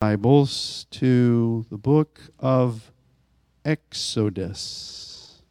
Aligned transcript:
Bibles 0.00 0.86
to 0.92 1.66
the 1.68 1.76
book 1.76 2.22
of 2.38 2.90
Exodus. 3.66 5.42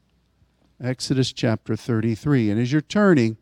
Exodus 0.84 1.32
chapter 1.32 1.76
33. 1.76 2.50
And 2.50 2.60
as 2.60 2.72
you're 2.72 2.82
turning, 2.82 3.38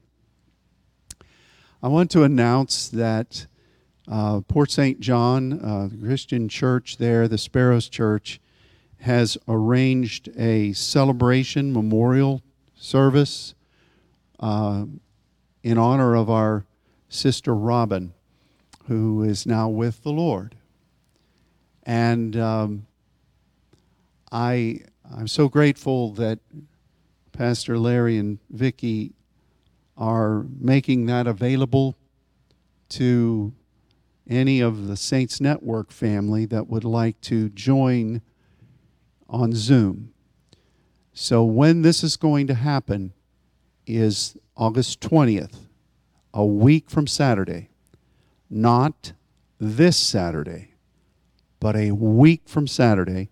I 1.81 1.87
want 1.87 2.11
to 2.11 2.23
announce 2.23 2.89
that 2.89 3.47
uh, 4.05 4.41
Port 4.49 4.69
St. 4.69 4.99
John, 4.99 5.53
uh, 5.53 5.87
the 5.89 5.95
Christian 5.95 6.49
church 6.49 6.97
there, 6.97 7.29
the 7.29 7.37
Sparrows 7.37 7.87
Church, 7.87 8.41
has 8.99 9.37
arranged 9.47 10.27
a 10.37 10.73
celebration 10.73 11.71
memorial 11.71 12.41
service 12.75 13.55
uh, 14.41 14.83
in 15.63 15.77
honor 15.77 16.15
of 16.15 16.29
our 16.29 16.65
sister 17.07 17.55
Robin, 17.55 18.13
who 18.89 19.23
is 19.23 19.45
now 19.45 19.69
with 19.69 20.03
the 20.03 20.11
Lord. 20.11 20.56
And 21.87 22.35
um, 22.35 22.85
I, 24.29 24.81
I'm 25.09 25.29
so 25.29 25.47
grateful 25.47 26.11
that 26.15 26.39
Pastor 27.31 27.79
Larry 27.79 28.17
and 28.17 28.39
Vicki 28.49 29.13
are 29.95 30.45
making 30.59 31.05
that 31.05 31.27
available 31.27 31.95
to 32.89 33.53
any 34.29 34.59
of 34.59 34.87
the 34.87 34.97
Saints 34.97 35.39
Network 35.39 35.93
family 35.93 36.45
that 36.47 36.67
would 36.67 36.83
like 36.83 37.21
to 37.21 37.47
join 37.49 38.21
on 39.29 39.53
Zoom. 39.53 40.11
So, 41.13 41.45
when 41.45 41.83
this 41.83 42.03
is 42.03 42.17
going 42.17 42.47
to 42.47 42.53
happen 42.53 43.13
is 43.87 44.37
August 44.57 44.99
20th, 44.99 45.55
a 46.33 46.45
week 46.45 46.89
from 46.89 47.07
Saturday, 47.07 47.69
not 48.49 49.13
this 49.59 49.97
Saturday 49.97 50.66
but 51.59 51.75
a 51.75 51.91
week 51.91 52.43
from 52.45 52.67
Saturday 52.67 53.29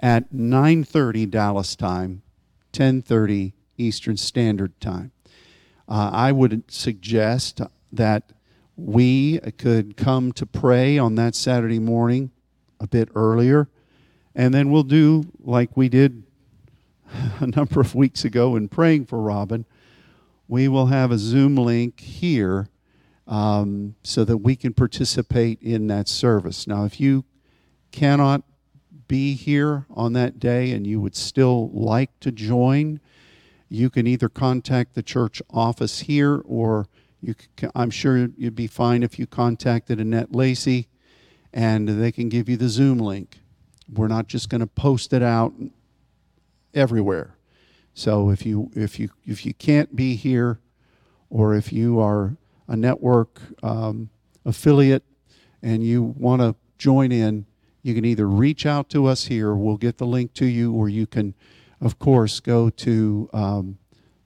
at 0.00 0.32
9:30 0.32 1.26
Dallas 1.26 1.76
time, 1.76 2.22
10:30 2.72 3.52
Eastern 3.76 4.16
Standard 4.16 4.78
Time. 4.80 5.12
Uh, 5.88 6.10
I 6.12 6.32
would 6.32 6.64
suggest 6.68 7.60
that 7.92 8.32
we 8.76 9.38
could 9.56 9.96
come 9.96 10.32
to 10.32 10.46
pray 10.46 10.98
on 10.98 11.14
that 11.16 11.34
Saturday 11.34 11.78
morning 11.78 12.30
a 12.80 12.86
bit 12.86 13.08
earlier, 13.14 13.68
and 14.34 14.54
then 14.54 14.70
we'll 14.70 14.82
do 14.82 15.24
like 15.40 15.76
we 15.76 15.88
did 15.88 16.22
a 17.40 17.46
number 17.46 17.80
of 17.80 17.94
weeks 17.94 18.24
ago 18.24 18.56
in 18.56 18.68
praying 18.68 19.06
for 19.06 19.20
Robin. 19.20 19.64
We 20.46 20.68
will 20.68 20.86
have 20.86 21.10
a 21.10 21.18
Zoom 21.18 21.56
link 21.56 22.00
here 22.00 22.68
um, 23.26 23.94
so 24.02 24.24
that 24.24 24.38
we 24.38 24.56
can 24.56 24.72
participate 24.72 25.60
in 25.60 25.86
that 25.88 26.08
service. 26.08 26.66
Now, 26.66 26.84
if 26.84 26.98
you 26.98 27.24
cannot 27.92 28.42
be 29.06 29.34
here 29.34 29.86
on 29.90 30.12
that 30.12 30.38
day 30.38 30.72
and 30.72 30.86
you 30.86 31.00
would 31.00 31.16
still 31.16 31.70
like 31.70 32.10
to 32.20 32.30
join, 32.30 33.00
you 33.68 33.90
can 33.90 34.06
either 34.06 34.28
contact 34.28 34.94
the 34.94 35.02
church 35.02 35.42
office 35.50 36.00
here 36.00 36.42
or 36.44 36.86
you 37.20 37.34
can, 37.56 37.70
I'm 37.74 37.90
sure 37.90 38.28
you'd 38.36 38.54
be 38.54 38.66
fine 38.66 39.02
if 39.02 39.18
you 39.18 39.26
contacted 39.26 40.00
Annette 40.00 40.34
Lacey 40.34 40.88
and 41.52 41.88
they 41.88 42.12
can 42.12 42.28
give 42.28 42.48
you 42.48 42.56
the 42.56 42.68
Zoom 42.68 42.98
link. 42.98 43.38
We're 43.92 44.08
not 44.08 44.26
just 44.26 44.48
going 44.50 44.60
to 44.60 44.66
post 44.66 45.12
it 45.12 45.22
out 45.22 45.54
everywhere. 46.74 47.34
So 47.94 48.30
if 48.30 48.46
you 48.46 48.70
if 48.76 49.00
you 49.00 49.10
if 49.26 49.44
you 49.44 49.54
can't 49.54 49.96
be 49.96 50.14
here, 50.14 50.60
or 51.30 51.54
if 51.54 51.72
you 51.72 51.98
are 51.98 52.36
a 52.68 52.76
network 52.76 53.40
um, 53.62 54.10
affiliate 54.44 55.02
and 55.62 55.84
you 55.84 56.02
want 56.02 56.40
to 56.42 56.54
join 56.78 57.10
in, 57.10 57.46
you 57.82 57.94
can 57.94 58.04
either 58.04 58.28
reach 58.28 58.66
out 58.66 58.88
to 58.90 59.06
us 59.06 59.26
here, 59.26 59.54
we'll 59.54 59.76
get 59.76 59.98
the 59.98 60.06
link 60.06 60.34
to 60.34 60.46
you, 60.46 60.72
or 60.72 60.88
you 60.88 61.06
can, 61.06 61.34
of 61.80 61.98
course, 61.98 62.40
go 62.40 62.70
to 62.70 63.30
um, 63.32 63.78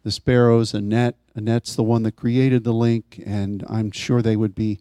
the 0.02 0.10
Sparrows. 0.10 0.74
Annette, 0.74 1.16
Annette's 1.34 1.76
the 1.76 1.82
one 1.82 2.02
that 2.02 2.16
created 2.16 2.64
the 2.64 2.72
link, 2.72 3.22
and 3.24 3.64
I'm 3.68 3.90
sure 3.90 4.22
they 4.22 4.36
would 4.36 4.54
be 4.54 4.80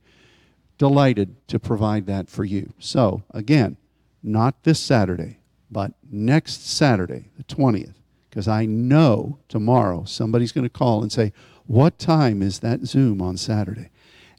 delighted 0.78 1.36
to 1.48 1.60
provide 1.60 2.06
that 2.08 2.30
for 2.30 2.44
you. 2.44 2.74
So, 2.80 3.24
again, 3.32 3.78
not 4.24 4.64
this 4.64 4.80
Saturday, 4.80 5.40
but 5.70 5.94
next 6.10 6.68
Saturday, 6.68 7.30
the 7.38 7.44
20th, 7.44 7.94
because 8.30 8.48
I 8.48 8.66
know 8.66 9.40
tomorrow 9.48 10.06
somebody's 10.06 10.52
going 10.52 10.64
to 10.64 10.70
call 10.70 11.02
and 11.02 11.12
say, 11.12 11.34
What 11.66 12.00
time 12.00 12.42
is 12.42 12.60
that 12.60 12.86
Zoom 12.86 13.22
on 13.22 13.38
Saturday? 13.38 13.90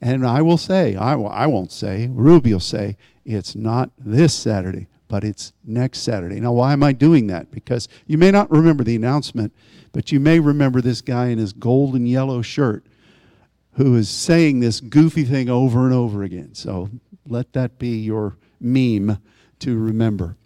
And 0.00 0.26
I 0.26 0.42
will 0.42 0.58
say, 0.58 0.96
I, 0.96 1.14
I 1.14 1.46
won't 1.46 1.70
say, 1.70 2.08
Ruby 2.10 2.52
will 2.52 2.60
say, 2.60 2.96
it's 3.24 3.54
not 3.54 3.90
this 3.98 4.34
Saturday, 4.34 4.88
but 5.08 5.24
it's 5.24 5.52
next 5.64 6.00
Saturday. 6.00 6.40
Now, 6.40 6.52
why 6.52 6.72
am 6.72 6.82
I 6.82 6.92
doing 6.92 7.28
that? 7.28 7.50
Because 7.50 7.88
you 8.06 8.18
may 8.18 8.30
not 8.30 8.50
remember 8.50 8.84
the 8.84 8.96
announcement, 8.96 9.52
but 9.92 10.10
you 10.10 10.20
may 10.20 10.40
remember 10.40 10.80
this 10.80 11.00
guy 11.00 11.28
in 11.28 11.38
his 11.38 11.52
gold 11.52 11.94
and 11.94 12.08
yellow 12.08 12.42
shirt 12.42 12.84
who 13.74 13.94
is 13.96 14.08
saying 14.08 14.60
this 14.60 14.80
goofy 14.80 15.24
thing 15.24 15.48
over 15.48 15.84
and 15.84 15.94
over 15.94 16.22
again. 16.22 16.54
So 16.54 16.90
let 17.26 17.52
that 17.52 17.78
be 17.78 17.98
your 17.98 18.36
meme 18.60 19.18
to 19.60 19.78
remember. 19.78 20.36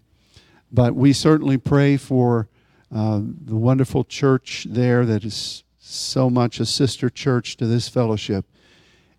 But 0.71 0.95
we 0.95 1.13
certainly 1.13 1.59
pray 1.59 1.97
for 1.97 2.49
uh, 2.95 3.21
the 3.23 3.57
wonderful 3.57 4.05
church 4.05 4.67
there 4.69 5.05
that 5.07 5.25
is 5.25 5.65
so 5.79 6.29
much 6.29 6.61
a 6.61 6.67
sister 6.67 7.09
church 7.09 7.57
to 7.57 7.67
this 7.67 7.89
fellowship. 7.89 8.47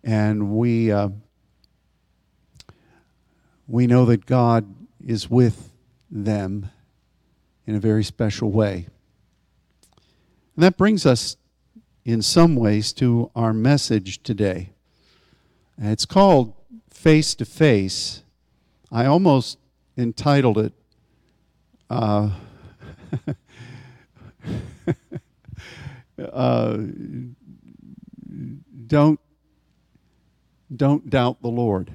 And 0.04 0.50
we. 0.56 0.92
Uh, 0.92 1.10
we 3.68 3.86
know 3.86 4.06
that 4.06 4.24
God 4.24 4.74
is 5.06 5.30
with 5.30 5.70
them 6.10 6.70
in 7.66 7.74
a 7.74 7.78
very 7.78 8.02
special 8.02 8.50
way. 8.50 8.88
And 10.56 10.64
that 10.64 10.78
brings 10.78 11.04
us, 11.04 11.36
in 12.04 12.22
some 12.22 12.56
ways, 12.56 12.92
to 12.94 13.30
our 13.36 13.52
message 13.52 14.22
today. 14.22 14.70
It's 15.76 16.06
called 16.06 16.54
Face 16.88 17.34
to 17.36 17.44
Face. 17.44 18.22
I 18.90 19.04
almost 19.04 19.58
entitled 19.98 20.58
it, 20.58 20.72
uh, 21.90 22.30
uh, 26.32 26.78
Don't 28.86 29.20
Don't 30.74 31.10
Doubt 31.10 31.42
the 31.42 31.48
Lord. 31.48 31.92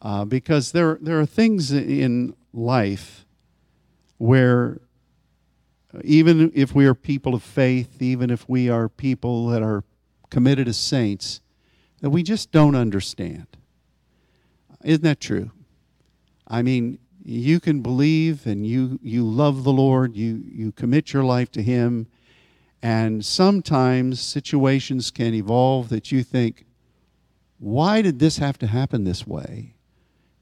Uh, 0.00 0.24
because 0.24 0.72
there, 0.72 0.98
there 1.00 1.18
are 1.18 1.26
things 1.26 1.72
in 1.72 2.34
life 2.52 3.24
where 4.18 4.80
even 6.04 6.52
if 6.54 6.74
we 6.74 6.86
are 6.86 6.94
people 6.94 7.34
of 7.34 7.42
faith, 7.42 8.00
even 8.02 8.30
if 8.30 8.48
we 8.48 8.68
are 8.68 8.88
people 8.88 9.48
that 9.48 9.62
are 9.62 9.84
committed 10.30 10.68
as 10.68 10.76
saints, 10.76 11.40
that 12.00 12.10
we 12.10 12.22
just 12.22 12.52
don't 12.52 12.74
understand. 12.74 13.46
Isn't 14.84 15.02
that 15.02 15.20
true? 15.20 15.50
I 16.46 16.62
mean, 16.62 16.98
you 17.24 17.60
can 17.60 17.82
believe 17.82 18.46
and 18.46 18.66
you, 18.66 18.98
you 19.02 19.24
love 19.24 19.64
the 19.64 19.72
Lord, 19.72 20.16
you, 20.16 20.42
you 20.46 20.72
commit 20.72 21.12
your 21.12 21.24
life 21.24 21.50
to 21.52 21.62
Him, 21.62 22.06
and 22.82 23.24
sometimes 23.24 24.20
situations 24.20 25.10
can 25.10 25.34
evolve 25.34 25.88
that 25.88 26.12
you 26.12 26.22
think, 26.22 26.64
why 27.58 28.02
did 28.02 28.18
this 28.18 28.38
have 28.38 28.56
to 28.58 28.68
happen 28.68 29.04
this 29.04 29.26
way? 29.26 29.74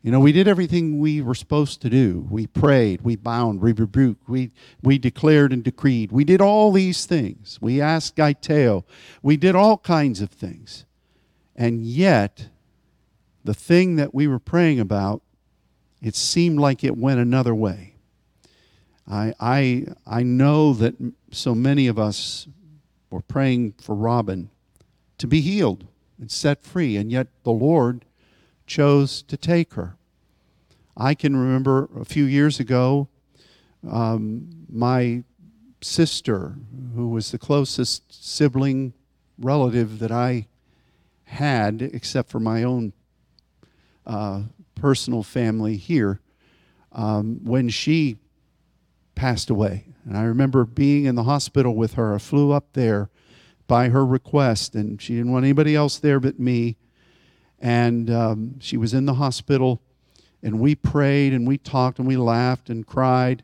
You 0.06 0.12
know, 0.12 0.20
we 0.20 0.30
did 0.30 0.46
everything 0.46 1.00
we 1.00 1.20
were 1.20 1.34
supposed 1.34 1.82
to 1.82 1.90
do. 1.90 2.28
We 2.30 2.46
prayed, 2.46 3.00
we 3.00 3.16
bound, 3.16 3.60
we 3.60 3.72
rebuked, 3.72 4.28
we, 4.28 4.52
we 4.80 4.98
declared 4.98 5.52
and 5.52 5.64
decreed. 5.64 6.12
We 6.12 6.22
did 6.22 6.40
all 6.40 6.70
these 6.70 7.06
things. 7.06 7.58
We 7.60 7.80
asked 7.80 8.14
Gaiteo. 8.14 8.84
We 9.20 9.36
did 9.36 9.56
all 9.56 9.78
kinds 9.78 10.20
of 10.20 10.30
things. 10.30 10.84
And 11.56 11.84
yet, 11.84 12.50
the 13.42 13.52
thing 13.52 13.96
that 13.96 14.14
we 14.14 14.28
were 14.28 14.38
praying 14.38 14.78
about, 14.78 15.22
it 16.00 16.14
seemed 16.14 16.60
like 16.60 16.84
it 16.84 16.96
went 16.96 17.18
another 17.18 17.52
way. 17.52 17.96
I, 19.10 19.34
I, 19.40 19.86
I 20.06 20.22
know 20.22 20.72
that 20.74 20.94
so 21.32 21.52
many 21.52 21.88
of 21.88 21.98
us 21.98 22.46
were 23.10 23.22
praying 23.22 23.74
for 23.82 23.96
Robin 23.96 24.50
to 25.18 25.26
be 25.26 25.40
healed 25.40 25.88
and 26.20 26.30
set 26.30 26.62
free, 26.62 26.96
and 26.96 27.10
yet 27.10 27.26
the 27.42 27.50
Lord 27.50 28.05
chose 28.66 29.22
to 29.22 29.36
take 29.36 29.74
her. 29.74 29.96
I 30.96 31.14
can 31.14 31.36
remember 31.36 31.88
a 31.98 32.04
few 32.04 32.24
years 32.24 32.58
ago, 32.58 33.08
um, 33.88 34.66
my 34.68 35.24
sister, 35.82 36.56
who 36.94 37.08
was 37.08 37.30
the 37.30 37.38
closest 37.38 38.24
sibling 38.24 38.94
relative 39.38 39.98
that 39.98 40.10
I 40.10 40.48
had, 41.24 41.82
except 41.82 42.30
for 42.30 42.40
my 42.40 42.62
own 42.62 42.92
uh, 44.06 44.42
personal 44.74 45.22
family 45.22 45.76
here, 45.76 46.20
um, 46.92 47.40
when 47.44 47.68
she 47.68 48.16
passed 49.14 49.50
away. 49.50 49.84
And 50.04 50.16
I 50.16 50.22
remember 50.22 50.64
being 50.64 51.04
in 51.04 51.14
the 51.14 51.24
hospital 51.24 51.74
with 51.74 51.94
her. 51.94 52.14
I 52.14 52.18
flew 52.18 52.52
up 52.52 52.72
there 52.72 53.10
by 53.66 53.88
her 53.88 54.06
request, 54.06 54.74
and 54.74 55.02
she 55.02 55.16
didn't 55.16 55.32
want 55.32 55.44
anybody 55.44 55.74
else 55.74 55.98
there 55.98 56.20
but 56.20 56.38
me 56.38 56.76
and 57.58 58.10
um, 58.10 58.60
she 58.60 58.76
was 58.76 58.92
in 58.92 59.06
the 59.06 59.14
hospital 59.14 59.80
and 60.42 60.60
we 60.60 60.74
prayed 60.74 61.32
and 61.32 61.46
we 61.46 61.58
talked 61.58 61.98
and 61.98 62.06
we 62.06 62.16
laughed 62.16 62.70
and 62.70 62.86
cried. 62.86 63.42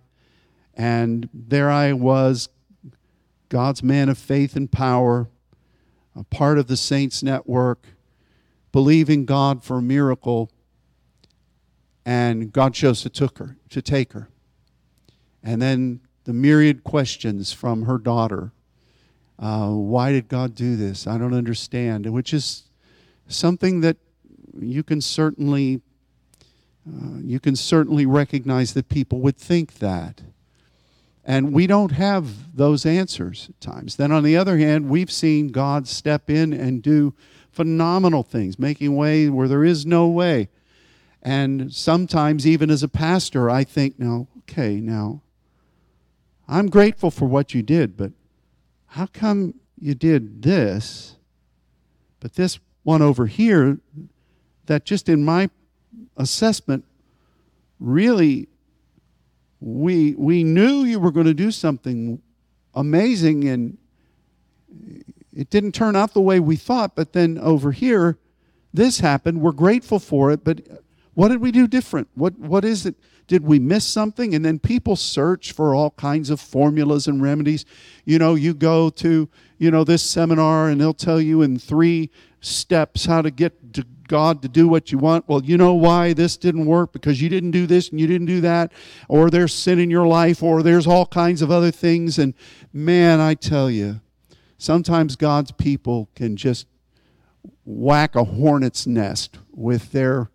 And 0.74 1.28
there 1.32 1.70
I 1.70 1.92
was, 1.92 2.48
God's 3.48 3.82
man 3.82 4.08
of 4.08 4.18
faith 4.18 4.56
and 4.56 4.70
power, 4.70 5.28
a 6.14 6.24
part 6.24 6.58
of 6.58 6.66
the 6.66 6.76
Saints 6.76 7.22
Network, 7.22 7.86
believing 8.70 9.24
God 9.24 9.64
for 9.64 9.78
a 9.78 9.82
miracle. 9.82 10.50
And 12.04 12.52
God 12.52 12.74
chose 12.74 13.02
to, 13.02 13.10
took 13.10 13.38
her, 13.38 13.56
to 13.70 13.80
take 13.80 14.12
her. 14.12 14.28
And 15.42 15.60
then 15.60 16.00
the 16.24 16.32
myriad 16.32 16.84
questions 16.84 17.52
from 17.52 17.82
her 17.82 17.98
daughter. 17.98 18.52
Uh, 19.38 19.70
why 19.70 20.12
did 20.12 20.28
God 20.28 20.54
do 20.54 20.76
this? 20.76 21.06
I 21.06 21.18
don't 21.18 21.34
understand. 21.34 22.06
Which 22.06 22.32
is 22.32 22.64
something 23.32 23.80
that 23.80 23.96
you 24.58 24.82
can 24.82 25.00
certainly 25.00 25.80
uh, 26.86 27.18
you 27.22 27.38
can 27.38 27.54
certainly 27.54 28.06
recognize 28.06 28.74
that 28.74 28.88
people 28.88 29.20
would 29.20 29.36
think 29.36 29.74
that. 29.74 30.20
And 31.24 31.52
we 31.52 31.68
don't 31.68 31.92
have 31.92 32.56
those 32.56 32.84
answers 32.84 33.48
at 33.48 33.60
times. 33.60 33.94
Then, 33.94 34.10
on 34.10 34.24
the 34.24 34.36
other 34.36 34.58
hand, 34.58 34.88
we've 34.88 35.10
seen 35.10 35.48
God 35.48 35.86
step 35.86 36.28
in 36.28 36.52
and 36.52 36.82
do 36.82 37.14
phenomenal 37.52 38.24
things, 38.24 38.58
making 38.58 38.96
way 38.96 39.28
where 39.28 39.46
there 39.46 39.64
is 39.64 39.86
no 39.86 40.08
way. 40.08 40.48
And 41.22 41.72
sometimes, 41.72 42.44
even 42.44 42.70
as 42.70 42.82
a 42.82 42.88
pastor, 42.88 43.48
I 43.48 43.62
think, 43.62 44.00
now, 44.00 44.26
okay, 44.38 44.80
now, 44.80 45.22
I'm 46.48 46.68
grateful 46.68 47.12
for 47.12 47.26
what 47.26 47.54
you 47.54 47.62
did, 47.62 47.96
but 47.96 48.10
how 48.88 49.06
come 49.06 49.54
you 49.80 49.94
did 49.94 50.42
this, 50.42 51.14
but 52.18 52.34
this 52.34 52.58
one 52.82 53.02
over 53.02 53.26
here, 53.26 53.78
that 54.66 54.84
just 54.84 55.08
in 55.08 55.24
my 55.24 55.50
assessment, 56.16 56.84
really, 57.78 58.48
we, 59.60 60.14
we 60.14 60.44
knew 60.44 60.84
you 60.84 60.98
were 60.98 61.12
going 61.12 61.26
to 61.26 61.34
do 61.34 61.50
something 61.50 62.20
amazing 62.74 63.48
and 63.48 63.78
it 65.34 65.50
didn't 65.50 65.72
turn 65.72 65.96
out 65.96 66.14
the 66.14 66.20
way 66.20 66.40
we 66.40 66.56
thought, 66.56 66.94
but 66.94 67.12
then 67.12 67.38
over 67.38 67.72
here, 67.72 68.18
this 68.74 69.00
happened. 69.00 69.40
We're 69.40 69.52
grateful 69.52 69.98
for 69.98 70.30
it, 70.30 70.44
but 70.44 70.60
what 71.14 71.28
did 71.28 71.40
we 71.40 71.52
do 71.52 71.66
different? 71.66 72.08
What, 72.14 72.38
what 72.38 72.64
is 72.64 72.86
it? 72.86 72.94
Did 73.26 73.44
we 73.44 73.58
miss 73.58 73.86
something? 73.86 74.34
And 74.34 74.44
then 74.44 74.58
people 74.58 74.96
search 74.96 75.52
for 75.52 75.74
all 75.74 75.90
kinds 75.92 76.28
of 76.30 76.40
formulas 76.40 77.06
and 77.06 77.22
remedies. 77.22 77.64
You 78.04 78.18
know, 78.18 78.34
you 78.34 78.52
go 78.52 78.90
to, 78.90 79.28
you 79.58 79.70
know, 79.70 79.84
this 79.84 80.02
seminar 80.02 80.68
and 80.68 80.80
they'll 80.80 80.92
tell 80.92 81.20
you 81.20 81.42
in 81.42 81.58
three 81.58 82.10
steps 82.42 83.06
how 83.06 83.22
to 83.22 83.30
get 83.30 83.72
to 83.72 83.86
God 84.08 84.42
to 84.42 84.48
do 84.48 84.68
what 84.68 84.92
you 84.92 84.98
want. 84.98 85.26
Well, 85.26 85.42
you 85.42 85.56
know 85.56 85.72
why 85.72 86.12
this 86.12 86.36
didn't 86.36 86.66
work? 86.66 86.92
Because 86.92 87.22
you 87.22 87.30
didn't 87.30 87.52
do 87.52 87.66
this 87.66 87.88
and 87.88 87.98
you 87.98 88.06
didn't 88.06 88.26
do 88.26 88.42
that, 88.42 88.72
or 89.08 89.30
there's 89.30 89.54
sin 89.54 89.78
in 89.78 89.90
your 89.90 90.06
life, 90.06 90.42
or 90.42 90.62
there's 90.62 90.86
all 90.86 91.06
kinds 91.06 91.40
of 91.40 91.50
other 91.50 91.70
things. 91.70 92.18
And 92.18 92.34
man, 92.72 93.20
I 93.20 93.32
tell 93.32 93.70
you, 93.70 94.02
sometimes 94.58 95.16
God's 95.16 95.52
people 95.52 96.10
can 96.14 96.36
just 96.36 96.66
whack 97.64 98.14
a 98.14 98.24
hornet's 98.24 98.86
nest 98.86 99.38
with 99.50 99.92
their 99.92 100.30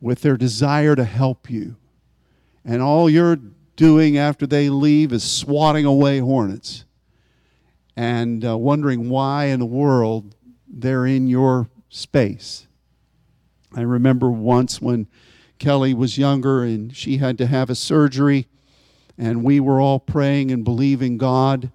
with 0.00 0.22
their 0.22 0.36
desire 0.36 0.96
to 0.96 1.04
help 1.04 1.48
you 1.48 1.76
and 2.64 2.82
all 2.82 3.10
you're 3.10 3.38
doing 3.76 4.16
after 4.16 4.46
they 4.46 4.68
leave 4.68 5.12
is 5.12 5.24
swatting 5.24 5.84
away 5.84 6.18
hornets 6.18 6.84
and 7.96 8.44
uh, 8.44 8.56
wondering 8.56 9.08
why 9.08 9.46
in 9.46 9.58
the 9.58 9.66
world 9.66 10.34
they're 10.72 11.06
in 11.06 11.26
your 11.26 11.68
space. 11.88 12.66
I 13.74 13.82
remember 13.82 14.30
once 14.30 14.80
when 14.80 15.06
Kelly 15.58 15.94
was 15.94 16.18
younger 16.18 16.64
and 16.64 16.96
she 16.96 17.18
had 17.18 17.38
to 17.38 17.46
have 17.46 17.70
a 17.70 17.74
surgery, 17.74 18.48
and 19.18 19.44
we 19.44 19.60
were 19.60 19.80
all 19.80 20.00
praying 20.00 20.50
and 20.50 20.64
believing 20.64 21.18
God. 21.18 21.70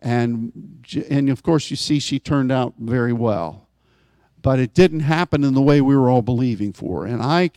And, 0.00 0.84
and 1.08 1.30
of 1.30 1.42
course, 1.42 1.70
you 1.70 1.76
see, 1.76 1.98
she 1.98 2.18
turned 2.18 2.52
out 2.52 2.74
very 2.78 3.12
well. 3.12 3.66
But 4.42 4.58
it 4.58 4.74
didn't 4.74 5.00
happen 5.00 5.42
in 5.42 5.54
the 5.54 5.62
way 5.62 5.80
we 5.80 5.96
were 5.96 6.10
all 6.10 6.20
believing 6.20 6.74
for. 6.74 7.06
And 7.06 7.22
I, 7.22 7.50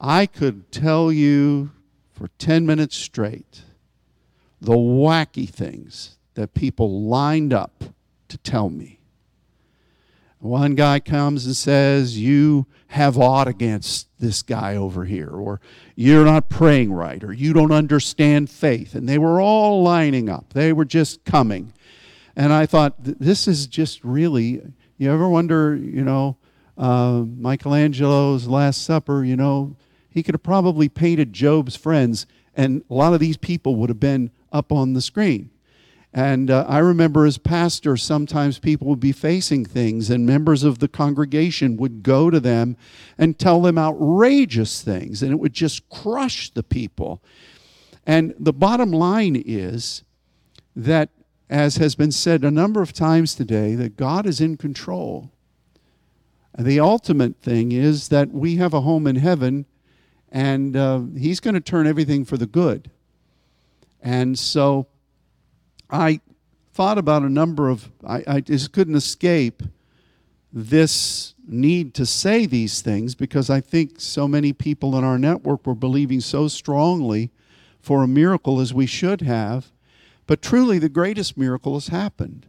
I 0.00 0.26
could 0.26 0.70
tell 0.70 1.10
you 1.10 1.72
for 2.12 2.28
10 2.38 2.64
minutes 2.64 2.96
straight 2.96 3.62
the 4.60 4.72
wacky 4.72 5.48
things 5.48 6.16
that 6.34 6.54
people 6.54 7.02
lined 7.02 7.52
up 7.52 7.84
to 8.28 8.38
tell 8.38 8.70
me. 8.70 8.93
One 10.44 10.74
guy 10.74 11.00
comes 11.00 11.46
and 11.46 11.56
says, 11.56 12.18
You 12.18 12.66
have 12.88 13.16
aught 13.16 13.48
against 13.48 14.08
this 14.18 14.42
guy 14.42 14.76
over 14.76 15.06
here, 15.06 15.30
or 15.30 15.58
you're 15.96 16.26
not 16.26 16.50
praying 16.50 16.92
right, 16.92 17.24
or 17.24 17.32
you 17.32 17.54
don't 17.54 17.72
understand 17.72 18.50
faith. 18.50 18.94
And 18.94 19.08
they 19.08 19.16
were 19.16 19.40
all 19.40 19.82
lining 19.82 20.28
up, 20.28 20.52
they 20.52 20.70
were 20.74 20.84
just 20.84 21.24
coming. 21.24 21.72
And 22.36 22.52
I 22.52 22.66
thought, 22.66 22.96
This 22.98 23.48
is 23.48 23.66
just 23.66 24.04
really, 24.04 24.60
you 24.98 25.10
ever 25.10 25.30
wonder, 25.30 25.74
you 25.74 26.04
know, 26.04 26.36
uh, 26.76 27.22
Michelangelo's 27.26 28.46
Last 28.46 28.84
Supper, 28.84 29.24
you 29.24 29.36
know, 29.36 29.76
he 30.10 30.22
could 30.22 30.34
have 30.34 30.42
probably 30.42 30.90
painted 30.90 31.32
Job's 31.32 31.74
friends, 31.74 32.26
and 32.54 32.84
a 32.90 32.94
lot 32.94 33.14
of 33.14 33.20
these 33.20 33.38
people 33.38 33.76
would 33.76 33.88
have 33.88 33.98
been 33.98 34.30
up 34.52 34.70
on 34.72 34.92
the 34.92 35.00
screen. 35.00 35.48
And 36.16 36.48
uh, 36.48 36.64
I 36.68 36.78
remember 36.78 37.26
as 37.26 37.38
pastor, 37.38 37.96
sometimes 37.96 38.60
people 38.60 38.86
would 38.86 39.00
be 39.00 39.10
facing 39.10 39.64
things, 39.64 40.10
and 40.10 40.24
members 40.24 40.62
of 40.62 40.78
the 40.78 40.86
congregation 40.86 41.76
would 41.76 42.04
go 42.04 42.30
to 42.30 42.38
them 42.38 42.76
and 43.18 43.36
tell 43.36 43.60
them 43.60 43.76
outrageous 43.76 44.80
things, 44.80 45.24
and 45.24 45.32
it 45.32 45.40
would 45.40 45.52
just 45.52 45.88
crush 45.90 46.50
the 46.50 46.62
people. 46.62 47.20
And 48.06 48.32
the 48.38 48.52
bottom 48.52 48.92
line 48.92 49.42
is 49.44 50.04
that, 50.76 51.10
as 51.50 51.78
has 51.78 51.96
been 51.96 52.12
said 52.12 52.44
a 52.44 52.50
number 52.50 52.80
of 52.80 52.92
times 52.92 53.34
today, 53.34 53.74
that 53.74 53.96
God 53.96 54.24
is 54.24 54.40
in 54.40 54.56
control. 54.56 55.32
And 56.54 56.64
The 56.64 56.78
ultimate 56.78 57.40
thing 57.42 57.72
is 57.72 58.08
that 58.08 58.30
we 58.30 58.56
have 58.56 58.72
a 58.72 58.82
home 58.82 59.08
in 59.08 59.16
heaven 59.16 59.66
and 60.30 60.76
uh, 60.76 61.00
he's 61.16 61.38
going 61.38 61.54
to 61.54 61.60
turn 61.60 61.86
everything 61.86 62.24
for 62.24 62.36
the 62.36 62.46
good. 62.46 62.90
And 64.02 64.36
so 64.36 64.88
I 65.90 66.20
thought 66.72 66.98
about 66.98 67.22
a 67.22 67.28
number 67.28 67.68
of, 67.68 67.90
I, 68.06 68.24
I 68.26 68.40
just 68.40 68.72
couldn't 68.72 68.96
escape 68.96 69.62
this 70.52 71.34
need 71.46 71.94
to 71.94 72.06
say 72.06 72.46
these 72.46 72.80
things 72.80 73.14
because 73.14 73.50
I 73.50 73.60
think 73.60 74.00
so 74.00 74.26
many 74.26 74.52
people 74.52 74.96
in 74.96 75.04
our 75.04 75.18
network 75.18 75.66
were 75.66 75.74
believing 75.74 76.20
so 76.20 76.48
strongly 76.48 77.30
for 77.80 78.02
a 78.02 78.08
miracle 78.08 78.60
as 78.60 78.72
we 78.72 78.86
should 78.86 79.20
have. 79.22 79.72
But 80.26 80.42
truly, 80.42 80.78
the 80.78 80.88
greatest 80.88 81.36
miracle 81.36 81.74
has 81.74 81.88
happened. 81.88 82.46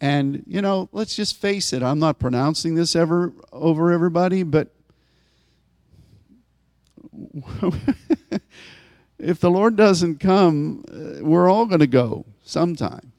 And, 0.00 0.42
you 0.46 0.60
know, 0.60 0.88
let's 0.92 1.14
just 1.14 1.40
face 1.40 1.72
it, 1.72 1.82
I'm 1.82 2.00
not 2.00 2.18
pronouncing 2.18 2.74
this 2.74 2.96
ever 2.96 3.32
over 3.52 3.92
everybody, 3.92 4.42
but 4.42 4.74
if 9.18 9.38
the 9.40 9.50
Lord 9.50 9.76
doesn't 9.76 10.18
come, 10.18 10.84
uh, 10.92 11.24
we're 11.24 11.48
all 11.48 11.66
going 11.66 11.80
to 11.80 11.86
go 11.86 12.26
sometime. 12.42 13.12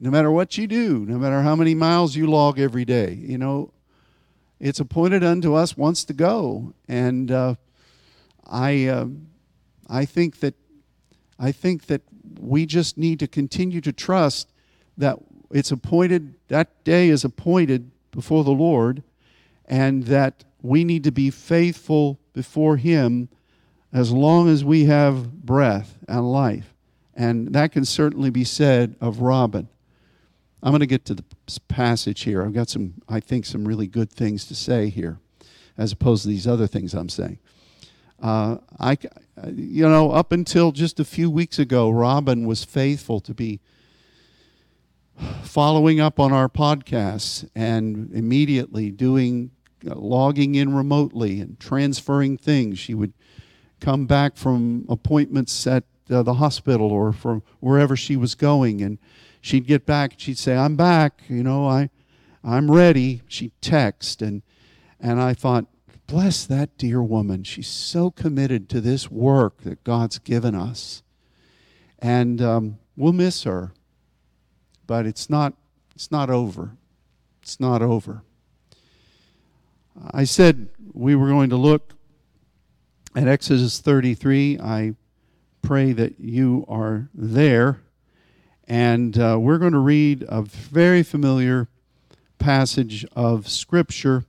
No 0.00 0.10
matter 0.10 0.30
what 0.30 0.58
you 0.58 0.66
do, 0.66 1.04
no 1.06 1.18
matter 1.18 1.42
how 1.42 1.56
many 1.56 1.74
miles 1.74 2.14
you 2.14 2.26
log 2.26 2.58
every 2.58 2.84
day, 2.84 3.14
you 3.14 3.38
know, 3.38 3.72
it's 4.60 4.80
appointed 4.80 5.24
unto 5.24 5.54
us 5.54 5.76
once 5.76 6.04
to 6.04 6.12
go. 6.12 6.74
And 6.88 7.30
uh, 7.30 7.54
I, 8.46 8.86
uh, 8.86 9.06
I 9.88 10.04
think 10.04 10.40
that, 10.40 10.54
I 11.38 11.52
think 11.52 11.86
that 11.86 12.02
we 12.38 12.66
just 12.66 12.98
need 12.98 13.18
to 13.20 13.28
continue 13.28 13.80
to 13.80 13.92
trust 13.92 14.52
that 14.96 15.18
it's 15.50 15.70
appointed. 15.70 16.34
That 16.48 16.84
day 16.84 17.08
is 17.08 17.24
appointed 17.24 17.90
before 18.10 18.44
the 18.44 18.50
Lord, 18.50 19.02
and 19.66 20.04
that 20.04 20.44
we 20.60 20.84
need 20.84 21.04
to 21.04 21.12
be 21.12 21.30
faithful 21.30 22.18
before 22.32 22.76
Him 22.76 23.28
as 23.92 24.12
long 24.12 24.48
as 24.48 24.64
we 24.64 24.84
have 24.84 25.32
breath 25.32 25.96
and 26.08 26.30
life. 26.30 26.74
And 27.18 27.52
that 27.52 27.72
can 27.72 27.84
certainly 27.84 28.30
be 28.30 28.44
said 28.44 28.94
of 29.00 29.20
Robin. 29.20 29.68
I'm 30.62 30.70
going 30.70 30.80
to 30.80 30.86
get 30.86 31.04
to 31.06 31.14
the 31.14 31.24
passage 31.66 32.22
here. 32.22 32.44
I've 32.44 32.54
got 32.54 32.70
some, 32.70 32.94
I 33.08 33.18
think, 33.18 33.44
some 33.44 33.66
really 33.66 33.88
good 33.88 34.08
things 34.08 34.44
to 34.46 34.54
say 34.54 34.88
here, 34.88 35.18
as 35.76 35.90
opposed 35.90 36.22
to 36.22 36.28
these 36.28 36.46
other 36.46 36.68
things 36.68 36.94
I'm 36.94 37.08
saying. 37.08 37.40
Uh, 38.22 38.58
I, 38.78 38.98
you 39.52 39.88
know, 39.88 40.12
up 40.12 40.30
until 40.30 40.70
just 40.70 41.00
a 41.00 41.04
few 41.04 41.28
weeks 41.28 41.58
ago, 41.58 41.90
Robin 41.90 42.46
was 42.46 42.64
faithful 42.64 43.18
to 43.20 43.34
be 43.34 43.58
following 45.42 45.98
up 45.98 46.20
on 46.20 46.32
our 46.32 46.48
podcasts 46.48 47.48
and 47.56 48.12
immediately 48.12 48.92
doing 48.92 49.50
uh, 49.88 49.94
logging 49.96 50.54
in 50.54 50.72
remotely 50.72 51.40
and 51.40 51.58
transferring 51.58 52.36
things. 52.36 52.78
She 52.78 52.94
would 52.94 53.12
come 53.80 54.06
back 54.06 54.36
from 54.36 54.86
appointments 54.88 55.66
at 55.66 55.82
uh, 56.10 56.22
the 56.22 56.34
hospital 56.34 56.90
or 56.90 57.12
from 57.12 57.42
wherever 57.60 57.96
she 57.96 58.16
was 58.16 58.34
going, 58.34 58.82
and 58.82 58.98
she'd 59.40 59.66
get 59.66 59.86
back. 59.86 60.12
and 60.12 60.20
She'd 60.20 60.38
say, 60.38 60.56
"I'm 60.56 60.76
back. 60.76 61.22
You 61.28 61.42
know, 61.42 61.66
I, 61.66 61.90
I'm 62.44 62.70
ready." 62.70 63.22
She'd 63.28 63.52
text, 63.60 64.22
and 64.22 64.42
and 65.00 65.20
I 65.20 65.34
thought, 65.34 65.66
Bless 66.08 66.46
that 66.46 66.78
dear 66.78 67.02
woman. 67.02 67.44
She's 67.44 67.68
so 67.68 68.10
committed 68.10 68.70
to 68.70 68.80
this 68.80 69.10
work 69.10 69.60
that 69.60 69.84
God's 69.84 70.18
given 70.18 70.54
us. 70.54 71.02
And 71.98 72.40
um, 72.40 72.78
we'll 72.96 73.12
miss 73.12 73.42
her. 73.42 73.72
But 74.86 75.04
it's 75.04 75.28
not, 75.28 75.52
it's 75.94 76.10
not 76.10 76.30
over. 76.30 76.78
It's 77.42 77.60
not 77.60 77.82
over. 77.82 78.22
I 80.12 80.24
said 80.24 80.70
we 80.94 81.14
were 81.14 81.28
going 81.28 81.50
to 81.50 81.56
look 81.56 81.92
at 83.14 83.28
Exodus 83.28 83.78
33. 83.78 84.58
I 84.60 84.94
pray 85.62 85.92
that 85.92 86.20
you 86.20 86.64
are 86.68 87.08
there. 87.14 87.80
And 88.66 89.18
uh, 89.18 89.38
we're 89.40 89.58
going 89.58 89.72
to 89.72 89.78
read 89.78 90.24
a 90.28 90.42
very 90.42 91.02
familiar 91.02 91.68
passage 92.38 93.04
of 93.16 93.48
Scripture. 93.48 94.24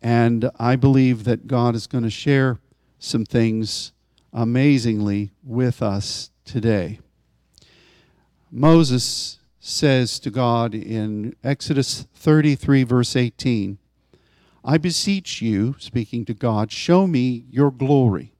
And 0.00 0.50
I 0.58 0.76
believe 0.76 1.24
that 1.24 1.46
God 1.46 1.74
is 1.74 1.86
going 1.86 2.04
to 2.04 2.10
share 2.10 2.58
some 2.98 3.24
things 3.24 3.92
amazingly 4.32 5.32
with 5.44 5.82
us 5.82 6.30
today. 6.44 6.98
Moses 8.50 9.38
says 9.60 10.18
to 10.20 10.30
God 10.30 10.74
in 10.74 11.36
Exodus 11.44 12.06
33, 12.14 12.82
verse 12.82 13.16
18, 13.16 13.78
I 14.64 14.78
beseech 14.78 15.42
you, 15.42 15.74
speaking 15.78 16.24
to 16.26 16.34
God, 16.34 16.70
show 16.70 17.06
me 17.06 17.44
your 17.50 17.70
glory. 17.70 18.31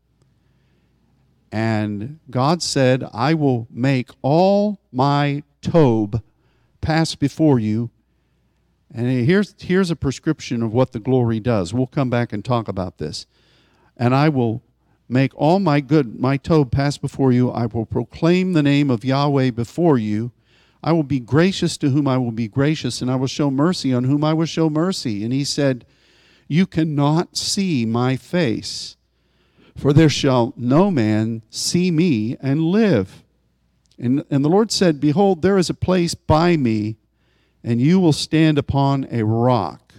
And 1.52 2.18
God 2.30 2.62
said, 2.62 3.04
I 3.12 3.34
will 3.34 3.68
make 3.70 4.10
all 4.22 4.80
my 4.90 5.42
Tob 5.60 6.22
pass 6.80 7.14
before 7.14 7.58
you. 7.60 7.90
And 8.92 9.06
here's, 9.06 9.54
here's 9.58 9.90
a 9.90 9.96
prescription 9.96 10.62
of 10.62 10.72
what 10.72 10.92
the 10.92 10.98
glory 10.98 11.38
does. 11.38 11.72
We'll 11.72 11.86
come 11.86 12.10
back 12.10 12.32
and 12.32 12.44
talk 12.44 12.66
about 12.66 12.98
this. 12.98 13.26
And 13.96 14.14
I 14.14 14.28
will 14.28 14.62
make 15.08 15.32
all 15.36 15.60
my 15.60 15.80
good, 15.80 16.18
my 16.18 16.38
Tob 16.38 16.72
pass 16.72 16.96
before 16.96 17.30
you. 17.32 17.50
I 17.50 17.66
will 17.66 17.86
proclaim 17.86 18.54
the 18.54 18.62
name 18.62 18.90
of 18.90 19.04
Yahweh 19.04 19.50
before 19.50 19.98
you 19.98 20.32
I 20.84 20.92
will 20.92 21.04
be 21.04 21.20
gracious 21.20 21.76
to 21.78 21.90
whom 21.90 22.08
I 22.08 22.18
will 22.18 22.32
be 22.32 22.48
gracious, 22.48 23.00
and 23.00 23.10
I 23.10 23.14
will 23.14 23.28
show 23.28 23.50
mercy 23.50 23.94
on 23.94 24.04
whom 24.04 24.24
I 24.24 24.32
will 24.32 24.46
show 24.46 24.68
mercy. 24.68 25.22
And 25.22 25.32
he 25.32 25.44
said, 25.44 25.84
You 26.48 26.66
cannot 26.66 27.36
see 27.36 27.86
my 27.86 28.16
face, 28.16 28.96
for 29.76 29.92
there 29.92 30.08
shall 30.08 30.52
no 30.56 30.90
man 30.90 31.42
see 31.50 31.90
me 31.90 32.36
and 32.40 32.62
live. 32.62 33.24
And, 33.98 34.24
and 34.30 34.44
the 34.44 34.48
Lord 34.48 34.70
said, 34.70 35.00
Behold, 35.00 35.42
there 35.42 35.58
is 35.58 35.70
a 35.70 35.74
place 35.74 36.14
by 36.14 36.56
me, 36.56 36.96
and 37.62 37.80
you 37.80 38.00
will 38.00 38.12
stand 38.12 38.58
upon 38.58 39.06
a 39.10 39.24
rock. 39.24 39.92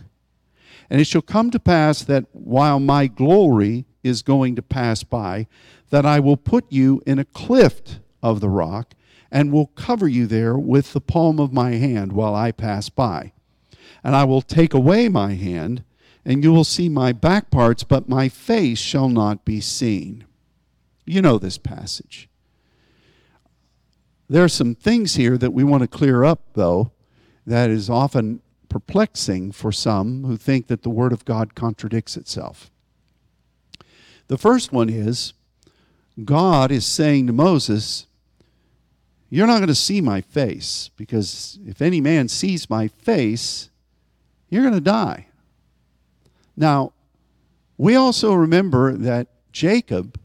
And 0.90 1.00
it 1.00 1.06
shall 1.06 1.22
come 1.22 1.50
to 1.52 1.60
pass 1.60 2.04
that 2.04 2.26
while 2.34 2.80
my 2.80 3.08
glory 3.08 3.86
is 4.04 4.22
going 4.22 4.56
to 4.56 4.62
pass 4.62 5.04
by, 5.04 5.48
that 5.90 6.06
I 6.06 6.20
will 6.20 6.38
put 6.38 6.66
you 6.70 7.02
in 7.06 7.20
a 7.20 7.26
cleft 7.26 8.00
of 8.22 8.42
the 8.42 8.50
rock 8.50 8.94
and 9.32 9.52
will 9.52 9.68
cover 9.68 10.08
you 10.08 10.28
there 10.28 10.58
with 10.58 10.94
the 10.94 11.02
palm 11.02 11.40
of 11.40 11.54
my 11.54 11.72
hand 11.72 12.14
while 12.14 12.36
I 12.36 12.52
pass 12.52 12.90
by. 12.90 13.34
And 14.04 14.16
I 14.16 14.26
will 14.26 14.42
take 14.42 14.74
away 14.74 15.10
my 15.10 15.34
hand, 15.34 15.84
and 16.26 16.44
you 16.44 16.54
will 16.54 16.64
see 16.64 16.90
my 16.90 17.12
back 17.12 17.52
parts, 17.52 17.84
but 17.84 18.08
my 18.08 18.30
face 18.30 18.80
shall 18.80 19.10
not 19.10 19.46
be 19.46 19.60
seen. 19.60 20.26
You 21.06 21.22
know 21.22 21.38
this 21.38 21.58
passage. 21.58 22.30
There 24.30 24.44
are 24.44 24.50
some 24.50 24.74
things 24.74 25.16
here 25.16 25.38
that 25.38 25.52
we 25.52 25.64
want 25.64 25.82
to 25.82 25.88
clear 25.88 26.24
up, 26.24 26.42
though, 26.54 26.92
that 27.46 27.70
is 27.70 27.90
often 27.90 28.42
perplexing 28.70 29.52
for 29.52 29.72
some 29.72 30.24
who 30.24 30.38
think 30.38 30.68
that 30.68 30.82
the 30.82 30.90
Word 30.90 31.12
of 31.12 31.26
God 31.26 31.56
contradicts 31.56 32.16
itself. 32.16 32.72
The 34.28 34.38
first 34.38 34.72
one 34.72 34.90
is 34.90 35.34
God 36.24 36.72
is 36.72 36.86
saying 36.86 37.28
to 37.28 37.34
Moses, 37.34 38.08
you're 39.30 39.48
not 39.48 39.58
going 39.58 39.68
to 39.68 39.76
see 39.76 40.00
my 40.00 40.22
face, 40.22 40.90
because 40.96 41.60
if 41.66 41.82
any 41.82 42.00
man 42.00 42.30
sees 42.30 42.70
my 42.70 42.88
face, 42.88 43.70
you're 44.50 44.64
going 44.64 44.74
to 44.74 44.82
die. 44.82 45.28
Now, 46.56 46.94
we 47.78 47.96
also 47.96 48.34
remember 48.34 48.94
that 48.94 49.28
Jacob 49.52 50.20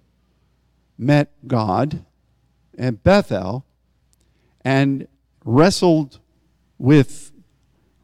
met 0.96 1.32
God 1.46 2.04
at 2.76 3.02
Bethel 3.02 3.64
and 4.62 5.08
wrestled 5.44 6.18
with 6.78 7.32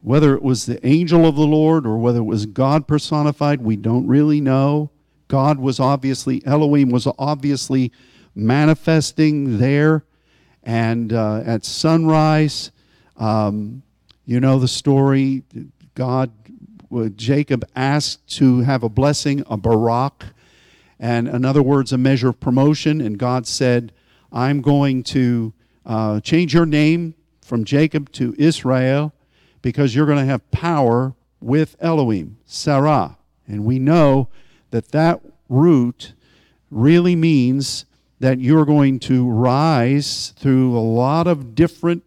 whether 0.01 0.35
it 0.35 0.43
was 0.43 0.65
the 0.65 0.85
angel 0.85 1.25
of 1.25 1.35
the 1.35 1.47
Lord 1.47 1.85
or 1.85 1.97
whether 1.97 2.19
it 2.19 2.23
was 2.23 2.45
God 2.45 2.87
personified, 2.87 3.61
we 3.61 3.75
don't 3.75 4.05
really 4.05 4.39
know. 4.39 4.91
God 5.27 5.57
was 5.57 5.79
obviously, 5.79 6.45
Elohim 6.45 6.89
was 6.91 7.07
obviously 7.17 7.91
manifesting 8.35 9.57
there 9.57 10.05
and 10.65 11.13
uh, 11.13 11.41
at 11.45 11.63
sunrise, 11.63 12.71
um, 13.17 13.83
you 14.25 14.39
know 14.39 14.59
the 14.59 14.67
story. 14.67 15.43
God, 15.93 16.31
Jacob 17.15 17.65
asked 17.75 18.27
to 18.37 18.59
have 18.61 18.83
a 18.83 18.89
blessing, 18.89 19.43
a 19.49 19.57
barak, 19.57 20.25
and 20.99 21.27
in 21.27 21.43
other 21.43 21.63
words, 21.63 21.91
a 21.91 21.97
measure 21.97 22.29
of 22.29 22.39
promotion. 22.39 23.01
And 23.01 23.17
God 23.17 23.47
said, 23.47 23.91
I'm 24.31 24.61
going 24.61 25.03
to 25.03 25.53
uh, 25.85 26.19
change 26.21 26.53
your 26.53 26.65
name 26.65 27.15
from 27.41 27.63
Jacob 27.63 28.11
to 28.13 28.35
Israel 28.37 29.13
because 29.61 29.95
you're 29.95 30.05
going 30.05 30.19
to 30.19 30.25
have 30.25 30.49
power 30.51 31.13
with 31.39 31.75
Elohim, 31.79 32.37
Sarah. 32.45 33.17
And 33.47 33.65
we 33.65 33.79
know 33.79 34.29
that 34.71 34.89
that 34.89 35.21
root 35.49 36.13
really 36.71 37.15
means 37.15 37.85
that 38.19 38.39
you're 38.39 38.65
going 38.65 38.99
to 38.99 39.29
rise 39.29 40.33
through 40.37 40.75
a 40.77 40.79
lot 40.79 41.27
of 41.27 41.53
different 41.53 42.03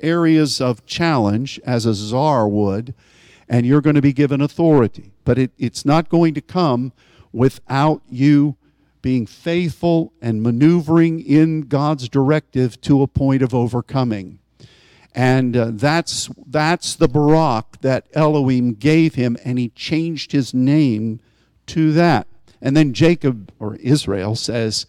areas 0.00 0.60
of 0.60 0.86
challenge 0.86 1.60
as 1.64 1.86
a 1.86 1.94
czar 1.94 2.48
would, 2.48 2.94
and 3.48 3.66
you're 3.66 3.80
going 3.80 3.96
to 3.96 4.02
be 4.02 4.12
given 4.12 4.40
authority. 4.40 5.12
But 5.24 5.38
it, 5.38 5.52
it's 5.58 5.84
not 5.84 6.08
going 6.08 6.34
to 6.34 6.40
come 6.40 6.92
without 7.32 8.02
you 8.08 8.56
being 9.00 9.26
faithful 9.26 10.12
and 10.20 10.42
maneuvering 10.42 11.20
in 11.20 11.62
God's 11.62 12.08
directive 12.08 12.80
to 12.82 13.02
a 13.02 13.06
point 13.06 13.42
of 13.42 13.54
overcoming. 13.54 14.40
And 15.14 15.56
uh, 15.56 15.70
that's, 15.72 16.28
that's 16.46 16.94
the 16.94 17.08
Barak 17.08 17.80
that 17.80 18.06
Elohim 18.12 18.74
gave 18.74 19.14
him, 19.14 19.36
and 19.44 19.58
he 19.58 19.70
changed 19.70 20.32
his 20.32 20.52
name 20.52 21.20
to 21.66 21.92
that. 21.92 22.26
And 22.60 22.76
then 22.76 22.92
Jacob 22.92 23.52
or 23.58 23.76
Israel 23.76 24.34
says, 24.34 24.86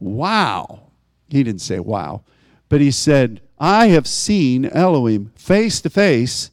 Wow. 0.00 0.88
He 1.32 1.42
didn't 1.42 1.62
say 1.62 1.78
wow, 1.78 2.24
but 2.68 2.82
he 2.82 2.90
said, 2.90 3.40
I 3.58 3.86
have 3.86 4.06
seen 4.06 4.66
Elohim 4.66 5.32
face 5.34 5.80
to 5.80 5.88
face, 5.88 6.50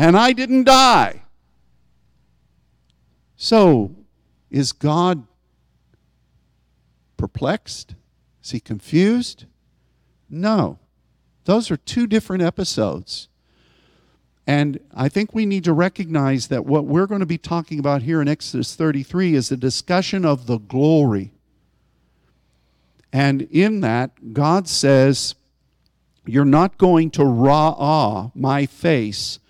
and 0.00 0.16
I 0.16 0.32
didn't 0.32 0.64
die. 0.64 1.20
So, 3.36 3.94
is 4.50 4.72
God 4.72 5.26
perplexed? 7.18 7.94
Is 8.42 8.52
he 8.52 8.60
confused? 8.60 9.44
No. 10.30 10.78
Those 11.44 11.70
are 11.70 11.76
two 11.76 12.06
different 12.06 12.42
episodes. 12.42 13.28
And 14.46 14.80
I 14.94 15.10
think 15.10 15.34
we 15.34 15.44
need 15.44 15.64
to 15.64 15.74
recognize 15.74 16.48
that 16.48 16.64
what 16.64 16.86
we're 16.86 17.06
going 17.06 17.20
to 17.20 17.26
be 17.26 17.36
talking 17.36 17.78
about 17.78 18.00
here 18.00 18.22
in 18.22 18.28
Exodus 18.28 18.74
33 18.74 19.34
is 19.34 19.52
a 19.52 19.56
discussion 19.56 20.24
of 20.24 20.46
the 20.46 20.56
glory. 20.56 21.30
And 23.12 23.42
in 23.42 23.80
that, 23.82 24.32
God 24.32 24.66
says, 24.66 25.34
You're 26.24 26.46
not 26.46 26.78
going 26.78 27.10
to 27.10 27.22
ra'ah 27.22 28.34
my 28.34 28.64
face 28.64 29.40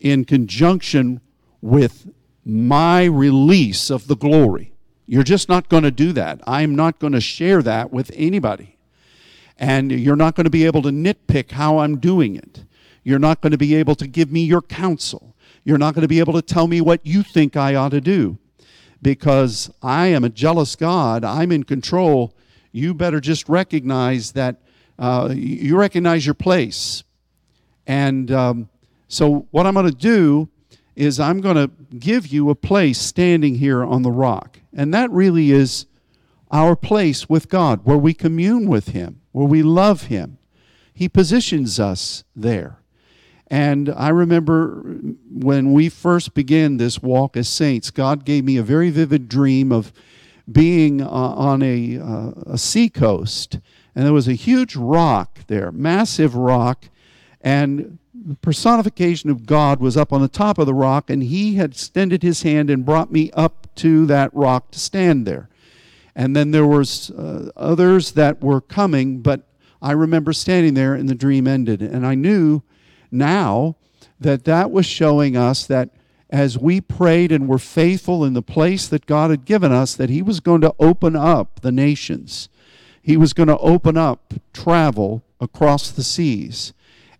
in 0.00 0.24
conjunction 0.24 1.20
with 1.60 2.08
my 2.44 3.04
release 3.04 3.90
of 3.90 4.06
the 4.06 4.16
glory. 4.16 4.72
You're 5.06 5.24
just 5.24 5.48
not 5.48 5.68
going 5.68 5.82
to 5.82 5.90
do 5.90 6.12
that. 6.12 6.40
I'm 6.46 6.74
not 6.74 6.98
going 6.98 7.12
to 7.14 7.20
share 7.20 7.62
that 7.62 7.92
with 7.92 8.10
anybody. 8.14 8.76
And 9.58 9.90
you're 9.90 10.16
not 10.16 10.34
going 10.34 10.44
to 10.44 10.50
be 10.50 10.66
able 10.66 10.82
to 10.82 10.90
nitpick 10.90 11.52
how 11.52 11.78
I'm 11.78 11.98
doing 11.98 12.36
it. 12.36 12.64
You're 13.02 13.18
not 13.18 13.40
going 13.40 13.52
to 13.52 13.58
be 13.58 13.74
able 13.74 13.94
to 13.96 14.06
give 14.06 14.30
me 14.30 14.44
your 14.44 14.62
counsel. 14.62 15.34
You're 15.64 15.78
not 15.78 15.94
going 15.94 16.02
to 16.02 16.08
be 16.08 16.20
able 16.20 16.34
to 16.34 16.42
tell 16.42 16.66
me 16.66 16.80
what 16.80 17.04
you 17.04 17.22
think 17.22 17.56
I 17.56 17.74
ought 17.74 17.90
to 17.90 18.00
do 18.00 18.38
because 19.00 19.70
I 19.82 20.08
am 20.08 20.24
a 20.24 20.28
jealous 20.28 20.76
God. 20.76 21.24
I'm 21.24 21.52
in 21.52 21.64
control. 21.64 22.34
You 22.72 22.94
better 22.94 23.20
just 23.20 23.48
recognize 23.48 24.32
that 24.32 24.56
uh, 24.98 25.30
you 25.34 25.76
recognize 25.76 26.26
your 26.26 26.34
place. 26.34 27.04
And 27.86 28.30
um, 28.30 28.68
so, 29.08 29.46
what 29.50 29.66
I'm 29.66 29.74
going 29.74 29.86
to 29.86 29.92
do 29.92 30.50
is 30.94 31.18
I'm 31.18 31.40
going 31.40 31.56
to 31.56 31.70
give 31.96 32.26
you 32.26 32.50
a 32.50 32.54
place 32.54 32.98
standing 33.00 33.54
here 33.56 33.82
on 33.82 34.02
the 34.02 34.10
rock. 34.10 34.60
And 34.74 34.92
that 34.92 35.10
really 35.10 35.50
is 35.50 35.86
our 36.50 36.76
place 36.76 37.28
with 37.28 37.48
God, 37.48 37.84
where 37.84 37.96
we 37.96 38.12
commune 38.12 38.68
with 38.68 38.88
Him, 38.88 39.20
where 39.32 39.46
we 39.46 39.62
love 39.62 40.04
Him. 40.04 40.38
He 40.92 41.08
positions 41.08 41.80
us 41.80 42.24
there. 42.36 42.80
And 43.46 43.88
I 43.88 44.08
remember 44.08 44.82
when 45.30 45.72
we 45.72 45.88
first 45.88 46.34
began 46.34 46.76
this 46.76 47.00
walk 47.00 47.36
as 47.36 47.48
saints, 47.48 47.90
God 47.90 48.26
gave 48.26 48.44
me 48.44 48.58
a 48.58 48.62
very 48.62 48.90
vivid 48.90 49.28
dream 49.28 49.72
of 49.72 49.92
being 50.50 51.00
uh, 51.00 51.08
on 51.08 51.62
a, 51.62 51.98
uh, 51.98 52.32
a 52.46 52.58
sea 52.58 52.90
coast. 52.90 53.58
And 53.94 54.04
there 54.04 54.12
was 54.12 54.28
a 54.28 54.34
huge 54.34 54.76
rock 54.76 55.40
there, 55.46 55.72
massive 55.72 56.34
rock. 56.34 56.86
And 57.40 57.98
the 58.26 58.34
personification 58.36 59.30
of 59.30 59.46
God 59.46 59.80
was 59.80 59.96
up 59.96 60.12
on 60.12 60.20
the 60.20 60.28
top 60.28 60.58
of 60.58 60.66
the 60.66 60.74
rock, 60.74 61.10
and 61.10 61.22
he 61.22 61.54
had 61.54 61.72
extended 61.72 62.22
his 62.22 62.42
hand 62.42 62.70
and 62.70 62.84
brought 62.84 63.12
me 63.12 63.30
up 63.32 63.68
to 63.76 64.06
that 64.06 64.32
rock 64.34 64.70
to 64.72 64.78
stand 64.78 65.26
there. 65.26 65.48
And 66.14 66.34
then 66.34 66.50
there 66.50 66.66
was 66.66 67.10
uh, 67.10 67.50
others 67.56 68.12
that 68.12 68.42
were 68.42 68.60
coming, 68.60 69.20
but 69.20 69.42
I 69.80 69.92
remember 69.92 70.32
standing 70.32 70.74
there 70.74 70.94
and 70.94 71.08
the 71.08 71.14
dream 71.14 71.46
ended. 71.46 71.80
And 71.80 72.04
I 72.04 72.16
knew 72.16 72.62
now 73.10 73.76
that 74.18 74.44
that 74.44 74.70
was 74.72 74.84
showing 74.84 75.36
us 75.36 75.64
that 75.66 75.90
as 76.30 76.58
we 76.58 76.80
prayed 76.80 77.30
and 77.30 77.48
were 77.48 77.58
faithful 77.58 78.24
in 78.24 78.34
the 78.34 78.42
place 78.42 78.88
that 78.88 79.06
God 79.06 79.30
had 79.30 79.44
given 79.44 79.72
us, 79.72 79.94
that 79.94 80.10
He 80.10 80.20
was 80.20 80.40
going 80.40 80.60
to 80.62 80.74
open 80.78 81.14
up 81.14 81.60
the 81.60 81.72
nations. 81.72 82.48
He 83.00 83.16
was 83.16 83.32
going 83.32 83.48
to 83.48 83.58
open 83.58 83.96
up 83.96 84.34
travel 84.52 85.22
across 85.40 85.90
the 85.90 86.02
seas. 86.02 86.72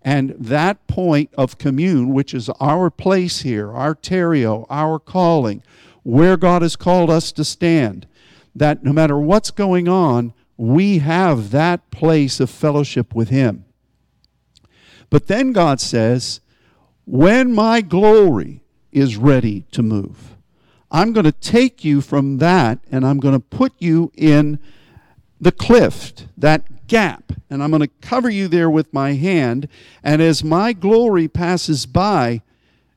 And 0.09 0.31
that 0.39 0.87
point 0.87 1.29
of 1.35 1.59
commune, 1.59 2.15
which 2.15 2.33
is 2.33 2.49
our 2.61 2.89
place 2.89 3.43
here, 3.43 3.71
our 3.71 3.95
terrio, 3.95 4.65
our 4.71 4.99
calling, 4.99 5.63
where 6.03 6.39
God 6.39 6.63
has 6.63 6.77
called 6.77 7.11
us 7.11 7.31
to 7.33 7.45
stand, 7.45 8.07
that 8.55 8.83
no 8.83 8.95
matter 8.95 9.19
what's 9.19 9.51
going 9.51 9.87
on, 9.87 10.33
we 10.57 11.01
have 11.01 11.51
that 11.51 11.91
place 11.91 12.41
of 12.41 12.49
fellowship 12.49 13.15
with 13.15 13.29
Him. 13.29 13.67
But 15.11 15.27
then 15.27 15.53
God 15.53 15.79
says, 15.79 16.41
when 17.05 17.53
my 17.53 17.83
glory 17.83 18.65
is 18.91 19.19
ready 19.19 19.67
to 19.73 19.83
move, 19.83 20.37
I'm 20.91 21.13
going 21.13 21.27
to 21.27 21.33
take 21.33 21.85
you 21.85 22.01
from 22.01 22.39
that 22.39 22.79
and 22.91 23.07
I'm 23.07 23.21
going 23.21 23.35
to 23.35 23.41
put 23.41 23.75
you 23.79 24.11
in 24.15 24.59
the 25.39 25.53
cliff, 25.53 26.15
that 26.39 26.65
gap, 26.89 27.33
and 27.49 27.63
I'm 27.63 27.71
going 27.71 27.83
to 27.83 27.89
cover 28.01 28.29
you 28.29 28.49
there 28.49 28.69
with 28.69 28.93
my 28.93 29.13
hand. 29.13 29.69
And 30.03 30.21
as 30.21 30.43
my 30.43 30.73
glory 30.73 31.29
passes 31.29 31.87
by, 31.87 32.43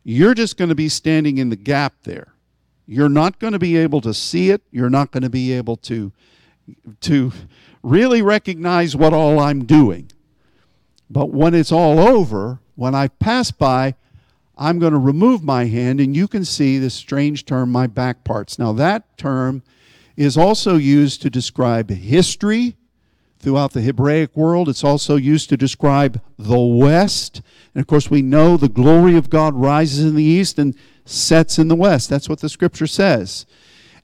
you're 0.03 0.33
just 0.33 0.57
going 0.57 0.69
to 0.69 0.75
be 0.75 0.89
standing 0.89 1.37
in 1.37 1.49
the 1.49 1.55
gap 1.55 1.93
there. 2.03 2.33
You're 2.87 3.09
not 3.09 3.39
going 3.39 3.53
to 3.53 3.59
be 3.59 3.77
able 3.77 4.01
to 4.01 4.13
see 4.13 4.49
it. 4.49 4.63
You're 4.71 4.89
not 4.89 5.11
going 5.11 5.23
to 5.23 5.29
be 5.29 5.53
able 5.53 5.77
to, 5.77 6.11
to 7.01 7.31
really 7.83 8.21
recognize 8.21 8.95
what 8.95 9.13
all 9.13 9.39
I'm 9.39 9.65
doing. 9.65 10.11
But 11.09 11.29
when 11.29 11.53
it's 11.53 11.71
all 11.71 11.99
over, 11.99 12.59
when 12.75 12.95
I 12.95 13.09
pass 13.09 13.51
by, 13.51 13.95
I'm 14.57 14.79
going 14.79 14.93
to 14.93 14.99
remove 14.99 15.43
my 15.43 15.65
hand, 15.65 15.99
and 15.99 16.15
you 16.15 16.27
can 16.27 16.45
see 16.45 16.77
this 16.77 16.93
strange 16.93 17.45
term, 17.45 17.71
my 17.71 17.87
back 17.87 18.23
parts. 18.23 18.59
Now, 18.59 18.73
that 18.73 19.17
term 19.17 19.63
is 20.15 20.37
also 20.37 20.77
used 20.77 21.21
to 21.21 21.29
describe 21.29 21.89
history 21.89 22.75
throughout 23.41 23.73
the 23.73 23.81
Hebraic 23.81 24.35
world. 24.35 24.69
It's 24.69 24.83
also 24.83 25.15
used 25.15 25.49
to 25.49 25.57
describe 25.57 26.21
the 26.37 26.59
West. 26.59 27.41
And 27.73 27.81
of 27.81 27.87
course, 27.87 28.09
we 28.09 28.21
know 28.21 28.57
the 28.57 28.69
glory 28.69 29.15
of 29.15 29.29
God 29.29 29.55
rises 29.55 30.05
in 30.05 30.15
the 30.15 30.23
east 30.23 30.59
and 30.59 30.75
sets 31.05 31.57
in 31.57 31.67
the 31.67 31.75
west. 31.75 32.09
That's 32.09 32.29
what 32.29 32.39
the 32.39 32.49
scripture 32.49 32.87
says. 32.87 33.45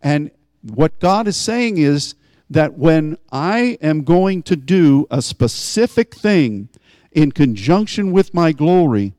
And 0.02 0.32
what 0.62 1.00
God 1.00 1.28
is 1.28 1.38
saying 1.38 1.78
is 1.78 2.16
that 2.50 2.78
when 2.78 3.18
I 3.32 3.78
am 3.82 4.04
going 4.04 4.44
to 4.44 4.56
do 4.56 5.06
a 5.12 5.22
specific 5.22 6.16
thing 6.16 6.70
in 7.12 7.32
conjunction 7.32 8.12
with 8.12 8.34
my 8.34 8.52
glory, 8.52 9.14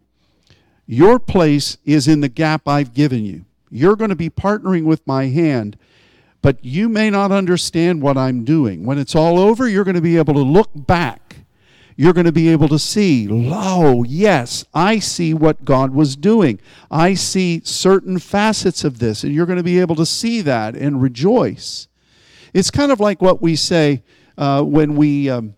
your 0.86 1.18
place 1.18 1.76
is 1.84 2.08
in 2.08 2.20
the 2.20 2.28
gap 2.28 2.66
I've 2.66 2.94
given 2.94 3.24
you. 3.24 3.44
You're 3.70 3.96
going 3.96 4.10
to 4.10 4.16
be 4.16 4.30
partnering 4.30 4.84
with 4.84 5.06
my 5.06 5.26
hand 5.26 5.76
but 6.40 6.64
you 6.64 6.88
may 6.88 7.10
not 7.10 7.32
understand 7.32 8.02
what 8.02 8.16
I'm 8.16 8.44
doing. 8.44 8.84
When 8.84 8.98
it's 8.98 9.14
all 9.14 9.38
over, 9.38 9.68
you're 9.68 9.84
going 9.84 9.96
to 9.96 10.00
be 10.00 10.16
able 10.16 10.34
to 10.34 10.40
look 10.40 10.70
back. 10.74 11.36
You're 11.96 12.12
going 12.12 12.26
to 12.26 12.32
be 12.32 12.48
able 12.48 12.68
to 12.68 12.78
see, 12.78 13.26
lo, 13.26 14.04
yes, 14.04 14.64
I 14.72 15.00
see 15.00 15.34
what 15.34 15.64
God 15.64 15.92
was 15.92 16.14
doing. 16.14 16.60
I 16.92 17.14
see 17.14 17.60
certain 17.64 18.20
facets 18.20 18.84
of 18.84 19.00
this, 19.00 19.24
and 19.24 19.34
you're 19.34 19.46
going 19.46 19.56
to 19.56 19.64
be 19.64 19.80
able 19.80 19.96
to 19.96 20.06
see 20.06 20.40
that 20.42 20.76
and 20.76 21.02
rejoice. 21.02 21.88
It's 22.54 22.70
kind 22.70 22.92
of 22.92 23.00
like 23.00 23.20
what 23.20 23.42
we 23.42 23.56
say 23.56 24.04
uh, 24.36 24.62
when 24.62 24.94
we 24.94 25.28
um, 25.28 25.56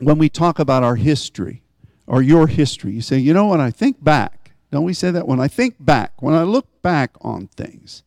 when 0.00 0.18
we 0.18 0.28
talk 0.28 0.58
about 0.58 0.82
our 0.82 0.96
history 0.96 1.62
or 2.06 2.20
your 2.20 2.46
history. 2.46 2.92
You 2.92 3.00
say, 3.00 3.18
you 3.18 3.32
know, 3.32 3.46
when 3.46 3.60
I 3.60 3.70
think 3.70 4.04
back, 4.04 4.37
don't 4.70 4.84
we 4.84 4.92
say 4.92 5.10
that? 5.10 5.26
When 5.26 5.40
I 5.40 5.48
think 5.48 5.76
back, 5.80 6.20
when 6.20 6.34
I 6.34 6.42
look 6.42 6.66
back 6.82 7.16
on 7.20 7.48
things, 7.48 8.02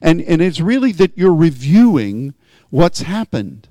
and, 0.00 0.20
and 0.22 0.40
it's 0.40 0.60
really 0.60 0.92
that 0.92 1.16
you're 1.16 1.34
reviewing 1.34 2.34
what's 2.70 3.02
happened. 3.02 3.68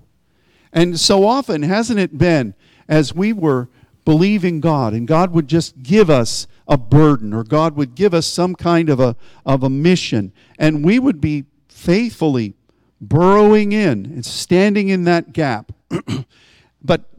And 0.71 0.99
so 0.99 1.25
often, 1.25 1.61
hasn't 1.61 1.99
it 1.99 2.17
been, 2.17 2.55
as 2.87 3.13
we 3.13 3.31
were 3.31 3.69
believing 4.05 4.59
God 4.59 4.93
and 4.93 5.07
God 5.07 5.31
would 5.31 5.47
just 5.47 5.81
give 5.81 6.09
us 6.09 6.47
a 6.67 6.77
burden 6.77 7.33
or 7.33 7.43
God 7.43 7.75
would 7.75 7.95
give 7.95 8.13
us 8.13 8.25
some 8.25 8.55
kind 8.55 8.89
of 8.89 8.99
a, 8.99 9.15
of 9.45 9.63
a 9.63 9.69
mission, 9.69 10.33
and 10.57 10.83
we 10.83 10.99
would 10.99 11.21
be 11.21 11.45
faithfully 11.67 12.55
burrowing 13.01 13.71
in 13.71 14.05
and 14.05 14.25
standing 14.25 14.89
in 14.89 15.03
that 15.03 15.33
gap. 15.33 15.71
but 16.83 17.09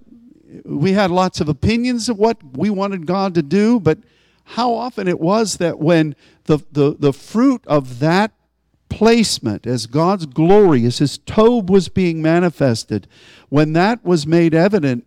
we 0.65 0.93
had 0.93 1.11
lots 1.11 1.41
of 1.41 1.49
opinions 1.49 2.09
of 2.09 2.19
what 2.19 2.39
we 2.57 2.71
wanted 2.71 3.07
God 3.07 3.35
to 3.35 3.43
do, 3.43 3.79
but 3.81 3.99
how 4.45 4.75
often 4.75 5.09
it 5.09 5.21
was 5.21 5.57
that 5.57 5.79
when 5.79 6.15
the, 6.45 6.59
the, 6.71 6.97
the 6.99 7.13
fruit 7.13 7.65
of 7.67 7.99
that 8.01 8.33
placement 8.89 9.67
as 9.67 9.87
God's 9.87 10.27
glory, 10.27 10.85
as 10.85 10.99
His 10.99 11.19
Tob 11.19 11.71
was 11.71 11.89
being 11.89 12.23
manifested, 12.23 13.09
when 13.49 13.73
that 13.73 14.05
was 14.05 14.27
made 14.27 14.55
evident, 14.55 15.07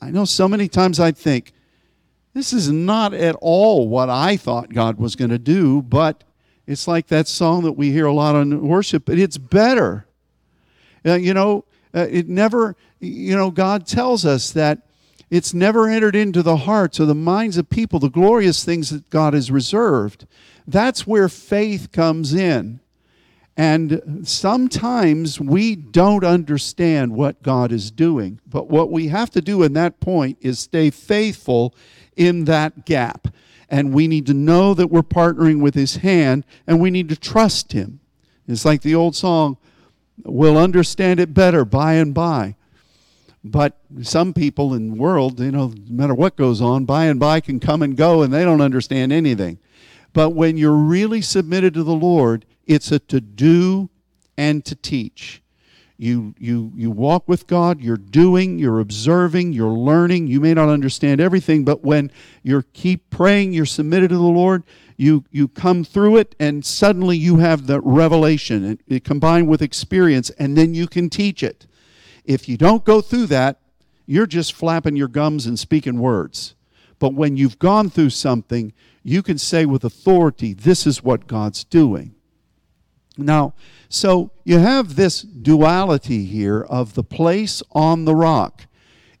I 0.00 0.10
know 0.10 0.24
so 0.24 0.48
many 0.48 0.68
times 0.68 1.00
I 1.00 1.12
think, 1.12 1.52
this 2.34 2.52
is 2.52 2.70
not 2.70 3.14
at 3.14 3.34
all 3.40 3.88
what 3.88 4.10
I 4.10 4.36
thought 4.36 4.72
God 4.72 4.98
was 4.98 5.16
going 5.16 5.30
to 5.30 5.38
do, 5.38 5.82
but 5.82 6.24
it's 6.66 6.86
like 6.86 7.06
that 7.08 7.26
song 7.26 7.64
that 7.64 7.72
we 7.72 7.90
hear 7.90 8.06
a 8.06 8.12
lot 8.12 8.36
on 8.36 8.66
worship, 8.66 9.06
but 9.06 9.18
it's 9.18 9.38
better. 9.38 10.06
Uh, 11.04 11.14
you 11.14 11.32
know, 11.32 11.64
uh, 11.94 12.06
it 12.10 12.28
never, 12.28 12.76
you 13.00 13.34
know, 13.34 13.50
God 13.50 13.86
tells 13.86 14.26
us 14.26 14.50
that 14.52 14.87
it's 15.30 15.52
never 15.52 15.88
entered 15.88 16.16
into 16.16 16.42
the 16.42 16.58
hearts 16.58 16.98
or 16.98 17.04
the 17.04 17.14
minds 17.14 17.56
of 17.56 17.68
people 17.68 17.98
the 17.98 18.08
glorious 18.08 18.64
things 18.64 18.90
that 18.90 19.10
God 19.10 19.34
has 19.34 19.50
reserved. 19.50 20.26
That's 20.66 21.06
where 21.06 21.28
faith 21.28 21.92
comes 21.92 22.34
in. 22.34 22.80
And 23.56 24.22
sometimes 24.22 25.40
we 25.40 25.74
don't 25.74 26.24
understand 26.24 27.12
what 27.12 27.42
God 27.42 27.72
is 27.72 27.90
doing. 27.90 28.40
But 28.46 28.68
what 28.68 28.92
we 28.92 29.08
have 29.08 29.30
to 29.30 29.40
do 29.40 29.64
in 29.64 29.72
that 29.72 29.98
point 29.98 30.38
is 30.40 30.60
stay 30.60 30.90
faithful 30.90 31.74
in 32.16 32.44
that 32.44 32.86
gap. 32.86 33.26
And 33.68 33.92
we 33.92 34.06
need 34.06 34.26
to 34.26 34.34
know 34.34 34.74
that 34.74 34.86
we're 34.86 35.02
partnering 35.02 35.60
with 35.60 35.74
His 35.74 35.96
hand 35.96 36.44
and 36.68 36.80
we 36.80 36.90
need 36.90 37.08
to 37.08 37.16
trust 37.16 37.72
Him. 37.72 37.98
It's 38.46 38.64
like 38.64 38.82
the 38.82 38.94
old 38.94 39.16
song, 39.16 39.58
we'll 40.24 40.56
understand 40.56 41.18
it 41.18 41.34
better 41.34 41.64
by 41.64 41.94
and 41.94 42.14
by. 42.14 42.54
But 43.50 43.78
some 44.02 44.34
people 44.34 44.74
in 44.74 44.90
the 44.90 44.96
world, 44.96 45.40
you 45.40 45.50
know, 45.50 45.68
no 45.68 45.74
matter 45.90 46.14
what 46.14 46.36
goes 46.36 46.60
on, 46.60 46.84
by 46.84 47.06
and 47.06 47.18
by 47.18 47.40
can 47.40 47.60
come 47.60 47.82
and 47.82 47.96
go 47.96 48.22
and 48.22 48.32
they 48.32 48.44
don't 48.44 48.60
understand 48.60 49.12
anything. 49.12 49.58
But 50.12 50.30
when 50.30 50.56
you're 50.56 50.72
really 50.72 51.20
submitted 51.20 51.74
to 51.74 51.82
the 51.82 51.94
Lord, 51.94 52.44
it's 52.66 52.92
a 52.92 52.98
to 53.00 53.20
do 53.20 53.90
and 54.36 54.64
to 54.64 54.74
teach. 54.74 55.42
You, 56.00 56.34
you, 56.38 56.72
you 56.76 56.92
walk 56.92 57.28
with 57.28 57.48
God, 57.48 57.80
you're 57.80 57.96
doing, 57.96 58.56
you're 58.58 58.78
observing, 58.78 59.52
you're 59.52 59.68
learning. 59.68 60.28
You 60.28 60.40
may 60.40 60.54
not 60.54 60.68
understand 60.68 61.20
everything, 61.20 61.64
but 61.64 61.82
when 61.82 62.12
you 62.44 62.62
keep 62.72 63.10
praying, 63.10 63.52
you're 63.52 63.66
submitted 63.66 64.10
to 64.10 64.16
the 64.16 64.22
Lord, 64.22 64.62
you, 64.96 65.24
you 65.32 65.48
come 65.48 65.82
through 65.82 66.18
it, 66.18 66.36
and 66.38 66.64
suddenly 66.64 67.16
you 67.16 67.38
have 67.38 67.66
the 67.66 67.80
revelation 67.80 68.78
it 68.86 69.02
combined 69.02 69.48
with 69.48 69.60
experience, 69.60 70.30
and 70.30 70.56
then 70.56 70.72
you 70.72 70.86
can 70.86 71.10
teach 71.10 71.42
it. 71.42 71.66
If 72.28 72.46
you 72.46 72.58
don't 72.58 72.84
go 72.84 73.00
through 73.00 73.26
that, 73.28 73.58
you're 74.04 74.26
just 74.26 74.52
flapping 74.52 74.96
your 74.96 75.08
gums 75.08 75.46
and 75.46 75.58
speaking 75.58 75.98
words. 75.98 76.54
But 76.98 77.14
when 77.14 77.38
you've 77.38 77.58
gone 77.58 77.88
through 77.88 78.10
something, 78.10 78.74
you 79.02 79.22
can 79.22 79.38
say 79.38 79.64
with 79.64 79.82
authority, 79.82 80.52
This 80.52 80.86
is 80.86 81.02
what 81.02 81.26
God's 81.26 81.64
doing. 81.64 82.14
Now, 83.16 83.54
so 83.88 84.30
you 84.44 84.58
have 84.58 84.94
this 84.94 85.22
duality 85.22 86.26
here 86.26 86.60
of 86.60 86.94
the 86.94 87.02
place 87.02 87.62
on 87.72 88.04
the 88.04 88.14
rock. 88.14 88.66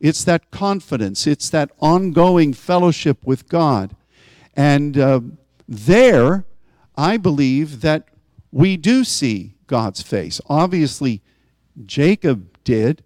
It's 0.00 0.22
that 0.24 0.50
confidence, 0.50 1.26
it's 1.26 1.48
that 1.48 1.70
ongoing 1.80 2.52
fellowship 2.52 3.24
with 3.24 3.48
God. 3.48 3.96
And 4.54 4.98
uh, 4.98 5.20
there, 5.66 6.44
I 6.94 7.16
believe 7.16 7.80
that 7.80 8.06
we 8.52 8.76
do 8.76 9.02
see 9.02 9.54
God's 9.66 10.02
face. 10.02 10.42
Obviously, 10.46 11.22
Jacob 11.86 12.57
did, 12.68 13.02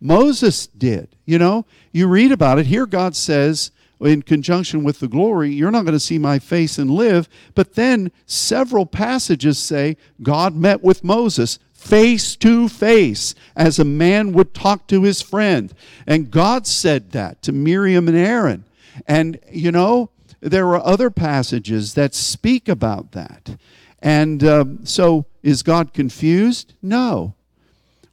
Moses 0.00 0.68
did. 0.68 1.14
You 1.26 1.38
know, 1.38 1.66
you 1.92 2.08
read 2.08 2.32
about 2.32 2.58
it. 2.58 2.64
Here, 2.64 2.86
God 2.86 3.14
says, 3.14 3.70
in 4.00 4.22
conjunction 4.22 4.82
with 4.84 5.00
the 5.00 5.06
glory, 5.06 5.52
you're 5.52 5.70
not 5.70 5.84
going 5.84 5.92
to 5.92 6.00
see 6.00 6.18
my 6.18 6.38
face 6.38 6.78
and 6.78 6.90
live. 6.90 7.28
But 7.54 7.74
then 7.74 8.10
several 8.24 8.86
passages 8.86 9.58
say 9.58 9.98
God 10.22 10.56
met 10.56 10.82
with 10.82 11.04
Moses 11.04 11.58
face 11.74 12.36
to 12.36 12.70
face 12.70 13.34
as 13.54 13.78
a 13.78 13.84
man 13.84 14.32
would 14.32 14.54
talk 14.54 14.86
to 14.86 15.02
his 15.02 15.20
friend. 15.20 15.74
And 16.06 16.30
God 16.30 16.66
said 16.66 17.12
that 17.12 17.42
to 17.42 17.52
Miriam 17.52 18.08
and 18.08 18.16
Aaron. 18.16 18.64
And, 19.06 19.38
you 19.52 19.70
know, 19.70 20.08
there 20.40 20.68
are 20.68 20.82
other 20.82 21.10
passages 21.10 21.92
that 21.94 22.14
speak 22.14 22.66
about 22.66 23.12
that. 23.12 23.56
And 24.00 24.42
um, 24.42 24.86
so, 24.86 25.26
is 25.42 25.62
God 25.62 25.92
confused? 25.92 26.72
No. 26.80 27.34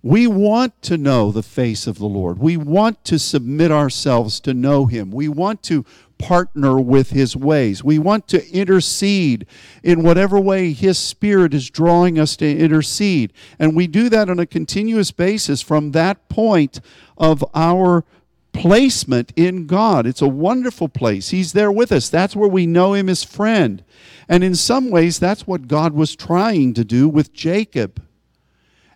We 0.01 0.27
want 0.27 0.81
to 0.83 0.97
know 0.97 1.31
the 1.31 1.43
face 1.43 1.85
of 1.85 1.99
the 1.99 2.05
Lord. 2.05 2.39
We 2.39 2.55
want 2.55 3.03
to 3.05 3.19
submit 3.19 3.69
ourselves 3.69 4.39
to 4.41 4.53
know 4.53 4.85
Him. 4.85 5.11
We 5.11 5.27
want 5.27 5.61
to 5.63 5.85
partner 6.17 6.79
with 6.79 7.09
His 7.09 7.35
ways. 7.35 7.83
We 7.83 7.99
want 7.99 8.27
to 8.29 8.49
intercede 8.49 9.45
in 9.83 10.03
whatever 10.03 10.39
way 10.39 10.71
His 10.71 10.97
Spirit 10.97 11.53
is 11.53 11.69
drawing 11.69 12.17
us 12.17 12.37
to 12.37 12.57
intercede. 12.57 13.33
And 13.57 13.75
we 13.75 13.87
do 13.87 14.07
that 14.09 14.29
on 14.29 14.39
a 14.39 14.45
continuous 14.45 15.11
basis 15.11 15.61
from 15.61 15.91
that 15.91 16.29
point 16.29 16.79
of 17.17 17.43
our 17.53 18.05
placement 18.53 19.33
in 19.35 19.67
God. 19.67 20.07
It's 20.07 20.21
a 20.21 20.27
wonderful 20.27 20.87
place. 20.87 21.29
He's 21.29 21.51
there 21.51 21.71
with 21.71 21.91
us. 21.91 22.07
That's 22.07 22.37
where 22.37 22.49
we 22.49 22.65
know 22.65 22.93
Him 22.93 23.09
as 23.09 23.25
friend. 23.25 23.83
And 24.29 24.45
in 24.45 24.55
some 24.55 24.89
ways, 24.89 25.19
that's 25.19 25.45
what 25.45 25.67
God 25.67 25.93
was 25.93 26.15
trying 26.15 26.73
to 26.75 26.85
do 26.85 27.09
with 27.09 27.33
Jacob. 27.33 28.01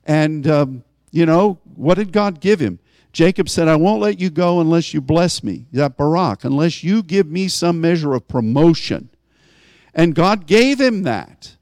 And 0.06 0.48
um, 0.48 0.84
you 1.14 1.28
know, 1.28 1.60
what 1.76 1.96
did 1.96 2.12
God 2.12 2.42
give 2.42 2.60
him? 2.60 2.80
Jacob 3.14 3.48
said, 3.48 3.68
I 3.68 3.76
won't 3.76 4.02
let 4.02 4.20
you 4.20 4.32
go 4.32 4.60
unless 4.60 4.96
you 4.96 5.00
bless 5.00 5.44
me. 5.44 5.68
That 5.72 5.96
Barak, 5.96 6.44
unless 6.44 6.84
you 6.84 7.04
give 7.04 7.28
me 7.28 7.48
some 7.48 7.80
measure 7.80 8.16
of 8.16 8.28
promotion. 8.28 9.10
And 9.94 10.16
God 10.16 10.48
gave 10.48 10.82
him 10.82 11.04
that. 11.04 11.56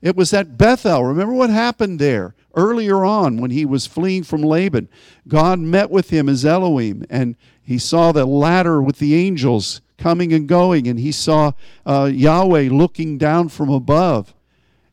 It 0.00 0.14
was 0.14 0.32
at 0.32 0.56
Bethel. 0.56 1.02
Remember 1.02 1.34
what 1.34 1.50
happened 1.50 1.98
there 1.98 2.36
earlier 2.54 3.04
on 3.04 3.38
when 3.38 3.50
he 3.50 3.64
was 3.64 3.88
fleeing 3.88 4.22
from 4.22 4.42
Laban? 4.42 4.88
God 5.26 5.58
met 5.58 5.90
with 5.90 6.10
him 6.10 6.28
as 6.28 6.44
Elohim, 6.44 7.04
and 7.10 7.34
he 7.60 7.78
saw 7.78 8.12
the 8.12 8.24
ladder 8.24 8.80
with 8.80 9.00
the 9.00 9.16
angels 9.16 9.80
coming 9.98 10.32
and 10.32 10.46
going, 10.46 10.86
and 10.86 11.00
he 11.00 11.10
saw 11.10 11.50
uh, 11.84 12.08
Yahweh 12.12 12.68
looking 12.70 13.18
down 13.18 13.48
from 13.48 13.70
above. 13.70 14.32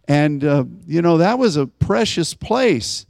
And, 0.08 0.44
uh, 0.44 0.64
you 0.88 1.04
know, 1.04 1.20
that 1.20 1.38
was 1.38 1.56
a 1.56 1.68
precious 1.68 2.34
place. 2.34 3.06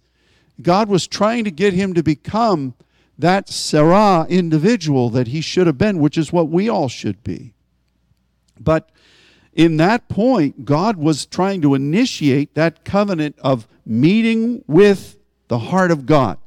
God 0.63 0.89
was 0.89 1.07
trying 1.07 1.43
to 1.43 1.51
get 1.51 1.73
him 1.73 1.93
to 1.93 2.03
become 2.03 2.73
that 3.17 3.49
Sarah 3.49 4.25
individual 4.29 5.09
that 5.11 5.27
he 5.27 5.41
should 5.41 5.67
have 5.67 5.77
been, 5.77 5.99
which 5.99 6.17
is 6.17 6.33
what 6.33 6.49
we 6.49 6.67
all 6.69 6.89
should 6.89 7.23
be. 7.23 7.53
But 8.59 8.89
in 9.53 9.77
that 9.77 10.07
point, 10.07 10.65
God 10.65 10.97
was 10.97 11.25
trying 11.25 11.61
to 11.61 11.75
initiate 11.75 12.55
that 12.55 12.83
covenant 12.85 13.35
of 13.39 13.67
meeting 13.85 14.63
with 14.67 15.17
the 15.47 15.59
heart 15.59 15.91
of 15.91 16.05
God 16.05 16.37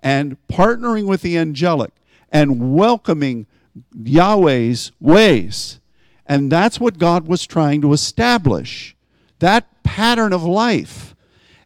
and 0.00 0.36
partnering 0.48 1.06
with 1.06 1.22
the 1.22 1.38
angelic 1.38 1.92
and 2.30 2.74
welcoming 2.74 3.46
Yahweh's 3.94 4.92
ways. 5.00 5.80
And 6.26 6.52
that's 6.52 6.78
what 6.78 6.98
God 6.98 7.26
was 7.26 7.46
trying 7.46 7.80
to 7.82 7.92
establish 7.92 8.96
that 9.38 9.82
pattern 9.82 10.32
of 10.32 10.42
life. 10.42 11.14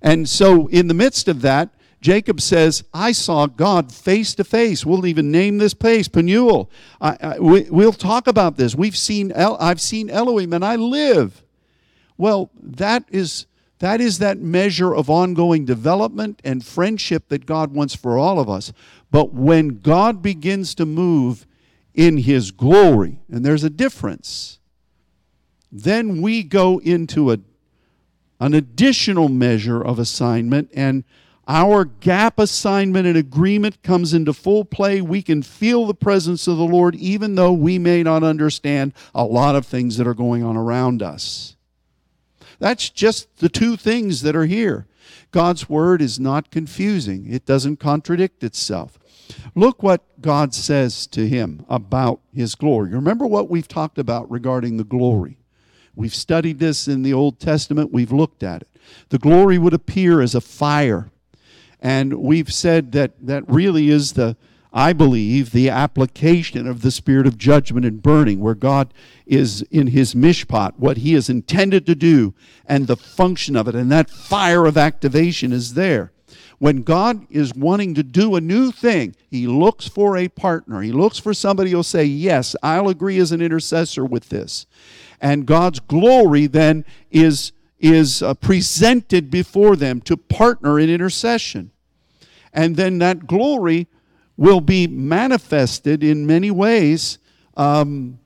And 0.01 0.29
so, 0.29 0.67
in 0.69 0.89
the 0.89 0.95
midst 0.95 1.29
of 1.29 1.43
that, 1.43 1.71
Jacob 2.03 2.41
says, 2.41 2.83
I 2.93 3.13
saw 3.13 3.47
God 3.47 3.93
face 3.93 4.35
to 4.35 4.43
face. 4.43 4.85
We'll 4.85 5.07
even 5.07 5.31
name 5.31 5.59
this 5.59 5.73
place 5.73 6.09
Penuel. 6.09 6.69
I, 7.01 7.17
I, 7.21 7.39
we, 7.39 7.63
will 7.71 7.93
talk 7.93 8.27
about 8.27 8.57
this. 8.57 8.75
We've 8.75 8.97
seen 8.97 9.31
El, 9.31 9.57
I've 9.59 9.81
seen 9.81 10.11
Elohim 10.11 10.53
and 10.53 10.65
I 10.65 10.75
live. 10.75 11.45
Well, 12.19 12.51
that 12.61 13.05
is 13.09 13.47
that 13.79 14.01
is 14.01 14.19
that 14.19 14.39
measure 14.39 14.95
of 14.95 15.09
ongoing 15.09 15.65
development 15.65 16.41
and 16.45 16.65
friendship 16.65 17.29
that 17.29 17.47
God 17.47 17.73
wants 17.73 17.95
for 17.95 18.19
all 18.19 18.39
of 18.39 18.49
us. 18.51 18.73
But 19.11 19.33
when 19.33 19.81
God 19.81 20.23
begins 20.23 20.75
to 20.77 20.87
move 20.87 21.47
in 21.95 22.19
his 22.19 22.51
glory, 22.51 23.21
and 23.29 23.45
there's 23.45 23.65
a 23.65 23.71
difference, 23.71 24.61
then 25.71 26.23
we 26.23 26.43
go 26.43 26.79
into 26.79 27.33
a, 27.33 27.39
an 28.41 28.55
additional 28.55 29.29
measure 29.29 29.83
of 29.83 29.99
assignment 29.99 30.71
and 30.75 31.03
our 31.49 31.85
gap 31.85 32.39
assignment 32.39 33.07
and 33.07 33.17
agreement 33.17 33.83
comes 33.83 34.15
into 34.15 34.33
full 34.33 34.65
play. 34.65 35.01
We 35.01 35.23
can 35.23 35.43
feel 35.43 35.87
the 35.87 35.95
presence 35.95 36.47
of 36.47 36.57
the 36.57 36.65
Lord 36.65 36.95
even 36.95 37.35
though 37.35 37.53
we 37.53 37.79
may 37.79 38.03
not 38.03 38.23
understand 38.23 38.93
a 39.15 39.25
lot 39.25 39.57
of 39.57 39.67
things 39.67 39.97
that 39.97 40.07
are 40.07 40.15
going 40.15 40.45
on 40.45 40.57
around 40.57 41.03
us. 41.03 41.57
That's 42.59 42.91
just 42.91 43.39
the 43.39 43.49
two 43.49 43.77
things 43.77 44.23
that 44.23 44.37
are 44.37 44.47
here. 44.47 44.87
God's 45.33 45.69
word 45.69 46.01
is 46.01 46.21
not 46.21 46.51
confusing, 46.51 47.33
it 47.33 47.45
doesn't 47.45 47.79
contradict 47.79 48.45
itself. 48.45 48.99
Look 49.55 49.83
what 49.83 50.21
God 50.21 50.55
says 50.55 51.07
to 51.09 51.27
him 51.27 51.65
about 51.69 52.21
his 52.33 52.55
glory. 52.55 52.91
Remember 52.91 53.27
what 53.27 53.49
we've 53.51 53.67
talked 53.67 53.99
about 53.99 54.31
regarding 54.31 54.77
the 54.77 54.85
glory. 54.85 55.39
We've 55.95 56.15
studied 56.15 56.59
this 56.59 56.87
in 56.87 57.03
the 57.03 57.13
Old 57.13 57.41
Testament, 57.41 57.93
we've 57.93 58.13
looked 58.13 58.43
at 58.43 58.63
it. 58.63 58.69
The 59.09 59.19
glory 59.19 59.59
would 59.59 59.75
appear 59.75 60.21
as 60.21 60.35
a 60.35 60.41
fire 60.41 61.11
and 61.83 62.15
we've 62.15 62.53
said 62.53 62.93
that 62.93 63.11
that 63.21 63.43
really 63.49 63.91
is 63.91 64.13
the, 64.13 64.37
I 64.73 64.93
believe, 64.93 65.51
the 65.51 65.69
application 65.69 66.69
of 66.69 66.83
the 66.83 66.93
spirit 66.93 67.27
of 67.27 67.37
judgment 67.37 67.85
and 67.85 68.01
burning, 68.01 68.39
where 68.39 68.55
God 68.55 68.95
is 69.27 69.63
in 69.63 69.89
his 69.89 70.15
mishpat, 70.15 70.79
what 70.79 70.99
he 70.99 71.15
has 71.15 71.29
intended 71.29 71.85
to 71.87 71.97
do, 71.97 72.35
and 72.67 72.87
the 72.87 72.97
function 72.97 73.57
of 73.57 73.67
it. 73.67 73.75
And 73.75 73.91
that 73.91 74.09
fire 74.09 74.65
of 74.65 74.79
activation 74.79 75.53
is 75.53 75.75
there. 75.75 76.13
When 76.61 76.83
God 76.83 77.27
is 77.29 77.53
wanting 77.53 77.95
to 77.95 78.05
do 78.05 78.37
a 78.37 78.41
new 78.41 78.71
thing, 78.71 79.17
he 79.29 79.49
looks 79.49 79.89
for 79.89 80.17
a 80.17 80.29
partner. 80.29 80.83
He 80.83 80.93
looks 80.93 81.19
for 81.19 81.35
somebody 81.35 81.73
who'll 81.73 81.83
say, 81.83 82.05
Yes, 82.05 82.55
I'll 82.63 82.89
agree 82.89 83.19
as 83.19 83.33
an 83.33 83.43
intercessor 83.43 84.05
with 84.05 84.29
this. 84.29 84.67
And 85.21 85.47
God's 85.47 85.81
glory 85.81 86.47
then 86.47 86.85
is 87.11 87.51
is 87.83 88.23
uh, 88.23 88.33
presented 88.35 89.31
before 89.31 89.75
them 89.75 90.01
to 90.01 90.17
partner 90.17 90.79
in 90.79 90.89
intercession. 90.89 91.73
And 92.53 92.77
then 92.77 92.99
that 92.99 93.27
glory 93.27 93.89
will 94.37 94.61
be 94.61 94.87
manifested 94.87 96.05
in 96.05 96.27
many 96.27 96.51
ways, 96.51 97.19
um, 97.57 98.21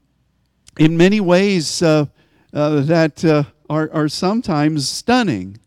in 0.79 0.97
many 0.97 1.21
ways 1.21 1.83
uh, 1.83 2.07
uh, 2.53 2.81
that 2.81 3.25
uh, 3.25 3.45
are, 3.71 3.91
are 3.93 4.09
sometimes 4.09 4.89
stunning. 4.89 5.59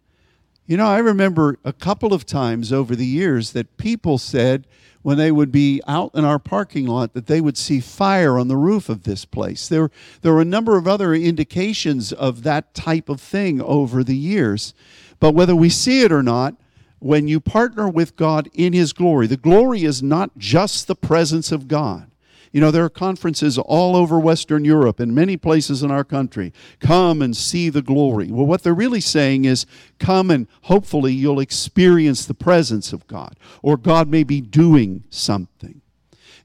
You 0.67 0.77
know, 0.77 0.87
I 0.87 0.99
remember 0.99 1.57
a 1.65 1.73
couple 1.73 2.13
of 2.13 2.27
times 2.27 2.71
over 2.71 2.95
the 2.95 3.05
years 3.05 3.53
that 3.53 3.77
people 3.77 4.19
said, 4.19 4.67
when 5.01 5.17
they 5.17 5.31
would 5.31 5.51
be 5.51 5.81
out 5.87 6.11
in 6.13 6.25
our 6.25 6.39
parking 6.39 6.85
lot 6.85 7.13
that 7.13 7.27
they 7.27 7.39
would 7.39 7.57
see 7.57 7.79
fire 7.79 8.37
on 8.37 8.47
the 8.47 8.57
roof 8.57 8.89
of 8.89 9.03
this 9.03 9.25
place. 9.25 9.67
There, 9.67 9.89
there 10.21 10.33
were 10.33 10.41
a 10.41 10.45
number 10.45 10.77
of 10.77 10.87
other 10.87 11.13
indications 11.13 12.11
of 12.11 12.43
that 12.43 12.73
type 12.73 13.07
of 13.07 13.21
thing 13.21 13.61
over 13.61 14.03
the 14.03 14.17
years. 14.17 14.73
But 15.19 15.33
whether 15.33 15.55
we 15.55 15.69
see 15.69 16.01
it 16.01 16.11
or 16.11 16.23
not, 16.23 16.55
when 16.99 17.27
you 17.29 17.39
partner 17.39 17.87
with 17.87 18.17
God 18.17 18.49
in 18.53 18.73
His 18.73 18.91
glory, 18.91 19.27
the 19.27 19.37
glory 19.37 19.83
is 19.83 20.03
not 20.03 20.37
just 20.37 20.87
the 20.87 20.95
presence 20.95 21.51
of 21.51 21.69
God. 21.69 22.08
You 22.51 22.61
know, 22.61 22.71
there 22.71 22.83
are 22.83 22.89
conferences 22.89 23.57
all 23.59 23.95
over 23.95 24.19
Western 24.19 24.65
Europe 24.65 24.99
and 24.99 25.13
many 25.13 25.37
places 25.37 25.83
in 25.83 25.91
our 25.91 26.03
country. 26.03 26.51
Come 26.79 27.21
and 27.21 27.37
see 27.37 27.69
the 27.69 27.83
glory. 27.83 28.31
Well, 28.31 28.45
what 28.45 28.63
they're 28.63 28.73
really 28.73 29.01
saying 29.01 29.45
is 29.45 29.67
come 29.99 30.31
and 30.31 30.47
hopefully 30.63 31.13
you'll 31.13 31.39
experience 31.39 32.25
the 32.25 32.33
presence 32.33 32.91
of 32.91 33.05
God, 33.07 33.35
or 33.61 33.77
God 33.77 34.07
may 34.07 34.23
be 34.23 34.41
doing 34.41 35.03
something. 35.09 35.81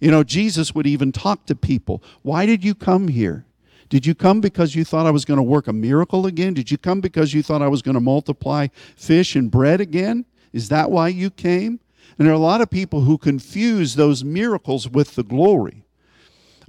You 0.00 0.10
know, 0.10 0.24
Jesus 0.24 0.74
would 0.74 0.86
even 0.86 1.12
talk 1.12 1.46
to 1.46 1.54
people. 1.54 2.02
Why 2.20 2.44
did 2.44 2.64
you 2.64 2.74
come 2.74 3.08
here? 3.08 3.46
Did 3.88 4.04
you 4.04 4.14
come 4.14 4.40
because 4.40 4.74
you 4.74 4.84
thought 4.84 5.06
I 5.06 5.10
was 5.10 5.24
going 5.24 5.38
to 5.38 5.42
work 5.42 5.68
a 5.68 5.72
miracle 5.72 6.26
again? 6.26 6.52
Did 6.52 6.70
you 6.70 6.76
come 6.76 7.00
because 7.00 7.32
you 7.32 7.42
thought 7.42 7.62
I 7.62 7.68
was 7.68 7.80
going 7.80 7.94
to 7.94 8.00
multiply 8.00 8.68
fish 8.96 9.36
and 9.36 9.50
bread 9.50 9.80
again? 9.80 10.26
Is 10.52 10.68
that 10.68 10.90
why 10.90 11.08
you 11.08 11.30
came? 11.30 11.80
And 12.18 12.26
there 12.26 12.32
are 12.32 12.36
a 12.36 12.38
lot 12.38 12.60
of 12.60 12.70
people 12.70 13.02
who 13.02 13.16
confuse 13.16 13.94
those 13.94 14.22
miracles 14.22 14.88
with 14.88 15.14
the 15.14 15.22
glory. 15.22 15.83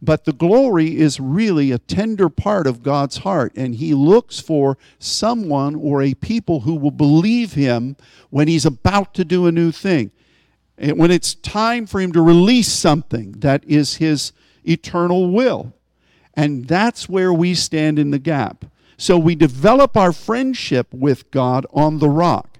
But 0.02 0.26
the 0.26 0.34
glory 0.34 0.98
is 0.98 1.20
really 1.20 1.72
a 1.72 1.80
tender 1.80 2.30
part 2.30 2.68
of 2.68 2.84
God's 2.84 3.18
heart, 3.18 3.54
and 3.56 3.76
He 3.76 3.94
looks 3.94 4.40
for 4.40 4.78
someone 5.00 5.76
or 5.76 6.02
a 6.02 6.14
people 6.14 6.62
who 6.62 6.76
will 6.76 6.92
believe 6.92 7.54
Him 7.54 7.96
when 8.30 8.48
He's 8.48 8.66
about 8.66 9.14
to 9.16 9.26
do 9.26 9.48
a 9.48 9.52
new 9.52 9.72
thing. 9.72 10.12
And 10.78 11.00
when 11.00 11.12
it's 11.12 11.36
time 11.36 11.86
for 11.86 12.02
Him 12.02 12.12
to 12.12 12.22
release 12.22 12.72
something 12.72 13.34
that 13.40 13.64
is 13.66 13.96
His 13.96 14.34
eternal 14.68 15.32
will. 15.32 15.74
And 16.34 16.68
that's 16.68 17.08
where 17.08 17.34
we 17.34 17.54
stand 17.54 17.98
in 17.98 18.12
the 18.12 18.20
gap. 18.20 18.66
So 18.98 19.18
we 19.18 19.36
develop 19.36 19.96
our 19.96 20.12
friendship 20.12 20.94
with 20.94 21.32
God 21.32 21.66
on 21.74 22.00
the 22.00 22.10
rock. 22.10 22.55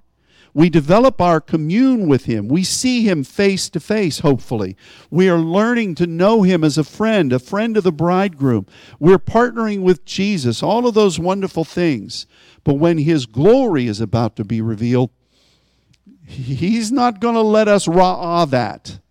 We 0.56 0.70
develop 0.70 1.20
our 1.20 1.42
commune 1.42 2.08
with 2.08 2.26
Him. 2.26 2.48
We 2.48 2.64
see 2.64 3.04
Him 3.04 3.26
face 3.26 3.70
to 3.72 3.82
face, 3.82 4.20
hopefully. 4.20 4.78
We 5.12 5.28
are 5.28 5.38
learning 5.38 5.96
to 5.96 6.08
know 6.08 6.44
Him 6.44 6.64
as 6.64 6.78
a 6.78 6.86
friend, 6.86 7.34
a 7.34 7.40
friend 7.40 7.76
of 7.76 7.84
the 7.84 7.92
bridegroom. 7.92 8.66
We're 8.98 9.20
partnering 9.20 9.82
with 9.82 10.06
Jesus, 10.06 10.64
all 10.64 10.88
of 10.88 10.94
those 10.94 11.20
wonderful 11.20 11.66
things. 11.66 12.26
But 12.64 12.76
when 12.76 13.00
His 13.00 13.26
glory 13.26 13.88
is 13.88 14.00
about 14.00 14.38
to 14.38 14.46
be 14.46 14.62
revealed, 14.62 15.10
He's 16.26 16.90
not 16.90 17.20
going 17.20 17.36
to 17.36 17.42
let 17.42 17.68
us 17.68 17.86
ra'ah 17.86 18.50
that. 18.50 19.02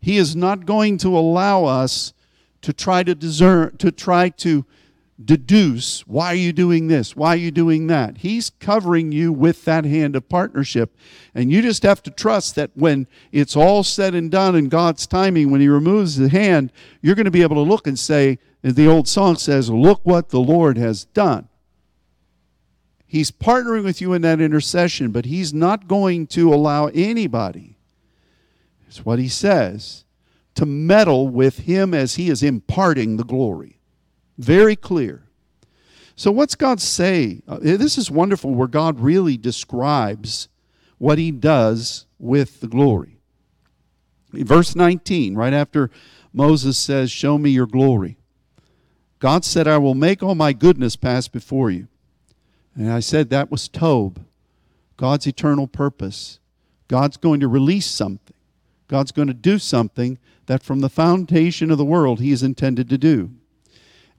He 0.00 0.16
is 0.16 0.34
not 0.34 0.64
going 0.64 0.96
to 0.98 1.14
allow 1.16 1.66
us 1.66 2.14
to 2.62 2.72
try 2.72 3.02
to 3.02 3.14
discern, 3.14 3.76
to 3.76 3.92
try 3.92 4.30
to 4.30 4.64
deduce 5.26 6.06
why 6.06 6.28
are 6.28 6.34
you 6.34 6.52
doing 6.52 6.88
this? 6.88 7.16
Why 7.16 7.30
are 7.30 7.36
you 7.36 7.50
doing 7.50 7.86
that? 7.88 8.18
He's 8.18 8.50
covering 8.50 9.12
you 9.12 9.32
with 9.32 9.64
that 9.64 9.84
hand 9.84 10.16
of 10.16 10.28
partnership. 10.28 10.96
And 11.34 11.50
you 11.50 11.62
just 11.62 11.82
have 11.82 12.02
to 12.04 12.10
trust 12.10 12.54
that 12.56 12.70
when 12.74 13.06
it's 13.30 13.56
all 13.56 13.82
said 13.82 14.14
and 14.14 14.30
done 14.30 14.54
in 14.54 14.68
god's 14.68 15.06
timing 15.06 15.50
when 15.50 15.60
he 15.60 15.68
removes 15.68 16.16
the 16.16 16.28
hand 16.28 16.72
you're 17.00 17.14
going 17.14 17.24
to 17.24 17.30
be 17.30 17.42
able 17.42 17.56
to 17.56 17.70
look 17.70 17.86
and 17.86 17.98
say 17.98 18.38
as 18.62 18.74
the 18.74 18.86
old 18.86 19.08
song 19.08 19.36
says 19.36 19.70
look 19.70 20.00
what 20.04 20.30
the 20.30 20.40
lord 20.40 20.78
has 20.78 21.04
done. 21.06 21.48
He's 23.06 23.30
partnering 23.30 23.84
with 23.84 24.00
you 24.00 24.12
in 24.14 24.22
that 24.22 24.40
intercession 24.40 25.10
but 25.10 25.26
he's 25.26 25.52
not 25.52 25.88
going 25.88 26.26
to 26.28 26.52
allow 26.52 26.86
anybody 26.88 27.76
it's 28.86 29.04
what 29.04 29.18
he 29.18 29.28
says 29.28 30.04
to 30.54 30.66
meddle 30.66 31.28
with 31.28 31.60
him 31.60 31.94
as 31.94 32.16
he 32.16 32.28
is 32.28 32.42
imparting 32.42 33.16
the 33.16 33.24
glory 33.24 33.81
very 34.38 34.76
clear. 34.76 35.24
So, 36.14 36.30
what's 36.30 36.54
God 36.54 36.80
say? 36.80 37.42
Uh, 37.48 37.58
this 37.60 37.96
is 37.96 38.10
wonderful 38.10 38.54
where 38.54 38.68
God 38.68 39.00
really 39.00 39.36
describes 39.36 40.48
what 40.98 41.18
he 41.18 41.30
does 41.30 42.06
with 42.18 42.60
the 42.60 42.68
glory. 42.68 43.18
Verse 44.32 44.76
19, 44.76 45.34
right 45.34 45.52
after 45.52 45.90
Moses 46.32 46.78
says, 46.78 47.10
Show 47.10 47.38
me 47.38 47.50
your 47.50 47.66
glory. 47.66 48.16
God 49.18 49.44
said, 49.44 49.68
I 49.68 49.78
will 49.78 49.94
make 49.94 50.22
all 50.22 50.34
my 50.34 50.52
goodness 50.52 50.96
pass 50.96 51.28
before 51.28 51.70
you. 51.70 51.88
And 52.74 52.90
I 52.90 53.00
said 53.00 53.30
that 53.30 53.50
was 53.50 53.68
Tob, 53.68 54.24
God's 54.96 55.26
eternal 55.26 55.66
purpose. 55.66 56.38
God's 56.88 57.16
going 57.16 57.40
to 57.40 57.48
release 57.48 57.86
something. 57.86 58.36
God's 58.88 59.12
going 59.12 59.28
to 59.28 59.34
do 59.34 59.58
something 59.58 60.18
that 60.46 60.62
from 60.62 60.80
the 60.80 60.90
foundation 60.90 61.70
of 61.70 61.78
the 61.78 61.84
world 61.84 62.20
he 62.20 62.32
is 62.32 62.42
intended 62.42 62.88
to 62.90 62.98
do. 62.98 63.30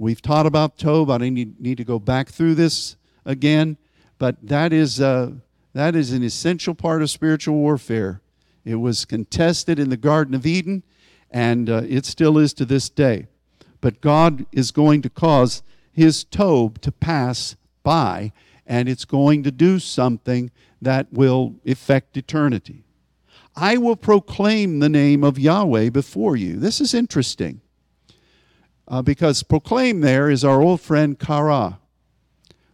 We've 0.04 0.22
taught 0.22 0.46
about 0.46 0.78
Tob. 0.78 1.10
I 1.10 1.18
don't 1.18 1.34
need, 1.34 1.62
need 1.62 1.78
to 1.78 1.86
go 1.86 1.98
back 1.98 2.28
through 2.28 2.56
this 2.56 2.98
again, 3.24 3.78
but 4.20 4.36
that 4.46 4.74
is, 4.74 5.00
uh, 5.00 5.32
that 5.72 5.96
is 5.96 6.12
an 6.12 6.24
essential 6.24 6.76
part 6.76 7.02
of 7.02 7.10
spiritual 7.10 7.56
warfare. 7.56 8.20
It 8.66 8.76
was 8.76 9.06
contested 9.06 9.80
in 9.80 9.88
the 9.90 9.96
Garden 9.96 10.36
of 10.36 10.46
Eden, 10.46 10.84
and 11.32 11.70
uh, 11.70 11.84
it 11.88 12.06
still 12.06 12.38
is 12.38 12.54
to 12.56 12.66
this 12.66 12.90
day. 12.90 13.28
But 13.80 14.02
God 14.02 14.46
is 14.52 14.72
going 14.72 15.04
to 15.04 15.10
cause 15.10 15.64
his 15.94 16.26
Tob 16.26 16.82
to 16.82 16.92
pass 16.92 17.56
by, 17.82 18.34
and 18.68 18.90
it's 18.90 19.06
going 19.06 19.44
to 19.44 19.52
do 19.52 19.80
something 19.80 20.52
that 20.82 21.14
will 21.14 21.56
affect 21.66 22.18
eternity. 22.18 22.84
I 23.56 23.78
will 23.78 23.96
proclaim 23.96 24.80
the 24.80 24.90
name 24.90 25.24
of 25.24 25.40
Yahweh 25.40 25.92
before 25.92 26.36
you. 26.36 26.58
This 26.58 26.82
is 26.82 26.94
interesting 26.94 27.62
uh, 28.88 29.02
because 29.02 29.44
proclaim 29.44 30.02
there 30.02 30.30
is 30.30 30.44
our 30.44 30.62
old 30.62 30.82
friend 30.82 31.18
Kara, 31.20 31.80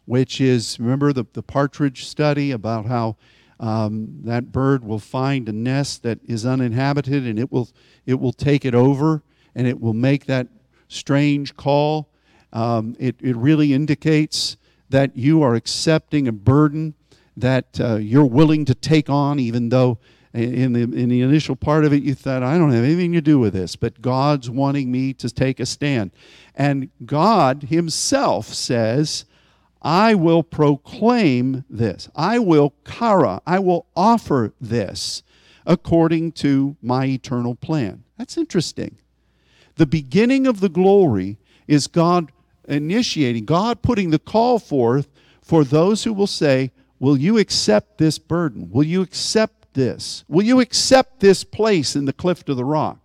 which 0.06 0.42
is, 0.42 0.80
remember 0.80 1.14
the, 1.14 1.26
the 1.34 1.44
partridge 1.44 2.06
study 2.06 2.52
about 2.52 2.86
how 2.86 3.16
um, 3.60 4.22
that 4.24 4.52
bird 4.52 4.84
will 4.84 5.00
find 5.00 5.48
a 5.50 5.54
nest 5.54 6.04
that 6.04 6.20
is 6.26 6.46
uninhabited 6.46 7.28
and 7.28 7.38
it 7.38 7.52
will, 7.52 7.70
it 8.06 8.20
will 8.20 8.34
take 8.34 8.66
it 8.66 8.74
over 8.74 9.22
and 9.54 9.68
it 9.68 9.80
will 9.80 9.94
make 9.94 10.26
that 10.26 10.48
strange 10.88 11.56
call. 11.56 12.10
Um, 12.54 12.96
it, 13.00 13.16
it 13.20 13.36
really 13.36 13.74
indicates 13.74 14.58
that 14.90 15.16
you 15.16 15.44
are 15.44 15.56
accepting 15.56 16.28
a 16.28 16.32
burden 16.32 16.96
that 17.38 17.80
uh, 17.80 17.96
you're 17.96 18.26
willing 18.26 18.66
to 18.66 18.76
take 18.76 19.10
on, 19.10 19.40
even 19.40 19.70
though 19.70 20.00
in 20.34 20.74
the, 20.74 20.82
in 20.82 21.10
the 21.10 21.22
initial 21.22 21.56
part 21.56 21.86
of 21.86 21.94
it, 21.94 22.04
you 22.04 22.14
thought, 22.14 22.44
I 22.44 22.58
don't 22.58 22.72
have 22.72 22.84
anything 22.84 23.14
to 23.14 23.22
do 23.22 23.40
with 23.40 23.54
this, 23.54 23.76
but 23.76 24.02
God's 24.02 24.50
wanting 24.50 24.92
me 24.92 25.14
to 25.14 25.30
take 25.30 25.60
a 25.60 25.66
stand. 25.66 26.12
And 26.56 26.90
God 27.06 27.64
Himself 27.64 28.48
says, 28.48 29.26
I 29.82 30.14
will 30.14 30.44
proclaim 30.44 31.64
this. 31.70 32.10
I 32.16 32.40
will 32.40 32.74
kara. 32.86 33.42
I 33.48 33.60
will 33.60 33.88
offer 33.96 34.54
this 34.60 35.24
according 35.66 36.34
to 36.34 36.76
my 36.82 37.06
eternal 37.06 37.56
plan. 37.56 38.04
That's 38.18 38.38
interesting. 38.38 38.98
The 39.76 39.86
beginning 39.86 40.46
of 40.46 40.60
the 40.60 40.70
glory 40.70 41.38
is 41.68 41.88
God 41.88 42.32
initiating, 42.68 43.46
God 43.46 43.82
putting 43.82 44.10
the 44.10 44.20
call 44.20 44.60
forth 44.60 45.08
for 45.42 45.64
those 45.64 46.04
who 46.04 46.14
will 46.14 46.28
say, 46.28 46.72
Will 47.00 47.18
you 47.18 47.38
accept 47.38 47.98
this 47.98 48.20
burden? 48.20 48.70
Will 48.72 48.84
you 48.84 49.02
accept 49.02 49.59
this? 49.80 50.26
Will 50.28 50.44
you 50.44 50.60
accept 50.60 51.20
this 51.20 51.44
place 51.44 51.96
in 51.96 52.06
the 52.06 52.14
cliff 52.14 52.48
of 52.48 52.58
the 52.58 52.66
rock? 52.66 53.00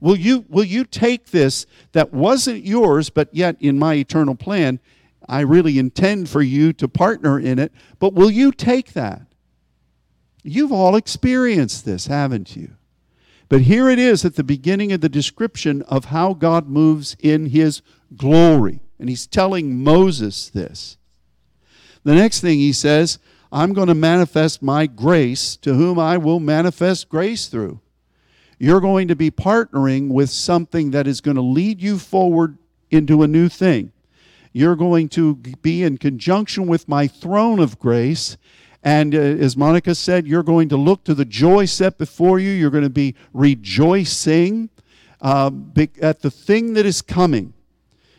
Will 0.00 0.16
you, 0.16 0.44
will 0.48 0.64
you 0.64 0.84
take 0.84 1.26
this 1.26 1.66
that 1.92 2.12
wasn't 2.12 2.64
yours, 2.64 3.10
but 3.10 3.28
yet 3.32 3.56
in 3.60 3.78
my 3.78 3.94
eternal 3.94 4.34
plan, 4.34 4.80
I 5.28 5.40
really 5.40 5.78
intend 5.78 6.30
for 6.30 6.40
you 6.40 6.72
to 6.74 6.88
partner 6.88 7.38
in 7.38 7.58
it, 7.58 7.72
but 7.98 8.14
will 8.14 8.30
you 8.30 8.52
take 8.52 8.94
that? 8.94 9.22
You've 10.42 10.72
all 10.72 10.96
experienced 10.96 11.84
this, 11.84 12.06
haven't 12.06 12.56
you? 12.56 12.70
But 13.50 13.62
here 13.62 13.88
it 13.88 13.98
is 13.98 14.24
at 14.24 14.36
the 14.36 14.44
beginning 14.44 14.92
of 14.92 15.00
the 15.00 15.08
description 15.08 15.82
of 15.82 16.06
how 16.06 16.32
God 16.32 16.68
moves 16.68 17.16
in 17.20 17.46
his 17.46 17.82
glory. 18.16 18.80
And 18.98 19.08
he's 19.08 19.26
telling 19.26 19.82
Moses 19.82 20.48
this. 20.48 20.96
The 22.04 22.14
next 22.14 22.40
thing 22.40 22.58
he 22.58 22.72
says, 22.72 23.18
I'm 23.50 23.72
going 23.72 23.88
to 23.88 23.94
manifest 23.94 24.62
my 24.62 24.86
grace 24.86 25.56
to 25.58 25.74
whom 25.74 25.98
I 25.98 26.18
will 26.18 26.40
manifest 26.40 27.08
grace 27.08 27.46
through. 27.46 27.80
You're 28.58 28.80
going 28.80 29.08
to 29.08 29.16
be 29.16 29.30
partnering 29.30 30.08
with 30.08 30.30
something 30.30 30.90
that 30.90 31.06
is 31.06 31.20
going 31.20 31.36
to 31.36 31.42
lead 31.42 31.80
you 31.80 31.98
forward 31.98 32.58
into 32.90 33.22
a 33.22 33.28
new 33.28 33.48
thing. 33.48 33.92
You're 34.52 34.76
going 34.76 35.08
to 35.10 35.36
be 35.36 35.82
in 35.82 35.98
conjunction 35.98 36.66
with 36.66 36.88
my 36.88 37.06
throne 37.06 37.60
of 37.60 37.78
grace. 37.78 38.36
And 38.82 39.14
uh, 39.14 39.18
as 39.18 39.56
Monica 39.56 39.94
said, 39.94 40.26
you're 40.26 40.42
going 40.42 40.68
to 40.70 40.76
look 40.76 41.04
to 41.04 41.14
the 41.14 41.24
joy 41.24 41.66
set 41.66 41.98
before 41.98 42.38
you. 42.38 42.50
You're 42.50 42.70
going 42.70 42.84
to 42.84 42.90
be 42.90 43.14
rejoicing 43.32 44.70
uh, 45.20 45.50
at 46.00 46.20
the 46.20 46.30
thing 46.30 46.74
that 46.74 46.86
is 46.86 47.02
coming. 47.02 47.54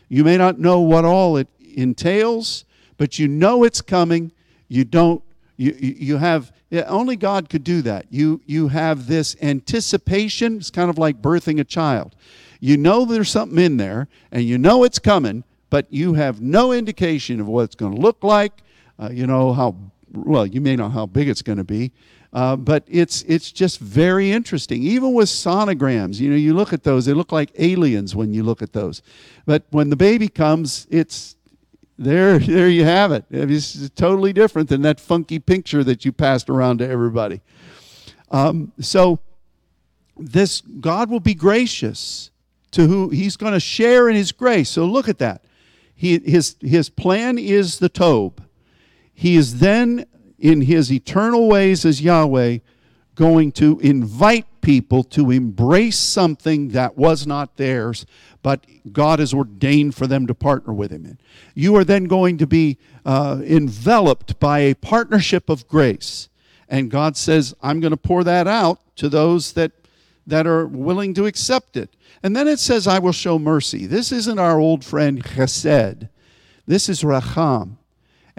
You 0.08 0.24
may 0.24 0.36
not 0.36 0.58
know 0.58 0.80
what 0.80 1.04
all 1.04 1.36
it 1.36 1.48
entails, 1.60 2.64
but 2.96 3.18
you 3.18 3.28
know 3.28 3.62
it's 3.62 3.80
coming 3.80 4.32
you 4.70 4.84
don't, 4.84 5.22
you, 5.56 5.74
you 5.78 6.16
have, 6.16 6.52
yeah, 6.70 6.82
only 6.82 7.16
God 7.16 7.50
could 7.50 7.64
do 7.64 7.82
that. 7.82 8.06
You, 8.08 8.40
you 8.46 8.68
have 8.68 9.08
this 9.08 9.36
anticipation. 9.42 10.58
It's 10.58 10.70
kind 10.70 10.88
of 10.88 10.96
like 10.96 11.20
birthing 11.20 11.60
a 11.60 11.64
child. 11.64 12.14
You 12.60 12.76
know 12.76 13.04
there's 13.04 13.28
something 13.28 13.58
in 13.58 13.76
there, 13.76 14.08
and 14.30 14.44
you 14.44 14.56
know 14.56 14.84
it's 14.84 15.00
coming, 15.00 15.42
but 15.70 15.86
you 15.92 16.14
have 16.14 16.40
no 16.40 16.72
indication 16.72 17.40
of 17.40 17.48
what 17.48 17.62
it's 17.62 17.74
going 17.74 17.96
to 17.96 18.00
look 18.00 18.22
like. 18.22 18.52
Uh, 18.98 19.10
you 19.12 19.26
know 19.26 19.52
how, 19.52 19.74
well, 20.12 20.46
you 20.46 20.60
may 20.60 20.76
know 20.76 20.88
how 20.88 21.04
big 21.04 21.28
it's 21.28 21.42
going 21.42 21.58
to 21.58 21.64
be. 21.64 21.90
Uh, 22.32 22.54
but 22.54 22.84
it's 22.86 23.22
it's 23.22 23.50
just 23.50 23.80
very 23.80 24.30
interesting. 24.30 24.84
Even 24.84 25.14
with 25.14 25.28
sonograms, 25.28 26.20
you 26.20 26.30
know, 26.30 26.36
you 26.36 26.54
look 26.54 26.72
at 26.72 26.84
those; 26.84 27.06
they 27.06 27.12
look 27.12 27.32
like 27.32 27.50
aliens 27.58 28.14
when 28.14 28.32
you 28.32 28.44
look 28.44 28.62
at 28.62 28.72
those. 28.72 29.02
But 29.46 29.64
when 29.70 29.90
the 29.90 29.96
baby 29.96 30.28
comes, 30.28 30.86
it's 30.90 31.34
there, 32.00 32.38
there 32.38 32.68
you 32.68 32.84
have 32.84 33.12
it. 33.12 33.26
It's 33.30 33.90
totally 33.90 34.32
different 34.32 34.70
than 34.70 34.82
that 34.82 34.98
funky 34.98 35.38
picture 35.38 35.84
that 35.84 36.04
you 36.04 36.12
passed 36.12 36.48
around 36.48 36.78
to 36.78 36.88
everybody. 36.88 37.42
Um, 38.30 38.72
so, 38.80 39.18
this 40.16 40.60
God 40.60 41.10
will 41.10 41.20
be 41.20 41.34
gracious 41.34 42.30
to 42.70 42.86
who 42.86 43.10
He's 43.10 43.36
going 43.36 43.52
to 43.52 43.60
share 43.60 44.08
in 44.08 44.16
His 44.16 44.32
grace. 44.32 44.70
So 44.70 44.84
look 44.86 45.08
at 45.08 45.18
that. 45.18 45.44
He, 45.94 46.18
his, 46.20 46.56
his 46.60 46.88
plan 46.88 47.38
is 47.38 47.78
the 47.78 47.90
Tob. 47.90 48.42
He 49.12 49.36
is 49.36 49.58
then, 49.58 50.06
in 50.38 50.62
His 50.62 50.90
eternal 50.90 51.48
ways 51.48 51.84
as 51.84 52.00
Yahweh, 52.00 52.58
going 53.14 53.52
to 53.52 53.78
invite 53.80 54.46
people 54.62 55.04
to 55.04 55.30
embrace 55.30 55.98
something 55.98 56.68
that 56.68 56.96
was 56.96 57.26
not 57.26 57.56
theirs, 57.56 58.06
but 58.42 58.64
God 58.92 59.18
has 59.18 59.34
ordained 59.34 59.94
for 59.94 60.06
them 60.06 60.26
to 60.26 60.34
partner 60.34 60.72
with 60.72 60.90
Him 60.90 61.04
in. 61.04 61.18
You 61.54 61.76
are 61.76 61.84
then 61.84 62.04
going 62.04 62.38
to 62.38 62.46
be 62.46 62.78
uh, 63.04 63.40
enveloped 63.44 64.38
by 64.40 64.60
a 64.60 64.74
partnership 64.74 65.48
of 65.48 65.68
grace. 65.68 66.28
And 66.68 66.90
God 66.90 67.16
says, 67.16 67.54
I'm 67.62 67.80
going 67.80 67.90
to 67.90 67.96
pour 67.96 68.24
that 68.24 68.46
out 68.46 68.80
to 68.96 69.08
those 69.08 69.52
that, 69.52 69.72
that 70.26 70.46
are 70.46 70.66
willing 70.66 71.14
to 71.14 71.26
accept 71.26 71.76
it. 71.76 71.96
And 72.22 72.36
then 72.36 72.46
it 72.46 72.60
says, 72.60 72.86
I 72.86 72.98
will 72.98 73.12
show 73.12 73.38
mercy. 73.38 73.86
This 73.86 74.12
isn't 74.12 74.38
our 74.38 74.58
old 74.58 74.84
friend 74.84 75.22
Chesed, 75.22 76.08
this 76.66 76.88
is 76.88 77.02
Racham. 77.02 77.79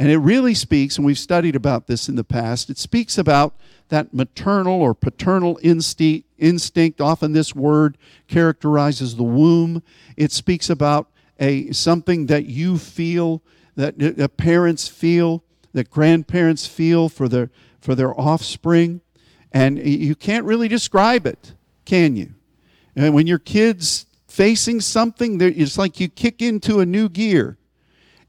And 0.01 0.09
it 0.09 0.17
really 0.17 0.55
speaks, 0.55 0.97
and 0.97 1.05
we've 1.05 1.19
studied 1.19 1.55
about 1.55 1.85
this 1.85 2.09
in 2.09 2.15
the 2.15 2.23
past, 2.23 2.71
it 2.71 2.79
speaks 2.79 3.19
about 3.19 3.53
that 3.89 4.15
maternal 4.15 4.81
or 4.81 4.95
paternal 4.95 5.59
instinct. 5.61 6.99
Often 6.99 7.33
this 7.33 7.53
word 7.53 7.99
characterizes 8.27 9.15
the 9.15 9.21
womb. 9.21 9.83
It 10.17 10.31
speaks 10.31 10.71
about 10.71 11.11
a 11.39 11.71
something 11.71 12.25
that 12.25 12.47
you 12.47 12.79
feel, 12.79 13.43
that 13.75 14.37
parents 14.37 14.87
feel, 14.87 15.43
that 15.73 15.91
grandparents 15.91 16.65
feel 16.65 17.07
for 17.07 17.29
their 17.29 17.51
for 17.79 17.93
their 17.93 18.19
offspring. 18.19 19.01
And 19.51 19.77
you 19.77 20.15
can't 20.15 20.45
really 20.45 20.67
describe 20.67 21.27
it, 21.27 21.53
can 21.85 22.15
you? 22.15 22.33
And 22.95 23.13
when 23.13 23.27
your 23.27 23.37
kids 23.37 24.07
facing 24.27 24.81
something, 24.81 25.39
it's 25.39 25.77
like 25.77 25.99
you 25.99 26.09
kick 26.09 26.41
into 26.41 26.79
a 26.79 26.87
new 26.87 27.07
gear. 27.07 27.59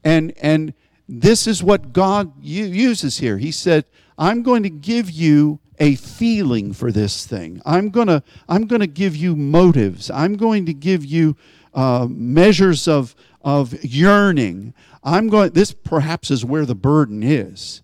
And 0.03 0.33
and 0.39 0.75
this 1.07 1.47
is 1.47 1.61
what 1.61 1.93
God 1.93 2.31
uses 2.41 3.17
here. 3.17 3.37
He 3.37 3.51
said, 3.51 3.85
I'm 4.17 4.43
going 4.43 4.63
to 4.63 4.69
give 4.69 5.09
you 5.11 5.59
a 5.79 5.95
feeling 5.95 6.71
for 6.73 6.91
this 6.91 7.25
thing. 7.25 7.61
I'm 7.65 7.89
going 7.89 8.07
to, 8.07 8.23
I'm 8.47 8.67
going 8.67 8.81
to 8.81 8.87
give 8.87 9.15
you 9.15 9.35
motives. 9.35 10.09
I'm 10.11 10.35
going 10.35 10.65
to 10.67 10.73
give 10.73 11.03
you 11.03 11.35
uh, 11.73 12.07
measures 12.09 12.87
of, 12.87 13.15
of 13.41 13.83
yearning. 13.83 14.73
I'm 15.03 15.27
going, 15.27 15.51
this 15.51 15.73
perhaps 15.73 16.31
is 16.31 16.45
where 16.45 16.65
the 16.65 16.75
burden 16.75 17.23
is. 17.23 17.81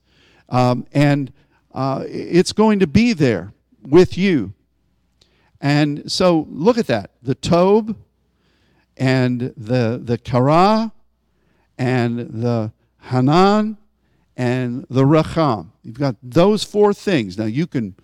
Um, 0.48 0.86
and 0.94 1.34
uh, 1.74 2.06
it's 2.08 2.54
going 2.54 2.80
to 2.80 2.88
be 2.88 3.14
there 3.14 3.54
with 3.82 4.18
you. 4.18 4.54
And 5.62 6.10
so 6.12 6.48
look 6.50 6.78
at 6.78 6.88
that 6.88 7.12
the 7.22 7.36
Tob 7.36 7.98
and 8.96 9.54
the, 9.58 10.00
the 10.02 10.18
Kara 10.18 10.94
and 11.78 12.20
the 12.20 12.72
Hanan 13.10 13.78
and 14.38 14.86
the 14.90 15.04
Racham. 15.04 15.72
You've 15.84 16.00
got 16.00 16.16
those 16.24 16.64
four 16.64 16.94
things. 16.94 17.38
Now 17.38 17.46
you 17.46 17.68
can 17.68 17.96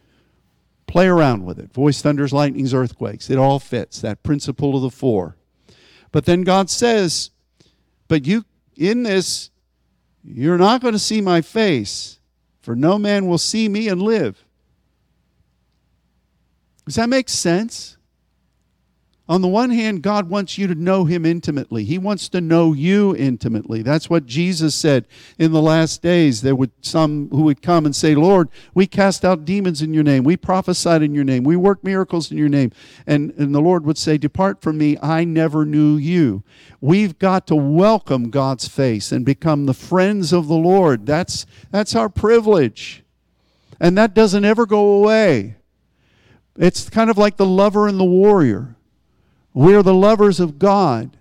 play 0.87 1.07
around 1.07 1.45
with 1.45 1.59
it. 1.59 1.73
Voice, 1.73 2.01
thunders, 2.01 2.33
lightnings, 2.33 2.73
earthquakes. 2.73 3.29
It 3.29 3.37
all 3.37 3.59
fits 3.59 4.01
that 4.01 4.23
principle 4.23 4.75
of 4.75 4.81
the 4.81 4.89
four. 4.89 5.37
But 6.11 6.25
then 6.25 6.41
God 6.43 6.69
says, 6.69 7.31
But 8.07 8.25
you, 8.25 8.45
in 8.75 9.03
this, 9.03 9.49
you're 10.23 10.57
not 10.57 10.81
going 10.81 10.93
to 10.93 10.99
see 10.99 11.21
my 11.21 11.41
face, 11.41 12.19
for 12.61 12.75
no 12.75 12.97
man 12.97 13.27
will 13.27 13.37
see 13.37 13.69
me 13.69 13.87
and 13.87 14.01
live. 14.01 14.43
Does 16.85 16.95
that 16.95 17.09
make 17.09 17.29
sense? 17.29 17.97
On 19.27 19.41
the 19.41 19.47
one 19.47 19.71
hand, 19.71 20.03
God 20.03 20.29
wants 20.29 20.59
you 20.59 20.67
to 20.67 20.75
know 20.75 21.05
Him 21.05 21.25
intimately. 21.25 21.83
He 21.83 21.97
wants 21.97 22.29
to 22.29 22.41
know 22.41 22.73
you 22.73 23.15
intimately. 23.15 23.81
That's 23.81 24.07
what 24.07 24.27
Jesus 24.27 24.75
said 24.75 25.07
in 25.39 25.51
the 25.51 25.63
last 25.63 26.03
days. 26.03 26.43
There 26.43 26.55
would 26.55 26.71
some 26.81 27.29
who 27.31 27.41
would 27.43 27.63
come 27.63 27.87
and 27.87 27.95
say, 27.95 28.13
Lord, 28.13 28.49
we 28.75 28.85
cast 28.85 29.25
out 29.25 29.43
demons 29.43 29.81
in 29.81 29.95
your 29.95 30.03
name. 30.03 30.23
We 30.23 30.37
prophesied 30.37 31.01
in 31.01 31.15
your 31.15 31.23
name. 31.23 31.43
We 31.43 31.55
worked 31.55 31.83
miracles 31.83 32.29
in 32.29 32.37
your 32.37 32.49
name. 32.49 32.71
And, 33.07 33.31
and 33.31 33.55
the 33.55 33.61
Lord 33.61 33.83
would 33.85 33.97
say, 33.97 34.19
Depart 34.19 34.61
from 34.61 34.77
me. 34.77 34.95
I 35.01 35.23
never 35.23 35.65
knew 35.65 35.97
you. 35.97 36.43
We've 36.79 37.17
got 37.17 37.47
to 37.47 37.55
welcome 37.55 38.29
God's 38.29 38.67
face 38.67 39.11
and 39.11 39.25
become 39.25 39.65
the 39.65 39.73
friends 39.73 40.33
of 40.33 40.47
the 40.47 40.55
Lord. 40.55 41.07
That's, 41.07 41.47
that's 41.71 41.95
our 41.95 42.09
privilege. 42.09 43.03
And 43.79 43.97
that 43.97 44.13
doesn't 44.13 44.45
ever 44.45 44.67
go 44.67 45.01
away. 45.01 45.55
It's 46.57 46.91
kind 46.91 47.09
of 47.09 47.17
like 47.17 47.37
the 47.37 47.45
lover 47.45 47.87
and 47.87 47.99
the 47.99 48.05
warrior 48.05 48.74
we're 49.55 49.81
the 49.81 49.93
lovers 49.93 50.39
of 50.39 50.59
God. 50.59 51.17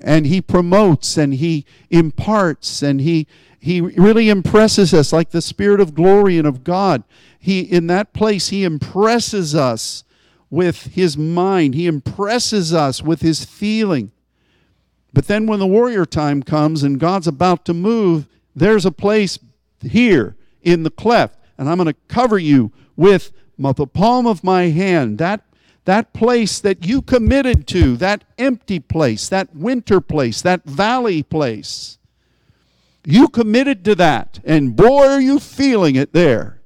And 0.00 0.24
He 0.24 0.40
promotes 0.40 1.18
and 1.18 1.34
He 1.34 1.66
imparts 1.90 2.80
and 2.80 3.02
He, 3.02 3.26
he 3.58 3.82
really 3.82 4.30
impresses 4.30 4.94
us 4.94 5.12
like 5.12 5.30
the 5.30 5.42
Spirit 5.42 5.80
of 5.80 5.94
glory 5.94 6.38
and 6.38 6.46
of 6.46 6.64
God. 6.64 7.02
He, 7.38 7.60
in 7.60 7.88
that 7.88 8.14
place, 8.14 8.48
He 8.48 8.64
impresses 8.64 9.54
us 9.54 10.04
with 10.48 10.94
His 10.94 11.18
mind, 11.18 11.74
He 11.74 11.86
impresses 11.86 12.72
us 12.72 13.02
with 13.02 13.20
His 13.20 13.44
feeling. 13.44 14.12
But 15.12 15.26
then 15.26 15.46
when 15.46 15.58
the 15.58 15.66
warrior 15.66 16.06
time 16.06 16.42
comes 16.42 16.82
and 16.82 17.00
God's 17.00 17.26
about 17.26 17.64
to 17.66 17.74
move, 17.74 18.26
there's 18.54 18.86
a 18.86 18.92
place 18.92 19.38
here 19.82 20.36
in 20.62 20.84
the 20.84 20.90
cleft, 20.90 21.38
and 21.58 21.68
I'm 21.68 21.78
going 21.78 21.86
to 21.88 22.00
cover 22.08 22.38
you 22.38 22.72
with 22.96 23.32
the 23.58 23.86
palm 23.86 24.26
of 24.26 24.44
my 24.44 24.64
hand. 24.68 25.18
That 25.18 25.42
that 25.84 26.12
place 26.12 26.60
that 26.60 26.86
you 26.86 27.02
committed 27.02 27.66
to, 27.68 27.96
that 27.96 28.24
empty 28.38 28.80
place, 28.80 29.28
that 29.28 29.54
winter 29.54 30.00
place, 30.00 30.42
that 30.42 30.64
valley 30.64 31.22
place. 31.22 31.98
You 33.04 33.28
committed 33.28 33.84
to 33.86 33.94
that, 33.94 34.40
and 34.44 34.76
boy, 34.76 35.06
are 35.06 35.20
you 35.20 35.40
feeling 35.40 35.96
it 35.96 36.12
there. 36.12 36.60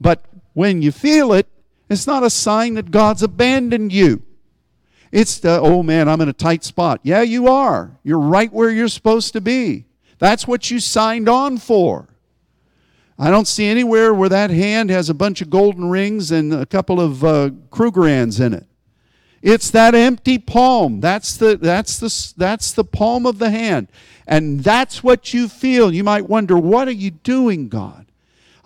But 0.00 0.24
when 0.52 0.82
you 0.82 0.92
feel 0.92 1.32
it, 1.32 1.48
it's 1.88 2.06
not 2.06 2.22
a 2.22 2.30
sign 2.30 2.74
that 2.74 2.90
God's 2.90 3.22
abandoned 3.22 3.92
you. 3.92 4.22
It's 5.12 5.38
the, 5.38 5.60
oh 5.60 5.82
man, 5.82 6.08
I'm 6.08 6.20
in 6.20 6.28
a 6.28 6.32
tight 6.32 6.64
spot. 6.64 7.00
Yeah, 7.02 7.22
you 7.22 7.48
are. 7.48 7.98
You're 8.02 8.18
right 8.18 8.52
where 8.52 8.70
you're 8.70 8.88
supposed 8.88 9.32
to 9.32 9.40
be. 9.40 9.86
That's 10.18 10.46
what 10.46 10.70
you 10.70 10.80
signed 10.80 11.28
on 11.28 11.58
for. 11.58 12.08
I 13.18 13.30
don't 13.30 13.48
see 13.48 13.66
anywhere 13.66 14.12
where 14.12 14.28
that 14.28 14.50
hand 14.50 14.90
has 14.90 15.08
a 15.08 15.14
bunch 15.14 15.40
of 15.40 15.48
golden 15.48 15.88
rings 15.88 16.30
and 16.30 16.52
a 16.52 16.66
couple 16.66 17.00
of 17.00 17.24
uh, 17.24 17.50
Krugerrands 17.70 18.44
in 18.44 18.52
it. 18.52 18.66
It's 19.40 19.70
that 19.70 19.94
empty 19.94 20.38
palm. 20.38 21.00
That's 21.00 21.36
the, 21.36 21.56
that's, 21.56 21.98
the, 21.98 22.34
that's 22.36 22.72
the 22.72 22.84
palm 22.84 23.26
of 23.26 23.38
the 23.38 23.50
hand. 23.50 23.88
And 24.26 24.64
that's 24.64 25.02
what 25.04 25.32
you 25.32 25.48
feel. 25.48 25.94
You 25.94 26.04
might 26.04 26.28
wonder, 26.28 26.58
what 26.58 26.88
are 26.88 26.92
you 26.92 27.12
doing, 27.12 27.68
God? 27.68 28.06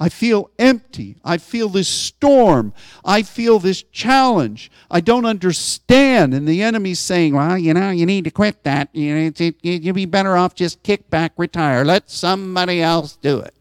I 0.02 0.08
feel 0.08 0.50
empty. 0.58 1.18
I 1.22 1.36
feel 1.36 1.68
this 1.68 1.86
storm. 1.86 2.72
I 3.04 3.22
feel 3.22 3.58
this 3.58 3.82
challenge. 3.82 4.70
I 4.90 5.02
don't 5.02 5.26
understand. 5.26 6.32
And 6.32 6.48
the 6.48 6.62
enemy's 6.62 6.98
saying, 6.98 7.34
well, 7.34 7.58
you 7.58 7.74
know, 7.74 7.90
you 7.90 8.06
need 8.06 8.24
to 8.24 8.30
quit 8.30 8.64
that. 8.64 8.88
You'd 8.94 9.94
be 9.94 10.06
better 10.06 10.36
off 10.38 10.54
just 10.54 10.82
kick 10.82 11.10
back, 11.10 11.32
retire. 11.36 11.84
Let 11.84 12.10
somebody 12.10 12.80
else 12.80 13.16
do 13.16 13.40
it. 13.40 13.54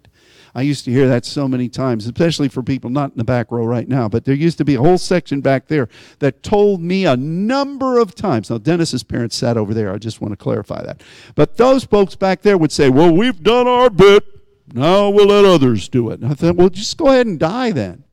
I 0.60 0.64
used 0.64 0.84
to 0.84 0.92
hear 0.92 1.08
that 1.08 1.24
so 1.24 1.48
many 1.48 1.70
times, 1.70 2.06
especially 2.06 2.50
for 2.50 2.62
people 2.62 2.90
not 2.90 3.12
in 3.12 3.18
the 3.18 3.24
back 3.24 3.50
row 3.50 3.64
right 3.64 3.88
now. 3.88 4.10
But 4.10 4.26
there 4.26 4.36
used 4.36 4.58
to 4.58 4.66
be 4.66 4.76
a 4.76 4.82
whole 4.82 4.98
section 4.98 5.40
back 5.40 5.68
there 5.68 5.88
that 6.20 6.44
told 6.44 6.82
me 6.82 7.06
a 7.06 7.16
number 7.16 7.98
of 7.98 8.14
times. 8.14 8.50
Now, 8.50 8.58
Dennis's 8.58 9.02
parents 9.02 9.38
sat 9.38 9.56
over 9.56 9.74
there. 9.74 9.94
I 9.94 9.98
just 9.98 10.20
want 10.20 10.34
to 10.34 10.36
clarify 10.36 10.84
that. 10.84 11.02
But 11.34 11.56
those 11.56 11.86
folks 11.86 12.16
back 12.16 12.42
there 12.42 12.58
would 12.58 12.74
say, 12.74 12.90
Well, 12.90 13.16
we've 13.16 13.42
done 13.42 13.70
our 13.70 13.90
bit. 13.90 14.26
Now 14.74 15.10
we'll 15.10 15.28
let 15.28 15.46
others 15.46 15.88
do 15.88 16.10
it. 16.10 16.20
And 16.20 16.30
I 16.30 16.36
thought, 16.36 16.58
Well, 16.58 16.68
just 16.68 16.98
go 16.98 17.08
ahead 17.08 17.26
and 17.26 17.40
die 17.40 17.72
then. 17.72 18.04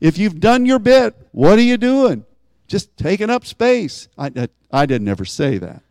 If 0.00 0.18
you've 0.18 0.40
done 0.40 0.66
your 0.66 0.80
bit, 0.80 1.14
what 1.30 1.56
are 1.56 1.62
you 1.62 1.76
doing? 1.76 2.24
Just 2.66 2.96
taking 2.96 3.30
up 3.30 3.46
space. 3.46 4.08
I, 4.18 4.32
I, 4.34 4.48
I 4.72 4.86
didn't 4.86 5.06
ever 5.06 5.24
say 5.24 5.58
that. 5.58 5.84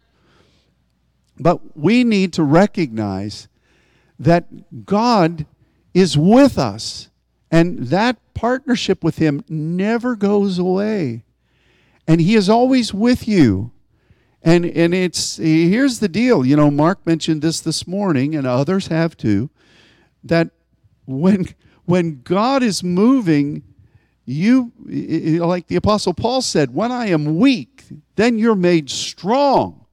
But 1.39 1.77
we 1.77 2.03
need 2.03 2.33
to 2.33 2.43
recognize 2.43 3.47
that 4.19 4.85
God 4.85 5.45
is 5.95 6.15
with 6.15 6.59
us. 6.59 7.09
And 7.49 7.87
that 7.87 8.17
partnership 8.35 9.03
with 9.03 9.17
Him 9.17 9.43
never 9.49 10.15
goes 10.15 10.59
away. 10.59 11.23
And 12.07 12.21
He 12.21 12.35
is 12.35 12.49
always 12.49 12.93
with 12.93 13.27
you. 13.27 13.71
And, 14.43 14.65
and 14.65 14.93
it's 14.93 15.37
here's 15.37 15.99
the 15.99 16.09
deal. 16.09 16.45
You 16.45 16.55
know, 16.55 16.69
Mark 16.69 17.03
mentioned 17.07 17.41
this 17.41 17.59
this 17.61 17.87
morning, 17.87 18.35
and 18.35 18.45
others 18.45 18.87
have 18.87 19.17
too, 19.17 19.49
that 20.23 20.51
when 21.05 21.47
when 21.85 22.21
God 22.23 22.61
is 22.61 22.83
moving, 22.83 23.63
you 24.25 24.71
like 24.85 25.67
the 25.67 25.77
apostle 25.77 26.13
Paul 26.13 26.41
said, 26.41 26.75
when 26.75 26.91
I 26.91 27.07
am 27.07 27.39
weak, 27.39 27.85
then 28.15 28.37
you're 28.37 28.55
made 28.55 28.89
strong. 28.91 29.84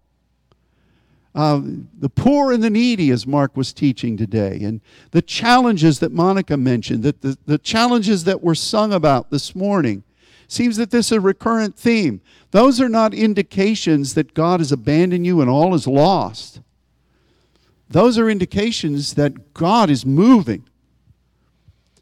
Uh, 1.35 1.63
the 1.99 2.11
poor 2.11 2.53
and 2.53 2.63
the 2.63 2.71
needy, 2.71 3.11
as 3.11 3.27
Mark 3.27 3.57
was 3.57 3.73
teaching 3.73 4.17
today, 4.17 4.61
and 4.63 4.83
the 5.13 5.23
challenges 5.23 5.99
that 6.01 6.13
Monica 6.13 6.57
mentioned, 6.57 7.03
that 7.05 7.23
the, 7.23 7.39
the 7.47 7.59
challenges 7.59 8.25
that 8.25 8.43
were 8.43 8.55
sung 8.55 8.93
about 8.93 9.31
this 9.31 9.55
morning. 9.55 10.05
Seems 10.49 10.77
that 10.77 10.91
this 10.91 11.07
is 11.07 11.13
a 11.13 11.21
recurrent 11.21 11.77
theme. 11.77 12.21
Those 12.51 12.79
are 12.79 12.89
not 12.89 13.15
indications 13.15 14.13
that 14.13 14.35
God 14.35 14.61
has 14.61 14.71
abandoned 14.71 15.25
you 15.25 15.41
and 15.41 15.49
all 15.49 15.75
is 15.75 15.87
lost. 15.87 16.61
Those 17.89 18.19
are 18.19 18.29
indications 18.29 19.15
that 19.15 19.55
God 19.55 19.89
is 19.89 20.05
moving. 20.05 20.69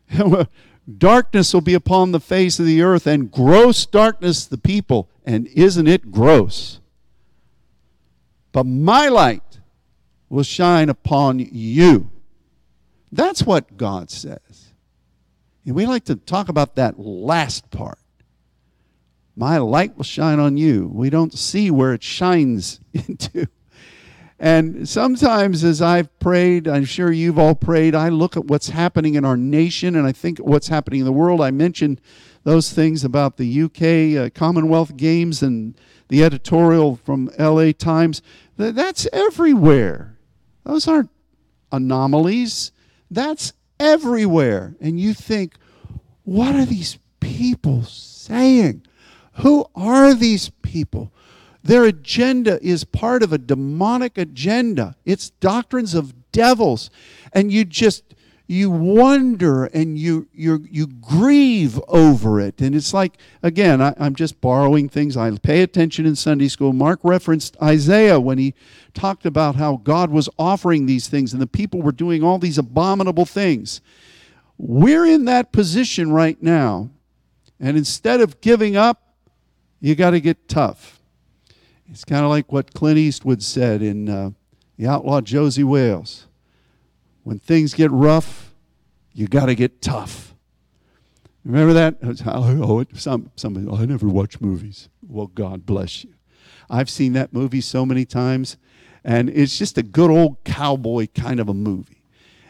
darkness 0.98 1.54
will 1.54 1.60
be 1.60 1.74
upon 1.74 2.12
the 2.12 2.20
face 2.20 2.58
of 2.58 2.66
the 2.66 2.82
earth, 2.82 3.06
and 3.06 3.30
gross 3.30 3.86
darkness 3.86 4.44
the 4.46 4.58
people. 4.58 5.08
And 5.24 5.46
isn't 5.48 5.86
it 5.86 6.10
gross? 6.10 6.79
But 8.52 8.64
my 8.64 9.08
light 9.08 9.60
will 10.28 10.42
shine 10.42 10.88
upon 10.88 11.38
you. 11.38 12.10
That's 13.12 13.42
what 13.42 13.76
God 13.76 14.10
says. 14.10 14.72
And 15.66 15.74
we 15.74 15.86
like 15.86 16.04
to 16.04 16.16
talk 16.16 16.48
about 16.48 16.76
that 16.76 16.98
last 16.98 17.70
part. 17.70 17.98
My 19.36 19.58
light 19.58 19.96
will 19.96 20.04
shine 20.04 20.38
on 20.38 20.56
you. 20.56 20.90
We 20.92 21.10
don't 21.10 21.36
see 21.36 21.70
where 21.70 21.92
it 21.92 22.02
shines 22.02 22.80
into. 22.92 23.46
And 24.38 24.88
sometimes, 24.88 25.64
as 25.64 25.82
I've 25.82 26.18
prayed, 26.18 26.66
I'm 26.66 26.86
sure 26.86 27.12
you've 27.12 27.38
all 27.38 27.54
prayed, 27.54 27.94
I 27.94 28.08
look 28.08 28.38
at 28.38 28.46
what's 28.46 28.70
happening 28.70 29.14
in 29.14 29.24
our 29.24 29.36
nation 29.36 29.96
and 29.96 30.06
I 30.06 30.12
think 30.12 30.38
what's 30.38 30.68
happening 30.68 31.00
in 31.00 31.06
the 31.06 31.12
world. 31.12 31.42
I 31.42 31.50
mentioned 31.50 32.00
those 32.44 32.72
things 32.72 33.04
about 33.04 33.36
the 33.36 33.62
UK 33.62 34.26
uh, 34.26 34.30
Commonwealth 34.30 34.96
Games 34.96 35.42
and 35.42 35.74
the 36.08 36.24
editorial 36.24 36.96
from 36.96 37.30
LA 37.38 37.72
Times. 37.72 38.22
That's 38.56 39.06
everywhere. 39.12 40.18
Those 40.64 40.88
aren't 40.88 41.10
anomalies. 41.72 42.72
That's 43.10 43.52
everywhere. 43.78 44.74
And 44.80 44.98
you 45.00 45.14
think, 45.14 45.54
what 46.24 46.54
are 46.54 46.64
these 46.64 46.98
people 47.20 47.82
saying? 47.84 48.86
Who 49.34 49.66
are 49.74 50.14
these 50.14 50.50
people? 50.62 51.12
Their 51.62 51.84
agenda 51.84 52.62
is 52.62 52.84
part 52.84 53.22
of 53.22 53.32
a 53.32 53.38
demonic 53.38 54.16
agenda. 54.16 54.96
It's 55.04 55.30
doctrines 55.30 55.94
of 55.94 56.32
devils. 56.32 56.90
And 57.32 57.52
you 57.52 57.64
just 57.64 58.14
you 58.50 58.68
wonder 58.68 59.66
and 59.66 59.96
you 59.96 60.26
you 60.32 60.66
you 60.68 60.88
grieve 60.88 61.80
over 61.86 62.40
it. 62.40 62.60
And 62.60 62.74
it's 62.74 62.92
like 62.92 63.16
again, 63.44 63.80
I, 63.80 63.94
I'm 63.96 64.16
just 64.16 64.40
borrowing 64.40 64.88
things. 64.88 65.16
I 65.16 65.30
pay 65.38 65.62
attention 65.62 66.04
in 66.04 66.16
Sunday 66.16 66.48
school. 66.48 66.72
Mark 66.72 66.98
referenced 67.04 67.56
Isaiah 67.62 68.18
when 68.18 68.38
he 68.38 68.54
talked 68.92 69.24
about 69.24 69.54
how 69.54 69.76
God 69.76 70.10
was 70.10 70.28
offering 70.36 70.86
these 70.86 71.06
things 71.06 71.32
and 71.32 71.40
the 71.40 71.46
people 71.46 71.80
were 71.80 71.92
doing 71.92 72.24
all 72.24 72.38
these 72.38 72.58
abominable 72.58 73.24
things. 73.24 73.80
We're 74.58 75.06
in 75.06 75.26
that 75.26 75.52
position 75.52 76.10
right 76.10 76.42
now. 76.42 76.90
And 77.60 77.76
instead 77.76 78.20
of 78.20 78.40
giving 78.40 78.76
up, 78.76 79.14
you 79.80 79.94
got 79.94 80.10
to 80.10 80.20
get 80.20 80.48
tough. 80.48 81.00
It's 81.88 82.04
kind 82.04 82.24
of 82.24 82.30
like 82.30 82.50
what 82.50 82.74
Clint 82.74 82.98
Eastwood 82.98 83.44
said 83.44 83.80
in 83.80 84.08
uh, 84.08 84.30
The 84.76 84.88
Outlaw 84.88 85.20
Josey 85.20 85.62
Wales. 85.62 86.26
When 87.22 87.38
things 87.38 87.74
get 87.74 87.90
rough, 87.90 88.54
you 89.12 89.26
got 89.26 89.46
to 89.46 89.54
get 89.54 89.82
tough. 89.82 90.34
Remember 91.44 91.72
that? 91.72 91.96
Oh, 92.26 92.84
some, 92.94 93.30
somebody, 93.36 93.66
oh, 93.68 93.76
I 93.76 93.86
never 93.86 94.06
watch 94.06 94.40
movies. 94.40 94.88
Well, 95.06 95.28
God 95.28 95.64
bless 95.66 96.04
you. 96.04 96.14
I've 96.68 96.90
seen 96.90 97.14
that 97.14 97.32
movie 97.32 97.60
so 97.60 97.84
many 97.84 98.04
times, 98.04 98.56
and 99.02 99.28
it's 99.30 99.58
just 99.58 99.78
a 99.78 99.82
good 99.82 100.10
old 100.10 100.44
cowboy 100.44 101.08
kind 101.14 101.40
of 101.40 101.48
a 101.48 101.54
movie. 101.54 102.04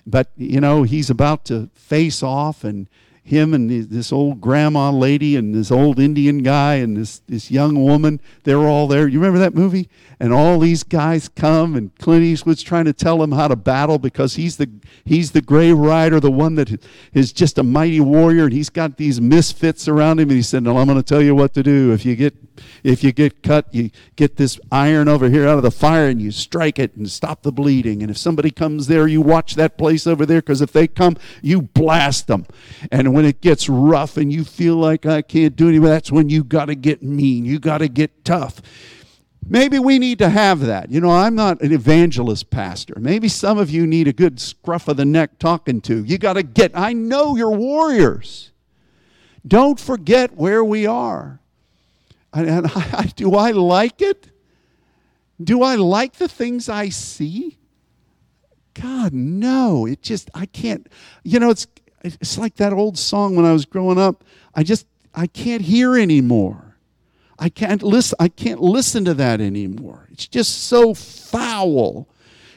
But, 0.06 0.32
you 0.36 0.60
know, 0.60 0.82
he's 0.82 1.08
about 1.08 1.44
to 1.46 1.70
face 1.72 2.22
off, 2.22 2.64
and 2.64 2.88
him 3.22 3.54
and 3.54 3.70
this 3.70 4.12
old 4.12 4.40
grandma 4.40 4.90
lady 4.90 5.36
and 5.36 5.54
this 5.54 5.70
old 5.70 5.98
Indian 6.00 6.38
guy 6.38 6.76
and 6.76 6.96
this, 6.96 7.20
this 7.28 7.50
young 7.50 7.84
woman, 7.84 8.20
they're 8.44 8.66
all 8.66 8.88
there. 8.88 9.06
You 9.06 9.18
remember 9.18 9.38
that 9.38 9.54
movie? 9.54 9.88
And 10.18 10.32
all 10.32 10.58
these 10.58 10.82
guys 10.82 11.28
come 11.28 11.76
and 11.76 11.96
Clint 11.98 12.24
Eastwood's 12.24 12.62
trying 12.62 12.86
to 12.86 12.92
tell 12.92 13.18
them 13.18 13.32
how 13.32 13.48
to 13.48 13.56
battle 13.56 13.98
because 13.98 14.34
he's 14.34 14.56
the 14.56 14.68
he's 15.04 15.32
the 15.32 15.40
gray 15.40 15.72
rider, 15.72 16.20
the 16.20 16.30
one 16.30 16.56
that 16.56 16.82
is 17.12 17.32
just 17.32 17.56
a 17.58 17.62
mighty 17.62 18.00
warrior, 18.00 18.44
and 18.44 18.52
he's 18.52 18.70
got 18.70 18.96
these 18.96 19.20
misfits 19.20 19.88
around 19.88 20.20
him. 20.20 20.28
And 20.28 20.36
he 20.36 20.42
said, 20.42 20.62
No, 20.62 20.78
I'm 20.78 20.86
gonna 20.86 21.02
tell 21.02 21.22
you 21.22 21.34
what 21.34 21.54
to 21.54 21.62
do. 21.62 21.92
If 21.92 22.04
you 22.04 22.16
get 22.16 22.49
if 22.82 23.04
you 23.04 23.12
get 23.12 23.42
cut, 23.42 23.72
you 23.72 23.90
get 24.16 24.36
this 24.36 24.58
iron 24.70 25.08
over 25.08 25.28
here 25.28 25.46
out 25.46 25.56
of 25.56 25.62
the 25.62 25.70
fire 25.70 26.08
and 26.08 26.20
you 26.20 26.30
strike 26.30 26.78
it 26.78 26.94
and 26.96 27.10
stop 27.10 27.42
the 27.42 27.52
bleeding. 27.52 28.02
And 28.02 28.10
if 28.10 28.18
somebody 28.18 28.50
comes 28.50 28.86
there, 28.86 29.06
you 29.06 29.20
watch 29.20 29.54
that 29.54 29.76
place 29.78 30.06
over 30.06 30.24
there, 30.26 30.40
because 30.40 30.60
if 30.60 30.72
they 30.72 30.86
come, 30.86 31.16
you 31.42 31.62
blast 31.62 32.26
them. 32.26 32.46
And 32.90 33.14
when 33.14 33.24
it 33.24 33.40
gets 33.40 33.68
rough 33.68 34.16
and 34.16 34.32
you 34.32 34.44
feel 34.44 34.76
like 34.76 35.06
I 35.06 35.22
can't 35.22 35.56
do 35.56 35.68
anything, 35.68 35.84
that's 35.84 36.12
when 36.12 36.28
you 36.28 36.44
got 36.44 36.66
to 36.66 36.74
get 36.74 37.02
mean. 37.02 37.44
You 37.44 37.58
got 37.58 37.78
to 37.78 37.88
get 37.88 38.24
tough. 38.24 38.60
Maybe 39.48 39.78
we 39.78 39.98
need 39.98 40.18
to 40.18 40.28
have 40.28 40.60
that. 40.60 40.90
You 40.90 41.00
know, 41.00 41.10
I'm 41.10 41.34
not 41.34 41.60
an 41.60 41.72
evangelist 41.72 42.50
pastor. 42.50 42.94
Maybe 42.98 43.26
some 43.28 43.58
of 43.58 43.70
you 43.70 43.86
need 43.86 44.06
a 44.06 44.12
good 44.12 44.38
scruff 44.38 44.86
of 44.86 44.96
the 44.96 45.04
neck 45.04 45.38
talking 45.38 45.80
to. 45.82 46.04
You 46.04 46.18
got 46.18 46.34
to 46.34 46.42
get, 46.42 46.72
I 46.74 46.92
know 46.92 47.36
you're 47.36 47.50
warriors. 47.50 48.52
Don't 49.46 49.80
forget 49.80 50.36
where 50.36 50.62
we 50.62 50.86
are. 50.86 51.39
And, 52.32 52.66
I, 52.74 53.10
do 53.16 53.34
I 53.34 53.50
like 53.50 54.00
it? 54.02 54.30
Do 55.42 55.62
I 55.62 55.74
like 55.76 56.14
the 56.14 56.28
things 56.28 56.68
I 56.68 56.90
see? 56.90 57.58
God, 58.74 59.12
no. 59.12 59.86
It 59.86 60.02
just, 60.02 60.30
I 60.34 60.46
can't, 60.46 60.86
you 61.24 61.40
know, 61.40 61.50
it's, 61.50 61.66
it's 62.02 62.38
like 62.38 62.56
that 62.56 62.72
old 62.72 62.98
song 62.98 63.36
when 63.36 63.44
I 63.44 63.52
was 63.52 63.64
growing 63.64 63.98
up. 63.98 64.24
I 64.54 64.62
just 64.62 64.86
I 65.14 65.26
can't 65.26 65.62
hear 65.62 65.98
anymore. 65.98 66.76
I 67.38 67.48
can't 67.48 67.82
listen. 67.82 68.16
I 68.20 68.28
can't 68.28 68.60
listen 68.60 69.04
to 69.06 69.14
that 69.14 69.40
anymore. 69.40 70.08
It's 70.10 70.28
just 70.28 70.64
so 70.64 70.94
foul. 70.94 72.08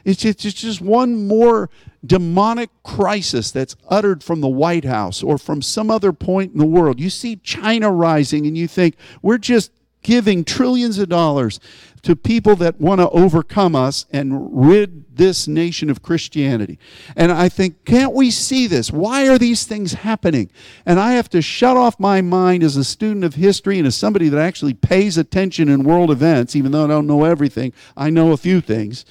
It's 0.03 0.21
just, 0.21 0.43
it's 0.45 0.59
just 0.59 0.81
one 0.81 1.27
more 1.27 1.69
demonic 2.05 2.69
crisis 2.83 3.51
that's 3.51 3.75
uttered 3.89 4.23
from 4.23 4.41
the 4.41 4.47
White 4.47 4.85
House 4.85 5.23
or 5.23 5.37
from 5.37 5.61
some 5.61 5.89
other 5.89 6.11
point 6.11 6.53
in 6.53 6.59
the 6.59 6.65
world. 6.65 6.99
You 6.99 7.09
see 7.09 7.37
China 7.37 7.91
rising, 7.91 8.45
and 8.45 8.57
you 8.57 8.67
think 8.67 8.95
we're 9.21 9.37
just 9.37 9.71
giving 10.01 10.43
trillions 10.43 10.99
of 10.99 11.09
dollars 11.09 11.59
to 12.03 12.15
people 12.15 12.57
that 12.57 12.79
want 12.79 12.99
to 12.99 13.09
overcome 13.11 13.75
us 13.75 14.05
and 14.11 14.67
rid 14.67 15.15
this 15.15 15.47
nation 15.47 15.89
of 15.89 16.01
Christianity. 16.01 16.77
And 17.15 17.31
I 17.31 17.47
think, 17.47 17.85
can't 17.85 18.13
we 18.13 18.29
see 18.29 18.67
this? 18.67 18.91
Why 18.91 19.29
are 19.29 19.37
these 19.37 19.63
things 19.63 19.93
happening? 19.93 20.49
And 20.85 20.99
I 20.99 21.13
have 21.13 21.29
to 21.29 21.41
shut 21.41 21.77
off 21.77 21.97
my 21.99 22.21
mind 22.21 22.61
as 22.61 22.75
a 22.75 22.83
student 22.83 23.23
of 23.23 23.35
history 23.35 23.77
and 23.77 23.87
as 23.87 23.95
somebody 23.95 24.27
that 24.27 24.39
actually 24.39 24.73
pays 24.73 25.17
attention 25.17 25.69
in 25.69 25.83
world 25.83 26.11
events, 26.11 26.57
even 26.57 26.73
though 26.73 26.83
I 26.83 26.87
don't 26.87 27.07
know 27.07 27.23
everything, 27.23 27.71
I 27.95 28.09
know 28.09 28.33
a 28.33 28.37
few 28.37 28.59
things. 28.59 29.05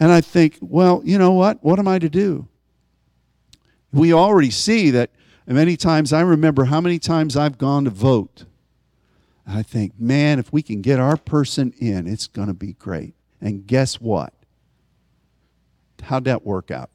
And 0.00 0.10
I 0.10 0.22
think, 0.22 0.56
well, 0.62 1.02
you 1.04 1.18
know 1.18 1.32
what? 1.32 1.62
What 1.62 1.78
am 1.78 1.86
I 1.86 1.98
to 1.98 2.08
do? 2.08 2.48
We 3.92 4.12
already 4.12 4.50
see 4.50 4.90
that 4.90 5.10
many 5.46 5.76
times, 5.76 6.12
I 6.12 6.22
remember 6.22 6.64
how 6.64 6.80
many 6.80 6.98
times 6.98 7.36
I've 7.36 7.58
gone 7.58 7.84
to 7.84 7.90
vote 7.90 8.46
And 9.46 9.58
I 9.58 9.62
think, 9.62 9.98
man, 9.98 10.38
if 10.38 10.52
we 10.52 10.62
can 10.62 10.80
get 10.80 10.98
our 11.00 11.16
person 11.16 11.74
in, 11.78 12.06
it's 12.06 12.26
going 12.26 12.48
to 12.48 12.54
be 12.54 12.72
great. 12.74 13.14
And 13.40 13.66
guess 13.66 14.00
what? 14.00 14.32
How'd 16.02 16.24
that 16.24 16.46
work 16.46 16.70
out? 16.70 16.90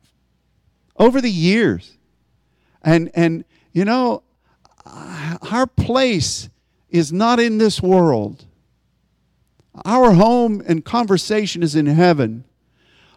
Over 0.97 1.21
the 1.21 1.31
years. 1.31 1.97
And, 2.81 3.11
and 3.13 3.45
you 3.71 3.85
know, 3.85 4.23
our 5.51 5.67
place 5.67 6.49
is 6.89 7.11
not 7.11 7.39
in 7.39 7.57
this 7.57 7.81
world. 7.81 8.45
Our 9.83 10.13
home 10.13 10.63
and 10.65 10.85
conversation 10.85 11.61
is 11.61 11.75
in 11.75 11.87
heaven. 11.87 12.45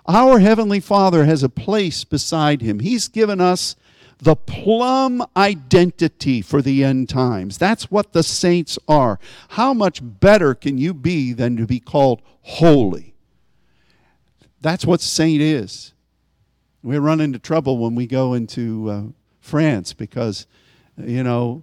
Our 0.09 0.39
Heavenly 0.39 0.81
Father 0.81 1.27
has 1.27 1.43
a 1.43 1.51
place 1.51 2.03
beside 2.03 2.63
Him. 2.63 2.81
He's 2.81 3.09
given 3.09 3.43
us 3.43 3.77
the 4.19 4.35
plum 4.35 5.23
identity 5.37 6.41
for 6.41 6.63
the 6.63 6.83
end 6.83 7.11
times. 7.11 7.59
That's 7.59 7.91
what 7.91 8.15
the 8.15 8.23
saints 8.23 8.79
are. 8.89 9.21
How 9.51 9.75
much 9.75 10.01
better 10.03 10.55
can 10.55 10.79
you 10.79 10.95
be 10.95 11.35
than 11.35 11.59
to 11.59 11.67
be 11.67 11.79
called 11.79 12.23
holy? 12.41 13.15
That's 14.63 14.87
what 14.87 15.03
saint 15.03 15.43
is. 15.43 15.93
We 16.83 16.97
run 16.97 17.21
into 17.21 17.39
trouble 17.39 17.77
when 17.77 17.95
we 17.95 18.07
go 18.07 18.33
into 18.33 18.91
uh, 18.91 19.03
France 19.41 19.93
because, 19.93 20.47
you 20.97 21.23
know, 21.23 21.63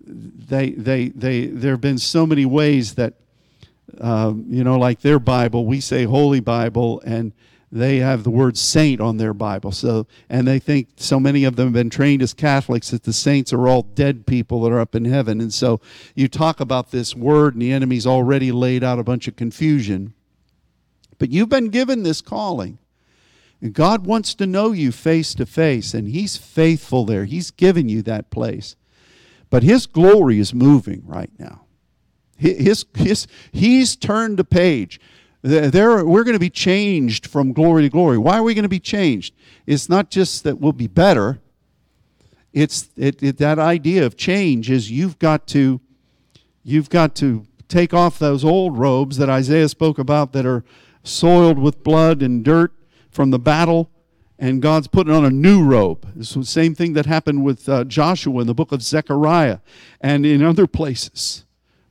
they, 0.00 0.70
they, 0.70 1.08
they, 1.10 1.46
there 1.46 1.72
have 1.72 1.80
been 1.82 1.98
so 1.98 2.26
many 2.26 2.46
ways 2.46 2.94
that, 2.94 3.14
um, 4.00 4.46
you 4.48 4.64
know, 4.64 4.78
like 4.78 5.02
their 5.02 5.18
Bible, 5.18 5.66
we 5.66 5.80
say 5.80 6.04
Holy 6.04 6.40
Bible, 6.40 7.02
and 7.04 7.32
they 7.80 7.98
have 7.98 8.24
the 8.24 8.30
word 8.30 8.56
saint 8.56 9.00
on 9.00 9.16
their 9.16 9.34
Bible. 9.34 9.72
So, 9.72 10.06
and 10.28 10.46
they 10.46 10.58
think 10.58 10.88
so 10.96 11.20
many 11.20 11.44
of 11.44 11.56
them 11.56 11.66
have 11.66 11.74
been 11.74 11.90
trained 11.90 12.22
as 12.22 12.34
Catholics 12.34 12.90
that 12.90 13.04
the 13.04 13.12
saints 13.12 13.52
are 13.52 13.68
all 13.68 13.82
dead 13.82 14.26
people 14.26 14.62
that 14.62 14.72
are 14.72 14.80
up 14.80 14.94
in 14.94 15.04
heaven. 15.04 15.40
And 15.40 15.52
so 15.52 15.80
you 16.14 16.28
talk 16.28 16.60
about 16.60 16.90
this 16.90 17.14
word, 17.14 17.54
and 17.54 17.62
the 17.62 17.72
enemy's 17.72 18.06
already 18.06 18.52
laid 18.52 18.82
out 18.82 18.98
a 18.98 19.04
bunch 19.04 19.28
of 19.28 19.36
confusion. 19.36 20.14
But 21.18 21.30
you've 21.30 21.48
been 21.48 21.68
given 21.68 22.02
this 22.02 22.20
calling. 22.20 22.78
And 23.60 23.72
God 23.72 24.06
wants 24.06 24.34
to 24.34 24.46
know 24.46 24.72
you 24.72 24.92
face 24.92 25.34
to 25.34 25.46
face, 25.46 25.94
and 25.94 26.08
He's 26.08 26.36
faithful 26.36 27.04
there. 27.04 27.24
He's 27.24 27.50
given 27.50 27.88
you 27.88 28.02
that 28.02 28.30
place. 28.30 28.76
But 29.48 29.62
His 29.62 29.86
glory 29.86 30.38
is 30.38 30.52
moving 30.52 31.02
right 31.06 31.30
now. 31.38 31.62
His, 32.38 32.84
his, 32.94 33.26
he's 33.50 33.96
turned 33.96 34.38
a 34.38 34.44
page. 34.44 35.00
There, 35.46 36.04
we're 36.04 36.24
going 36.24 36.34
to 36.34 36.40
be 36.40 36.50
changed 36.50 37.28
from 37.28 37.52
glory 37.52 37.82
to 37.82 37.88
glory. 37.88 38.18
Why 38.18 38.36
are 38.36 38.42
we 38.42 38.52
going 38.52 38.64
to 38.64 38.68
be 38.68 38.80
changed? 38.80 39.32
It's 39.64 39.88
not 39.88 40.10
just 40.10 40.42
that 40.42 40.58
we'll 40.58 40.72
be 40.72 40.88
better. 40.88 41.38
It's 42.52 42.88
it, 42.96 43.22
it, 43.22 43.38
that 43.38 43.56
idea 43.56 44.04
of 44.04 44.16
change 44.16 44.68
is 44.72 44.90
you've 44.90 45.20
got 45.20 45.46
to 45.48 45.80
you've 46.64 46.90
got 46.90 47.14
to 47.16 47.46
take 47.68 47.94
off 47.94 48.18
those 48.18 48.44
old 48.44 48.76
robes 48.76 49.18
that 49.18 49.30
Isaiah 49.30 49.68
spoke 49.68 50.00
about 50.00 50.32
that 50.32 50.44
are 50.44 50.64
soiled 51.04 51.60
with 51.60 51.84
blood 51.84 52.22
and 52.22 52.44
dirt 52.44 52.72
from 53.12 53.30
the 53.30 53.38
battle, 53.38 53.88
and 54.40 54.60
God's 54.60 54.88
putting 54.88 55.14
on 55.14 55.24
a 55.24 55.30
new 55.30 55.62
robe. 55.62 56.08
It's 56.18 56.34
the 56.34 56.44
same 56.44 56.74
thing 56.74 56.94
that 56.94 57.06
happened 57.06 57.44
with 57.44 57.68
uh, 57.68 57.84
Joshua 57.84 58.40
in 58.40 58.48
the 58.48 58.54
book 58.54 58.72
of 58.72 58.82
Zechariah 58.82 59.60
and 60.00 60.26
in 60.26 60.42
other 60.42 60.66
places 60.66 61.45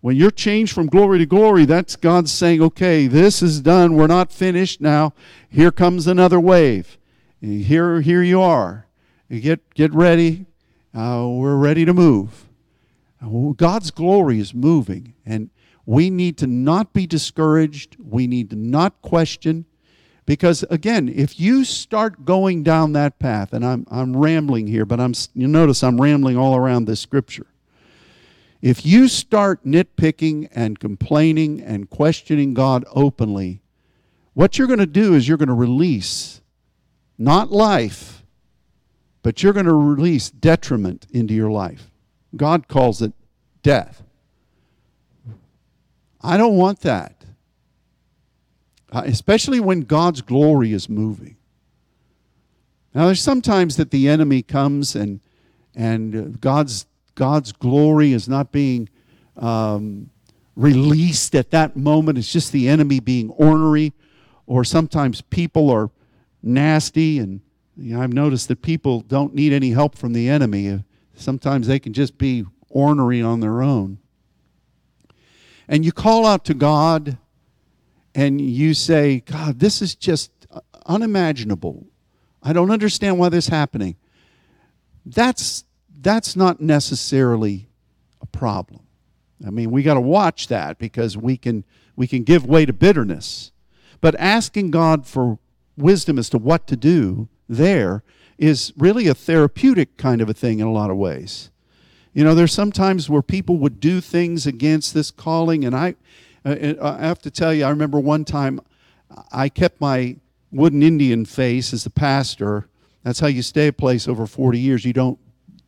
When 0.05 0.15
you're 0.15 0.29
changed 0.29 0.71
from 0.71 0.85
glory 0.85 1.17
to 1.17 1.25
glory, 1.25 1.65
that's 1.65 1.95
God 1.95 2.29
saying, 2.29 2.61
okay, 2.61 3.07
this 3.07 3.41
is 3.41 3.59
done. 3.59 3.95
We're 3.95 4.05
not 4.05 4.31
finished 4.31 4.79
now. 4.79 5.15
Here 5.49 5.71
comes 5.71 6.05
another 6.05 6.39
wave. 6.39 6.99
Here, 7.41 8.01
here 8.01 8.21
you 8.21 8.39
are. 8.39 8.85
Get, 9.31 9.73
get 9.73 9.91
ready. 9.95 10.45
Uh, 10.93 11.27
we're 11.31 11.55
ready 11.55 11.85
to 11.85 11.93
move. 11.95 12.45
God's 13.57 13.89
glory 13.89 14.39
is 14.39 14.53
moving, 14.53 15.15
and 15.25 15.49
we 15.87 16.11
need 16.11 16.37
to 16.37 16.45
not 16.45 16.93
be 16.93 17.07
discouraged. 17.07 17.97
We 17.99 18.27
need 18.27 18.51
to 18.51 18.55
not 18.55 19.01
question. 19.01 19.65
Because 20.27 20.63
again, 20.69 21.09
if 21.09 21.39
you 21.39 21.63
start 21.63 22.25
going 22.25 22.61
down 22.61 22.93
that 22.93 23.17
path, 23.17 23.53
and 23.53 23.65
I'm, 23.65 23.87
I'm 23.89 24.15
rambling 24.15 24.67
here, 24.67 24.85
but 24.85 24.99
I'm, 24.99 25.15
you 25.33 25.47
notice 25.47 25.83
I'm 25.83 25.99
rambling 25.99 26.37
all 26.37 26.55
around 26.55 26.85
this 26.85 26.99
scripture. 26.99 27.47
If 28.65 28.83
you 28.83 29.07
start 29.09 29.63
nitpicking 29.63 30.49
and 30.51 30.79
complaining 30.79 31.61
and 31.61 31.87
questioning 31.87 32.55
God 32.55 32.83
openly, 32.91 33.61
what 34.33 34.57
you're 34.57 34.65
going 34.65 34.79
to 34.79 34.87
do 34.87 35.13
is 35.13 35.27
you're 35.27 35.37
going 35.37 35.49
to 35.49 35.53
release 35.53 36.41
not 37.15 37.51
life, 37.51 38.23
but 39.21 39.43
you're 39.43 39.53
going 39.53 39.67
to 39.67 39.73
release 39.75 40.31
detriment 40.31 41.05
into 41.11 41.35
your 41.35 41.51
life. 41.51 41.91
God 42.35 42.67
calls 42.67 43.03
it 43.03 43.13
death. 43.61 44.01
I 46.23 46.35
don't 46.35 46.57
want 46.57 46.79
that, 46.79 47.23
uh, 48.91 49.03
especially 49.05 49.59
when 49.59 49.81
God's 49.81 50.21
glory 50.21 50.73
is 50.73 50.89
moving. 50.89 51.37
Now, 52.95 53.05
there's 53.05 53.21
sometimes 53.21 53.77
that 53.77 53.91
the 53.91 54.09
enemy 54.09 54.41
comes 54.41 54.95
and 54.95 55.19
and 55.75 56.41
God's 56.41 56.87
God's 57.15 57.51
glory 57.51 58.13
is 58.13 58.29
not 58.29 58.51
being 58.51 58.89
um, 59.37 60.09
released 60.55 61.35
at 61.35 61.51
that 61.51 61.75
moment. 61.75 62.17
It's 62.17 62.31
just 62.31 62.51
the 62.51 62.67
enemy 62.67 62.99
being 62.99 63.29
ornery, 63.31 63.93
or 64.45 64.63
sometimes 64.63 65.21
people 65.21 65.69
are 65.69 65.89
nasty. 66.43 67.19
And 67.19 67.41
you 67.77 67.95
know, 67.95 68.01
I've 68.01 68.13
noticed 68.13 68.47
that 68.49 68.61
people 68.61 69.01
don't 69.01 69.33
need 69.33 69.53
any 69.53 69.71
help 69.71 69.97
from 69.97 70.13
the 70.13 70.29
enemy. 70.29 70.83
Sometimes 71.15 71.67
they 71.67 71.79
can 71.79 71.93
just 71.93 72.17
be 72.17 72.45
ornery 72.69 73.21
on 73.21 73.39
their 73.39 73.61
own. 73.61 73.97
And 75.67 75.83
you 75.83 75.91
call 75.91 76.25
out 76.25 76.45
to 76.45 76.53
God 76.53 77.17
and 78.13 78.39
you 78.39 78.73
say, 78.73 79.21
God, 79.21 79.59
this 79.59 79.81
is 79.81 79.95
just 79.95 80.31
unimaginable. 80.85 81.85
I 82.43 82.53
don't 82.53 82.71
understand 82.71 83.17
why 83.17 83.29
this 83.29 83.45
is 83.45 83.49
happening. 83.49 83.95
That's 85.05 85.64
that's 86.05 86.35
not 86.35 86.61
necessarily 86.61 87.67
a 88.21 88.27
problem. 88.27 88.81
I 89.45 89.49
mean, 89.49 89.71
we 89.71 89.81
got 89.81 89.95
to 89.95 90.01
watch 90.01 90.47
that 90.49 90.77
because 90.77 91.17
we 91.17 91.35
can 91.35 91.65
we 91.95 92.05
can 92.05 92.23
give 92.23 92.45
way 92.45 92.65
to 92.67 92.73
bitterness. 92.73 93.51
But 94.01 94.13
asking 94.19 94.69
God 94.69 95.07
for 95.07 95.39
wisdom 95.75 96.19
as 96.19 96.29
to 96.29 96.37
what 96.37 96.67
to 96.67 96.75
do 96.75 97.27
there 97.49 98.03
is 98.37 98.71
really 98.77 99.07
a 99.07 99.15
therapeutic 99.15 99.97
kind 99.97 100.21
of 100.21 100.29
a 100.29 100.33
thing 100.33 100.59
in 100.59 100.67
a 100.67 100.71
lot 100.71 100.91
of 100.91 100.97
ways. 100.97 101.49
You 102.13 102.23
know, 102.23 102.35
there's 102.35 102.53
sometimes 102.53 103.09
where 103.09 103.23
people 103.23 103.57
would 103.57 103.79
do 103.79 103.99
things 103.99 104.45
against 104.45 104.93
this 104.93 105.09
calling, 105.09 105.65
and 105.65 105.75
I, 105.75 105.95
uh, 106.45 106.75
I 106.81 107.05
have 107.05 107.19
to 107.23 107.31
tell 107.31 107.53
you, 107.53 107.65
I 107.65 107.69
remember 107.69 107.99
one 107.99 108.25
time 108.25 108.61
I 109.31 109.49
kept 109.49 109.81
my 109.81 110.17
wooden 110.51 110.83
Indian 110.83 111.25
face 111.25 111.73
as 111.73 111.85
a 111.85 111.89
pastor. 111.89 112.67
That's 113.03 113.19
how 113.19 113.27
you 113.27 113.41
stay 113.41 113.67
a 113.67 113.73
place 113.73 114.07
over 114.07 114.27
40 114.27 114.59
years. 114.59 114.85
You 114.85 114.93
don't 114.93 115.19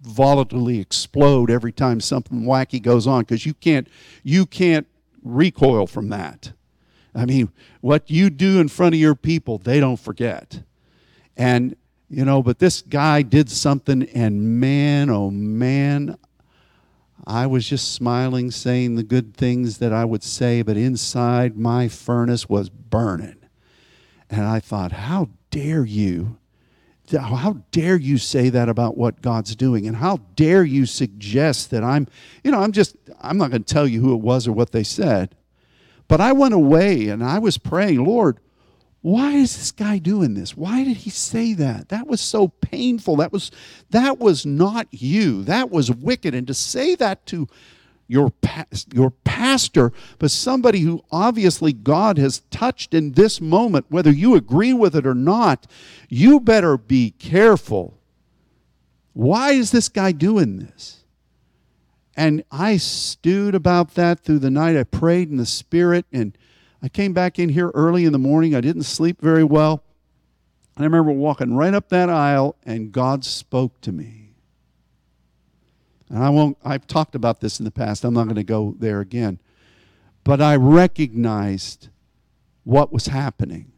volatilely 0.03 0.79
explode 0.79 1.49
every 1.49 1.71
time 1.71 1.99
something 1.99 2.43
wacky 2.43 2.81
goes 2.81 3.07
on 3.07 3.21
because 3.21 3.45
you 3.45 3.53
can't 3.53 3.87
you 4.23 4.45
can't 4.45 4.87
recoil 5.23 5.87
from 5.87 6.09
that. 6.09 6.53
I 7.15 7.25
mean, 7.25 7.49
what 7.81 8.09
you 8.09 8.29
do 8.29 8.59
in 8.59 8.67
front 8.67 8.93
of 8.93 9.01
your 9.01 9.15
people, 9.15 9.57
they 9.57 9.79
don't 9.79 9.99
forget. 9.99 10.61
And 11.35 11.75
you 12.09 12.23
know, 12.23 12.41
but 12.41 12.59
this 12.59 12.81
guy 12.81 13.21
did 13.21 13.49
something 13.49 14.03
and 14.03 14.59
man, 14.59 15.09
oh 15.09 15.29
man, 15.29 16.17
I 17.25 17.47
was 17.47 17.67
just 17.67 17.93
smiling 17.93 18.51
saying 18.51 18.95
the 18.95 19.03
good 19.03 19.35
things 19.35 19.79
that 19.79 19.91
I 19.91 20.05
would 20.05 20.23
say, 20.23 20.61
but 20.61 20.77
inside 20.77 21.57
my 21.57 21.89
furnace 21.89 22.47
was 22.47 22.69
burning. 22.69 23.35
And 24.29 24.45
I 24.45 24.59
thought, 24.59 24.93
how 24.93 25.29
dare 25.51 25.83
you 25.83 26.37
how 27.11 27.57
dare 27.71 27.95
you 27.95 28.17
say 28.17 28.49
that 28.49 28.69
about 28.69 28.97
what 28.97 29.21
God's 29.21 29.55
doing? 29.55 29.87
And 29.87 29.97
how 29.97 30.17
dare 30.35 30.63
you 30.63 30.85
suggest 30.85 31.71
that 31.71 31.83
I'm, 31.83 32.07
you 32.43 32.51
know, 32.51 32.59
I'm 32.59 32.71
just, 32.71 32.95
I'm 33.21 33.37
not 33.37 33.49
going 33.51 33.63
to 33.63 33.73
tell 33.73 33.87
you 33.87 34.01
who 34.01 34.13
it 34.13 34.21
was 34.21 34.47
or 34.47 34.51
what 34.51 34.71
they 34.71 34.83
said. 34.83 35.35
But 36.07 36.21
I 36.21 36.31
went 36.31 36.53
away 36.53 37.09
and 37.09 37.23
I 37.23 37.39
was 37.39 37.57
praying, 37.57 38.03
Lord, 38.03 38.39
why 39.01 39.31
is 39.33 39.55
this 39.55 39.71
guy 39.71 39.99
doing 39.99 40.33
this? 40.33 40.57
Why 40.57 40.83
did 40.83 40.97
he 40.97 41.09
say 41.09 41.53
that? 41.53 41.89
That 41.89 42.07
was 42.07 42.19
so 42.19 42.49
painful. 42.49 43.17
That 43.17 43.31
was 43.31 43.51
that 43.91 44.17
was 44.17 44.45
not 44.45 44.87
you. 44.91 45.43
That 45.43 45.69
was 45.69 45.91
wicked. 45.91 46.33
And 46.33 46.47
to 46.47 46.53
say 46.53 46.95
that 46.95 47.25
to 47.27 47.47
your, 48.07 48.31
your 48.93 49.11
pastor, 49.11 49.91
but 50.19 50.31
somebody 50.31 50.79
who 50.79 51.03
obviously 51.11 51.73
God 51.73 52.17
has 52.17 52.39
touched 52.49 52.93
in 52.93 53.11
this 53.13 53.41
moment, 53.41 53.85
whether 53.89 54.11
you 54.11 54.35
agree 54.35 54.73
with 54.73 54.95
it 54.95 55.05
or 55.05 55.13
not, 55.13 55.67
you 56.09 56.39
better 56.39 56.77
be 56.77 57.11
careful. 57.11 57.99
Why 59.13 59.51
is 59.51 59.71
this 59.71 59.89
guy 59.89 60.11
doing 60.11 60.59
this? 60.59 61.03
And 62.15 62.43
I 62.51 62.77
stewed 62.77 63.53
about 63.53 63.93
that 63.95 64.21
through 64.21 64.39
the 64.39 64.49
night. 64.49 64.75
I 64.75 64.83
prayed 64.83 65.29
in 65.29 65.37
the 65.37 65.45
Spirit, 65.45 66.05
and 66.11 66.35
I 66.81 66.89
came 66.89 67.13
back 67.13 67.37
in 67.37 67.49
here 67.49 67.69
early 67.75 68.05
in 68.05 68.11
the 68.11 68.17
morning. 68.17 68.55
I 68.55 68.61
didn't 68.61 68.83
sleep 68.83 69.21
very 69.21 69.43
well. 69.43 69.83
I 70.75 70.83
remember 70.83 71.11
walking 71.11 71.55
right 71.55 71.73
up 71.73 71.89
that 71.89 72.09
aisle, 72.09 72.55
and 72.65 72.91
God 72.91 73.23
spoke 73.23 73.81
to 73.81 73.91
me. 73.91 74.16
And 76.09 76.23
I 76.23 76.29
won't, 76.29 76.57
I've 76.63 76.87
talked 76.87 77.15
about 77.15 77.41
this 77.41 77.59
in 77.59 77.65
the 77.65 77.71
past. 77.71 78.03
I'm 78.03 78.13
not 78.13 78.25
going 78.25 78.35
to 78.35 78.43
go 78.43 78.75
there 78.79 79.01
again. 79.01 79.39
But 80.23 80.41
I 80.41 80.55
recognized 80.55 81.89
what 82.63 82.91
was 82.91 83.07
happening. 83.07 83.71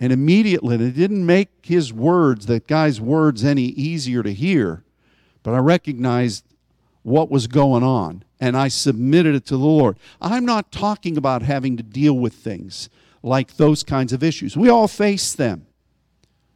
And 0.00 0.12
immediately, 0.12 0.76
and 0.76 0.84
it 0.84 0.92
didn't 0.92 1.26
make 1.26 1.48
his 1.66 1.92
words, 1.92 2.46
that 2.46 2.66
guy's 2.66 3.00
words, 3.00 3.44
any 3.44 3.64
easier 3.64 4.22
to 4.22 4.32
hear, 4.32 4.84
but 5.42 5.54
I 5.54 5.58
recognized 5.58 6.44
what 7.02 7.30
was 7.30 7.46
going 7.46 7.82
on 7.82 8.24
and 8.40 8.56
I 8.56 8.68
submitted 8.68 9.34
it 9.34 9.46
to 9.46 9.56
the 9.56 9.64
Lord. 9.64 9.98
I'm 10.20 10.44
not 10.44 10.70
talking 10.70 11.16
about 11.16 11.42
having 11.42 11.76
to 11.76 11.82
deal 11.82 12.14
with 12.14 12.34
things 12.34 12.88
like 13.22 13.56
those 13.56 13.82
kinds 13.82 14.12
of 14.12 14.22
issues. 14.22 14.56
We 14.56 14.68
all 14.68 14.88
face 14.88 15.32
them. 15.32 15.66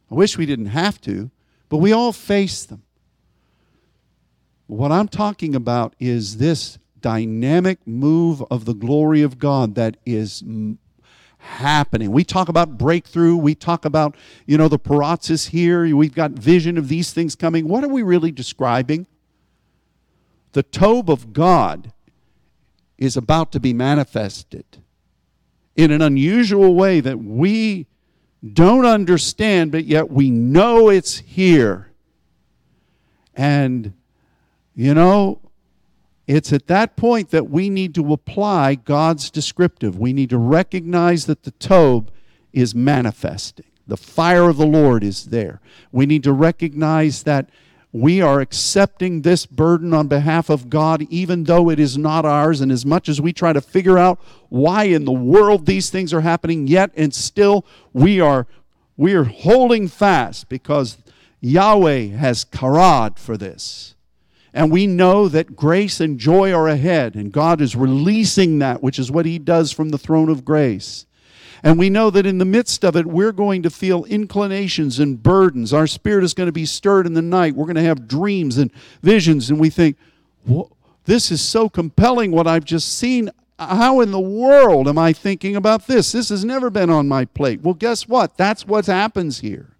I 0.09 0.15
wish 0.15 0.37
we 0.37 0.45
didn't 0.45 0.67
have 0.67 1.01
to, 1.01 1.31
but 1.69 1.77
we 1.77 1.91
all 1.91 2.13
face 2.13 2.63
them. 2.63 2.83
What 4.73 4.91
I'm 4.91 5.07
talking 5.07 5.53
about 5.53 5.95
is 5.99 6.37
this 6.37 6.79
dynamic 6.99 7.85
move 7.85 8.43
of 8.49 8.65
the 8.65 8.73
glory 8.73 9.21
of 9.21 9.37
God 9.37 9.75
that 9.75 9.97
is 10.03 10.43
happening. 11.37 12.11
We 12.11 12.23
talk 12.23 12.49
about 12.49 12.75
breakthrough. 12.75 13.35
We 13.35 13.53
talk 13.53 13.85
about, 13.85 14.15
you 14.47 14.57
know, 14.57 14.67
the 14.67 14.79
parousia 14.79 15.49
here. 15.49 15.95
We've 15.95 16.15
got 16.15 16.31
vision 16.31 16.79
of 16.79 16.87
these 16.87 17.13
things 17.13 17.35
coming. 17.35 17.67
What 17.67 17.83
are 17.83 17.87
we 17.87 18.01
really 18.01 18.31
describing? 18.31 19.05
The 20.53 20.63
Tob 20.63 21.07
of 21.07 21.33
God 21.33 21.93
is 22.97 23.15
about 23.15 23.51
to 23.51 23.59
be 23.59 23.73
manifested 23.73 24.65
in 25.75 25.91
an 25.91 26.01
unusual 26.01 26.73
way 26.73 26.99
that 26.99 27.19
we 27.19 27.85
don't 28.53 28.87
understand, 28.87 29.71
but 29.71 29.85
yet 29.85 30.09
we 30.09 30.31
know 30.31 30.89
it's 30.89 31.19
here. 31.19 31.91
And 33.35 33.93
you 34.75 34.93
know, 34.93 35.39
it's 36.27 36.53
at 36.53 36.67
that 36.67 36.95
point 36.95 37.31
that 37.31 37.49
we 37.49 37.69
need 37.69 37.93
to 37.95 38.13
apply 38.13 38.75
God's 38.75 39.29
descriptive. 39.29 39.97
We 39.97 40.13
need 40.13 40.29
to 40.29 40.37
recognize 40.37 41.25
that 41.25 41.43
the 41.43 41.51
Tob 41.51 42.11
is 42.53 42.73
manifesting. 42.73 43.65
The 43.85 43.97
fire 43.97 44.49
of 44.49 44.57
the 44.57 44.65
Lord 44.65 45.03
is 45.03 45.25
there. 45.25 45.59
We 45.91 46.05
need 46.05 46.23
to 46.23 46.31
recognize 46.31 47.23
that 47.23 47.49
we 47.91 48.21
are 48.21 48.39
accepting 48.39 49.21
this 49.21 49.45
burden 49.45 49.93
on 49.93 50.07
behalf 50.07 50.49
of 50.49 50.69
God, 50.69 51.03
even 51.09 51.43
though 51.43 51.69
it 51.69 51.79
is 51.79 51.97
not 51.97 52.25
ours. 52.25 52.61
And 52.61 52.71
as 52.71 52.85
much 52.85 53.07
as 53.07 53.21
we 53.21 53.33
try 53.33 53.53
to 53.53 53.61
figure 53.61 53.99
out 53.99 54.19
why 54.49 54.85
in 54.85 55.05
the 55.05 55.11
world 55.11 55.65
these 55.65 55.89
things 55.89 56.13
are 56.13 56.21
happening, 56.21 56.67
yet 56.67 56.91
and 56.95 57.13
still 57.13 57.65
we 57.91 58.19
are 58.19 58.47
we 58.95 59.13
are 59.13 59.25
holding 59.25 59.87
fast 59.87 60.49
because 60.49 60.97
Yahweh 61.41 62.07
has 62.07 62.45
karad 62.45 63.19
for 63.19 63.37
this. 63.37 63.92
And 64.53 64.71
we 64.71 64.85
know 64.85 65.27
that 65.27 65.55
grace 65.55 65.99
and 65.99 66.19
joy 66.19 66.53
are 66.53 66.67
ahead, 66.67 67.15
and 67.15 67.31
God 67.31 67.59
is 67.59 67.75
releasing 67.75 68.59
that, 68.59 68.83
which 68.83 68.99
is 68.99 69.09
what 69.09 69.25
He 69.25 69.39
does 69.39 69.71
from 69.71 69.89
the 69.89 69.97
throne 69.97 70.29
of 70.29 70.45
grace. 70.45 71.07
And 71.63 71.79
we 71.79 71.89
know 71.89 72.09
that 72.09 72.25
in 72.25 72.37
the 72.37 72.45
midst 72.45 72.83
of 72.83 72.95
it, 72.95 73.07
we're 73.07 73.31
going 73.31 73.63
to 73.63 73.69
feel 73.69 74.03
inclinations 74.03 74.99
and 74.99 75.23
burdens. 75.23 75.73
Our 75.73 75.87
spirit 75.87 76.23
is 76.23 76.33
going 76.33 76.47
to 76.47 76.53
be 76.53 76.65
stirred 76.65 77.07
in 77.07 77.13
the 77.13 77.21
night. 77.21 77.55
We're 77.55 77.65
going 77.65 77.77
to 77.77 77.81
have 77.81 78.07
dreams 78.07 78.57
and 78.57 78.69
visions, 79.01 79.49
and 79.49 79.59
we 79.59 79.69
think, 79.69 79.97
this 81.05 81.31
is 81.31 81.41
so 81.41 81.69
compelling 81.69 82.31
what 82.31 82.47
I've 82.47 82.65
just 82.65 82.97
seen. 82.97 83.31
How 83.57 84.01
in 84.01 84.11
the 84.11 84.19
world 84.19 84.87
am 84.87 84.97
I 84.97 85.13
thinking 85.13 85.55
about 85.55 85.87
this? 85.87 86.11
This 86.11 86.29
has 86.29 86.43
never 86.43 86.69
been 86.69 86.89
on 86.89 87.07
my 87.07 87.25
plate. 87.25 87.61
Well, 87.61 87.73
guess 87.73 88.07
what? 88.07 88.37
That's 88.37 88.67
what 88.67 88.85
happens 88.85 89.39
here. 89.39 89.77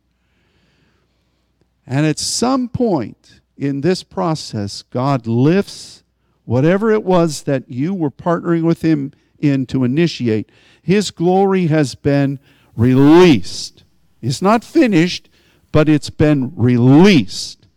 And 1.86 2.06
at 2.06 2.18
some 2.18 2.70
point 2.70 3.42
in 3.58 3.82
this 3.82 4.04
process, 4.04 4.82
God 4.82 5.28
lifts 5.28 6.04
whatever 6.46 6.92
it 6.92 7.04
was 7.04 7.44
that 7.44 7.70
you 7.70 7.94
were 7.94 8.12
partnering 8.12 8.64
with 8.64 8.82
Him 8.82 9.14
in 9.40 9.66
to 9.68 9.84
initiate. 9.84 10.52
His 10.82 11.12
glory 11.12 11.68
has 11.68 11.96
been 11.96 12.40
released. 12.76 13.84
It's 14.22 14.42
not 14.42 14.64
finished, 14.64 15.30
but 15.72 15.90
it's 15.90 16.10
been 16.10 16.54
released. 16.56 17.68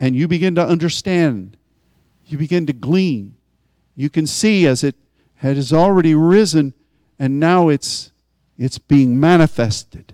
And 0.00 0.16
you 0.16 0.28
begin 0.28 0.54
to 0.56 0.66
understand, 0.66 1.56
you 2.26 2.38
begin 2.38 2.66
to 2.66 2.72
glean. 2.72 3.36
You 3.96 4.10
can 4.10 4.26
see 4.26 4.66
as 4.66 4.82
it 4.82 4.96
has 5.36 5.72
already 5.72 6.14
risen 6.14 6.74
and 7.18 7.38
now 7.38 7.68
it's 7.68 8.12
it's 8.56 8.78
being 8.78 9.18
manifested. 9.18 10.12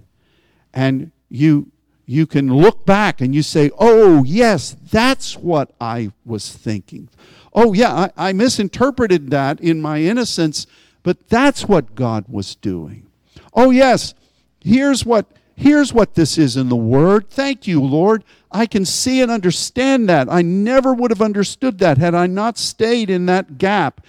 And 0.72 1.12
you 1.28 1.70
you 2.11 2.27
can 2.27 2.53
look 2.53 2.85
back 2.85 3.21
and 3.21 3.33
you 3.37 3.41
say, 3.41 3.71
oh, 3.79 4.25
yes, 4.25 4.75
that's 4.91 5.37
what 5.37 5.71
I 5.81 6.11
was 6.25 6.51
thinking. 6.51 7.09
Oh, 7.53 7.73
yeah, 7.73 8.11
I, 8.17 8.31
I, 8.31 8.33
misinterpreted 8.33 9.31
that 9.31 9.61
in 9.61 9.81
my 9.81 10.01
innocence, 10.01 10.67
but 11.05 11.29
that's 11.29 11.67
what 11.67 11.95
God 11.95 12.25
was 12.29 12.57
doing. 12.57 13.07
Oh, 13.55 13.71
yes, 13.71 14.15
here's 14.61 15.07
what, 15.07 15.27
here's 15.55 15.93
what 15.93 16.15
this 16.15 16.37
is 16.37 16.57
in 16.57 16.69
the 16.69 16.75
Word. 16.75 17.31
Thank 17.31 17.69
you, 17.69 17.81
Lord. 17.81 18.25
I 18.51 18.67
can 18.67 18.85
see 18.85 19.23
and 19.23 19.31
understand 19.31 20.09
that. 20.09 20.29
I 20.29 20.43
never 20.43 20.93
would 20.93 21.13
have 21.13 21.23
understood 21.23 21.79
that 21.79 21.99
had 21.99 22.17
I 22.17 22.27
not 22.27 22.59
stayed 22.59 23.09
in 23.09 23.27
that 23.27 23.57
gap 23.57 24.05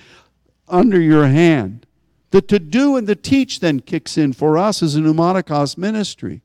under 0.68 1.00
your 1.00 1.28
hand. 1.28 1.86
The 2.32 2.42
to 2.42 2.58
do 2.58 2.98
and 2.98 3.06
the 3.06 3.16
teach 3.16 3.60
then 3.60 3.80
kicks 3.80 4.18
in 4.18 4.34
for 4.34 4.58
us 4.58 4.82
as 4.82 4.96
a 4.96 5.02
pneumatikos 5.02 5.78
ministry. 5.78 6.42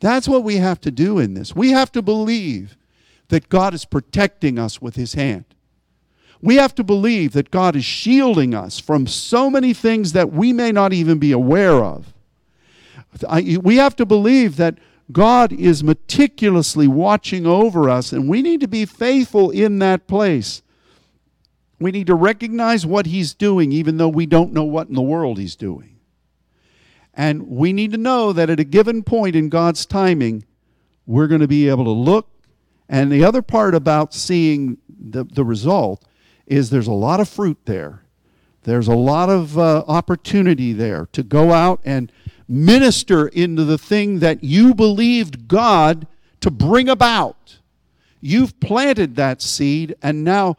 That's 0.00 0.28
what 0.28 0.44
we 0.44 0.56
have 0.56 0.80
to 0.82 0.90
do 0.90 1.18
in 1.18 1.34
this. 1.34 1.54
We 1.54 1.70
have 1.70 1.90
to 1.92 2.02
believe 2.02 2.76
that 3.28 3.48
God 3.48 3.74
is 3.74 3.84
protecting 3.84 4.58
us 4.58 4.80
with 4.80 4.96
his 4.96 5.14
hand. 5.14 5.44
We 6.40 6.56
have 6.56 6.74
to 6.76 6.84
believe 6.84 7.32
that 7.32 7.50
God 7.50 7.74
is 7.74 7.84
shielding 7.84 8.54
us 8.54 8.78
from 8.78 9.06
so 9.06 9.50
many 9.50 9.74
things 9.74 10.12
that 10.12 10.32
we 10.32 10.52
may 10.52 10.70
not 10.70 10.92
even 10.92 11.18
be 11.18 11.32
aware 11.32 11.84
of. 11.84 12.14
we 13.62 13.76
have 13.76 13.96
to 13.96 14.06
believe 14.06 14.56
that 14.56 14.78
God 15.10 15.52
is 15.52 15.82
meticulously 15.82 16.86
watching 16.86 17.46
over 17.46 17.88
us, 17.88 18.12
and 18.12 18.28
we 18.28 18.42
need 18.42 18.60
to 18.60 18.68
be 18.68 18.84
faithful 18.84 19.50
in 19.50 19.78
that 19.80 20.06
place. 20.06 20.62
We 21.80 21.90
need 21.90 22.08
to 22.08 22.14
recognize 22.14 22.84
what 22.84 23.06
He's 23.06 23.34
doing, 23.34 23.72
even 23.72 23.96
though 23.96 24.08
we 24.08 24.26
don't 24.26 24.52
know 24.52 24.64
what 24.64 24.88
in 24.88 24.94
the 24.94 25.02
world 25.02 25.38
He's 25.38 25.56
doing. 25.56 25.97
And 27.18 27.48
we 27.48 27.72
need 27.72 27.90
to 27.90 27.98
know 27.98 28.32
that 28.32 28.48
at 28.48 28.60
a 28.60 28.64
given 28.64 29.02
point 29.02 29.34
in 29.34 29.48
God's 29.48 29.84
timing, 29.84 30.44
we're 31.04 31.26
going 31.26 31.40
to 31.40 31.48
be 31.48 31.68
able 31.68 31.84
to 31.84 31.90
look. 31.90 32.28
And 32.88 33.10
the 33.10 33.24
other 33.24 33.42
part 33.42 33.74
about 33.74 34.14
seeing 34.14 34.78
the, 34.88 35.24
the 35.24 35.44
result 35.44 36.04
is 36.46 36.70
there's 36.70 36.86
a 36.86 36.92
lot 36.92 37.18
of 37.18 37.28
fruit 37.28 37.58
there. 37.64 38.04
There's 38.62 38.86
a 38.86 38.94
lot 38.94 39.30
of 39.30 39.58
uh, 39.58 39.82
opportunity 39.88 40.72
there 40.72 41.08
to 41.12 41.24
go 41.24 41.52
out 41.52 41.80
and 41.84 42.12
minister 42.46 43.26
into 43.26 43.64
the 43.64 43.78
thing 43.78 44.20
that 44.20 44.44
you 44.44 44.72
believed 44.72 45.48
God 45.48 46.06
to 46.40 46.52
bring 46.52 46.88
about. 46.88 47.58
You've 48.20 48.58
planted 48.60 49.16
that 49.16 49.42
seed, 49.42 49.96
and 50.02 50.22
now 50.22 50.56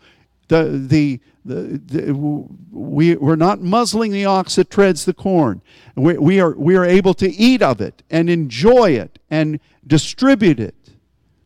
the, 0.49 0.63
the, 0.87 1.21
the, 1.49 1.81
the, 1.83 2.13
we, 2.13 3.15
we're 3.15 3.35
not 3.35 3.61
muzzling 3.61 4.11
the 4.11 4.25
ox 4.25 4.55
that 4.55 4.69
treads 4.69 5.05
the 5.05 5.13
corn. 5.13 5.61
We, 5.95 6.17
we, 6.17 6.39
are, 6.39 6.51
we 6.51 6.75
are 6.75 6.85
able 6.85 7.15
to 7.15 7.29
eat 7.29 7.61
of 7.61 7.81
it 7.81 8.03
and 8.09 8.29
enjoy 8.29 8.91
it 8.91 9.19
and 9.29 9.59
distribute 9.85 10.59
it. 10.59 10.75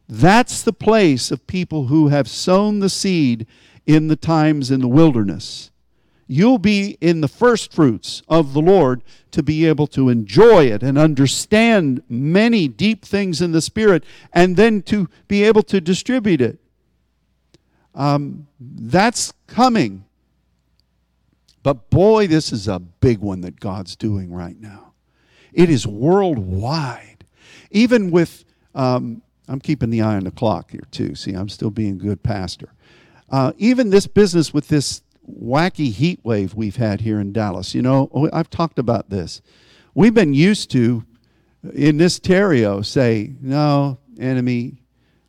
That's 0.10 0.62
the 0.62 0.74
place 0.74 1.32
of 1.32 1.48
people 1.48 1.88
who 1.88 2.10
have 2.10 2.28
sown 2.28 2.80
the 2.80 2.90
seed 2.90 3.48
in 3.86 4.10
the 4.10 4.18
times 4.18 4.70
in 4.70 4.82
the 4.82 4.88
wilderness. 4.88 5.72
You'll 6.28 6.60
be 6.60 6.98
in 7.00 7.22
the 7.22 7.28
first 7.28 7.74
fruits 7.74 8.22
of 8.28 8.54
the 8.54 8.62
Lord 8.62 9.04
to 9.32 9.42
be 9.42 9.66
able 9.66 9.88
to 9.88 10.10
enjoy 10.10 10.66
it 10.66 10.84
and 10.84 10.98
understand 10.98 12.02
many 12.10 12.68
deep 12.68 13.06
things 13.06 13.42
in 13.42 13.52
the 13.52 13.62
Spirit 13.62 14.04
and 14.34 14.56
then 14.56 14.82
to 14.84 15.10
be 15.28 15.44
able 15.44 15.64
to 15.64 15.80
distribute 15.80 16.42
it. 16.42 16.60
Um, 17.96 18.48
that's 18.60 19.34
coming. 19.48 20.06
But 21.62 21.90
boy, 21.90 22.28
this 22.28 22.52
is 22.52 22.68
a 22.68 22.80
big 22.80 23.20
one 23.20 23.42
that 23.42 23.60
God's 23.60 23.96
doing 23.96 24.32
right 24.32 24.60
now. 24.60 24.94
It 25.54 25.70
is 25.70 25.88
worldwide. 25.88 27.26
Even 27.72 28.12
with, 28.12 28.44
um, 28.76 29.22
I'm 29.48 29.60
keeping 29.60 29.90
the 29.90 30.02
eye 30.02 30.16
on 30.16 30.26
the 30.26 30.32
clock 30.32 30.72
here 30.72 30.84
too. 30.92 31.16
See, 31.16 31.34
I'm 31.34 31.50
still 31.50 31.72
being 31.72 31.94
a 31.94 32.04
good 32.04 32.24
pastor. 32.24 32.74
Uh, 33.30 33.54
even 33.58 33.90
this 33.90 34.08
business 34.08 34.54
with 34.54 34.68
this 34.68 35.02
wacky 35.30 35.92
heat 35.92 36.20
wave 36.24 36.54
we've 36.54 36.76
had 36.76 37.02
here 37.02 37.20
in 37.20 37.32
Dallas, 37.32 37.74
you 37.74 37.82
know, 37.82 38.30
I've 38.34 38.50
talked 38.50 38.78
about 38.78 39.10
this. 39.10 39.42
We've 39.96 40.14
been 40.14 40.34
used 40.34 40.70
to, 40.72 41.06
in 41.74 41.98
this 41.98 42.20
Terrio, 42.20 42.86
say, 42.86 43.34
no, 43.42 44.00
enemy, 44.20 44.83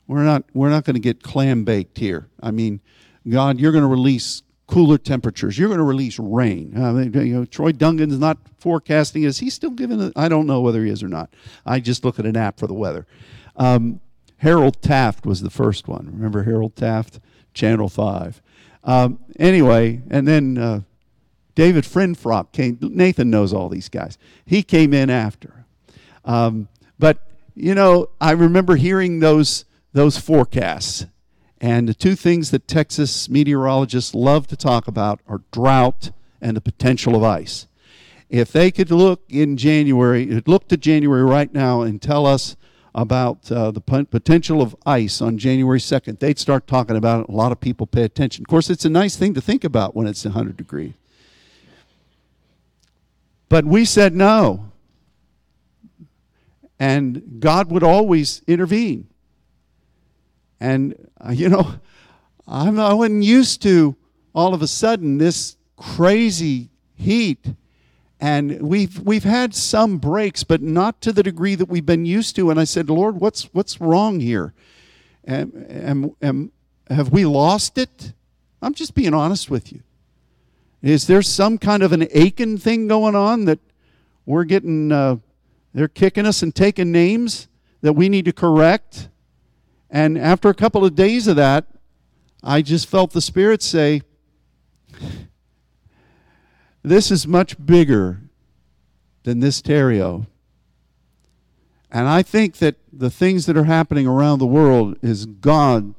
we're 0.06 0.24
not, 0.24 0.44
we're 0.54 0.70
not 0.70 0.84
going 0.84 0.94
to 0.94 1.00
get 1.00 1.22
clam 1.22 1.64
baked 1.64 1.98
here. 1.98 2.28
I 2.42 2.50
mean, 2.50 2.80
God, 3.28 3.58
you're 3.58 3.72
going 3.72 3.84
to 3.84 3.88
release 3.88 4.42
cooler 4.66 4.98
temperatures. 4.98 5.58
You're 5.58 5.68
going 5.68 5.78
to 5.78 5.84
release 5.84 6.18
rain. 6.18 6.76
Uh, 6.76 6.98
you 7.20 7.34
know, 7.34 7.44
Troy 7.44 7.72
Dungan's 7.72 8.18
not 8.18 8.38
forecasting. 8.58 9.24
Is 9.24 9.38
he 9.38 9.50
still 9.50 9.70
giving 9.70 10.00
it? 10.00 10.12
I 10.16 10.28
don't 10.28 10.46
know 10.46 10.60
whether 10.60 10.84
he 10.84 10.90
is 10.90 11.02
or 11.02 11.08
not. 11.08 11.30
I 11.66 11.80
just 11.80 12.04
look 12.04 12.18
at 12.18 12.26
an 12.26 12.36
app 12.36 12.58
for 12.58 12.66
the 12.66 12.74
weather. 12.74 13.06
Um, 13.56 14.00
Harold 14.38 14.82
Taft 14.82 15.24
was 15.24 15.40
the 15.40 15.50
first 15.50 15.88
one. 15.88 16.06
Remember 16.06 16.42
Harold 16.42 16.76
Taft? 16.76 17.20
Channel 17.54 17.88
5. 17.88 18.42
Um, 18.82 19.20
anyway, 19.38 20.02
and 20.10 20.28
then 20.28 20.58
uh, 20.58 20.80
David 21.54 21.84
Finfrock 21.84 22.52
came. 22.52 22.78
Nathan 22.80 23.30
knows 23.30 23.52
all 23.52 23.68
these 23.68 23.88
guys. 23.88 24.18
He 24.44 24.62
came 24.62 24.92
in 24.92 25.08
after. 25.08 25.64
Um, 26.24 26.68
but, 26.98 27.30
you 27.54 27.74
know, 27.74 28.10
I 28.20 28.32
remember 28.32 28.76
hearing 28.76 29.20
those 29.20 29.64
those 29.94 30.18
forecasts. 30.18 31.06
And 31.60 31.88
the 31.88 31.94
two 31.94 32.14
things 32.14 32.50
that 32.50 32.68
Texas 32.68 33.30
meteorologists 33.30 34.14
love 34.14 34.46
to 34.48 34.56
talk 34.56 34.86
about 34.86 35.20
are 35.26 35.40
drought 35.50 36.10
and 36.42 36.54
the 36.54 36.60
potential 36.60 37.16
of 37.16 37.22
ice. 37.22 37.66
If 38.28 38.52
they 38.52 38.70
could 38.70 38.90
look 38.90 39.22
in 39.30 39.56
January, 39.56 40.42
look 40.46 40.68
to 40.68 40.76
January 40.76 41.24
right 41.24 41.52
now 41.54 41.80
and 41.80 42.02
tell 42.02 42.26
us 42.26 42.56
about 42.94 43.50
uh, 43.50 43.70
the 43.70 43.80
potential 43.80 44.62
of 44.62 44.76
ice 44.86 45.20
on 45.20 45.36
January 45.36 45.80
2nd, 45.80 46.20
they'd 46.20 46.38
start 46.38 46.66
talking 46.66 46.96
about 46.96 47.24
it. 47.24 47.28
A 47.28 47.32
lot 47.32 47.50
of 47.50 47.60
people 47.60 47.86
pay 47.86 48.02
attention. 48.02 48.42
Of 48.42 48.48
course, 48.48 48.70
it's 48.70 48.84
a 48.84 48.90
nice 48.90 49.16
thing 49.16 49.34
to 49.34 49.40
think 49.40 49.64
about 49.64 49.96
when 49.96 50.06
it's 50.06 50.24
100 50.24 50.56
degrees. 50.56 50.92
But 53.48 53.64
we 53.64 53.84
said 53.84 54.14
no. 54.14 54.70
And 56.78 57.40
God 57.40 57.70
would 57.70 57.82
always 57.82 58.42
intervene. 58.46 59.08
And, 60.64 61.10
uh, 61.20 61.30
you 61.30 61.50
know, 61.50 61.74
I'm, 62.48 62.80
I 62.80 62.94
wasn't 62.94 63.22
used 63.22 63.60
to 63.62 63.96
all 64.34 64.54
of 64.54 64.62
a 64.62 64.66
sudden 64.66 65.18
this 65.18 65.56
crazy 65.76 66.70
heat. 66.94 67.52
And 68.18 68.62
we've, 68.62 68.98
we've 69.00 69.24
had 69.24 69.54
some 69.54 69.98
breaks, 69.98 70.42
but 70.42 70.62
not 70.62 71.02
to 71.02 71.12
the 71.12 71.22
degree 71.22 71.54
that 71.54 71.66
we've 71.66 71.84
been 71.84 72.06
used 72.06 72.34
to. 72.36 72.48
And 72.50 72.58
I 72.58 72.64
said, 72.64 72.88
Lord, 72.88 73.20
what's, 73.20 73.52
what's 73.52 73.78
wrong 73.78 74.20
here? 74.20 74.54
And, 75.24 75.52
and, 75.68 76.16
and 76.22 76.50
have 76.88 77.12
we 77.12 77.26
lost 77.26 77.76
it? 77.76 78.14
I'm 78.62 78.72
just 78.72 78.94
being 78.94 79.12
honest 79.12 79.50
with 79.50 79.70
you. 79.70 79.82
Is 80.80 81.06
there 81.06 81.20
some 81.20 81.58
kind 81.58 81.82
of 81.82 81.92
an 81.92 82.04
Achan 82.16 82.56
thing 82.56 82.88
going 82.88 83.14
on 83.14 83.44
that 83.44 83.58
we're 84.24 84.44
getting, 84.44 84.92
uh, 84.92 85.16
they're 85.74 85.88
kicking 85.88 86.24
us 86.24 86.42
and 86.42 86.54
taking 86.54 86.90
names 86.90 87.48
that 87.82 87.92
we 87.92 88.08
need 88.08 88.24
to 88.24 88.32
correct? 88.32 89.10
And 89.94 90.18
after 90.18 90.48
a 90.48 90.54
couple 90.54 90.84
of 90.84 90.96
days 90.96 91.28
of 91.28 91.36
that, 91.36 91.66
I 92.42 92.62
just 92.62 92.88
felt 92.88 93.12
the 93.12 93.20
Spirit 93.20 93.62
say, 93.62 94.02
This 96.82 97.12
is 97.12 97.28
much 97.28 97.64
bigger 97.64 98.20
than 99.22 99.38
this 99.38 99.62
Terrio. 99.62 100.26
And 101.92 102.08
I 102.08 102.22
think 102.22 102.56
that 102.56 102.74
the 102.92 103.08
things 103.08 103.46
that 103.46 103.56
are 103.56 103.64
happening 103.64 104.08
around 104.08 104.40
the 104.40 104.46
world 104.46 104.98
is 105.00 105.26
God 105.26 105.94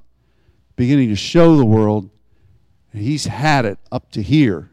beginning 0.76 1.08
to 1.08 1.16
show 1.16 1.56
the 1.56 1.66
world 1.66 2.10
He's 2.92 3.26
had 3.26 3.64
it 3.64 3.80
up 3.94 4.12
to 4.12 4.22
here 4.22 4.72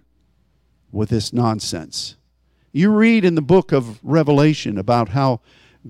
with 0.91 1.11
this 1.11 1.33
nonsense. 1.33 2.17
You 2.73 2.91
read 2.91 3.25
in 3.25 3.37
the 3.37 3.43
book 3.43 3.71
of 3.71 4.01
Revelation 4.03 4.79
about 4.79 5.11
how 5.11 5.41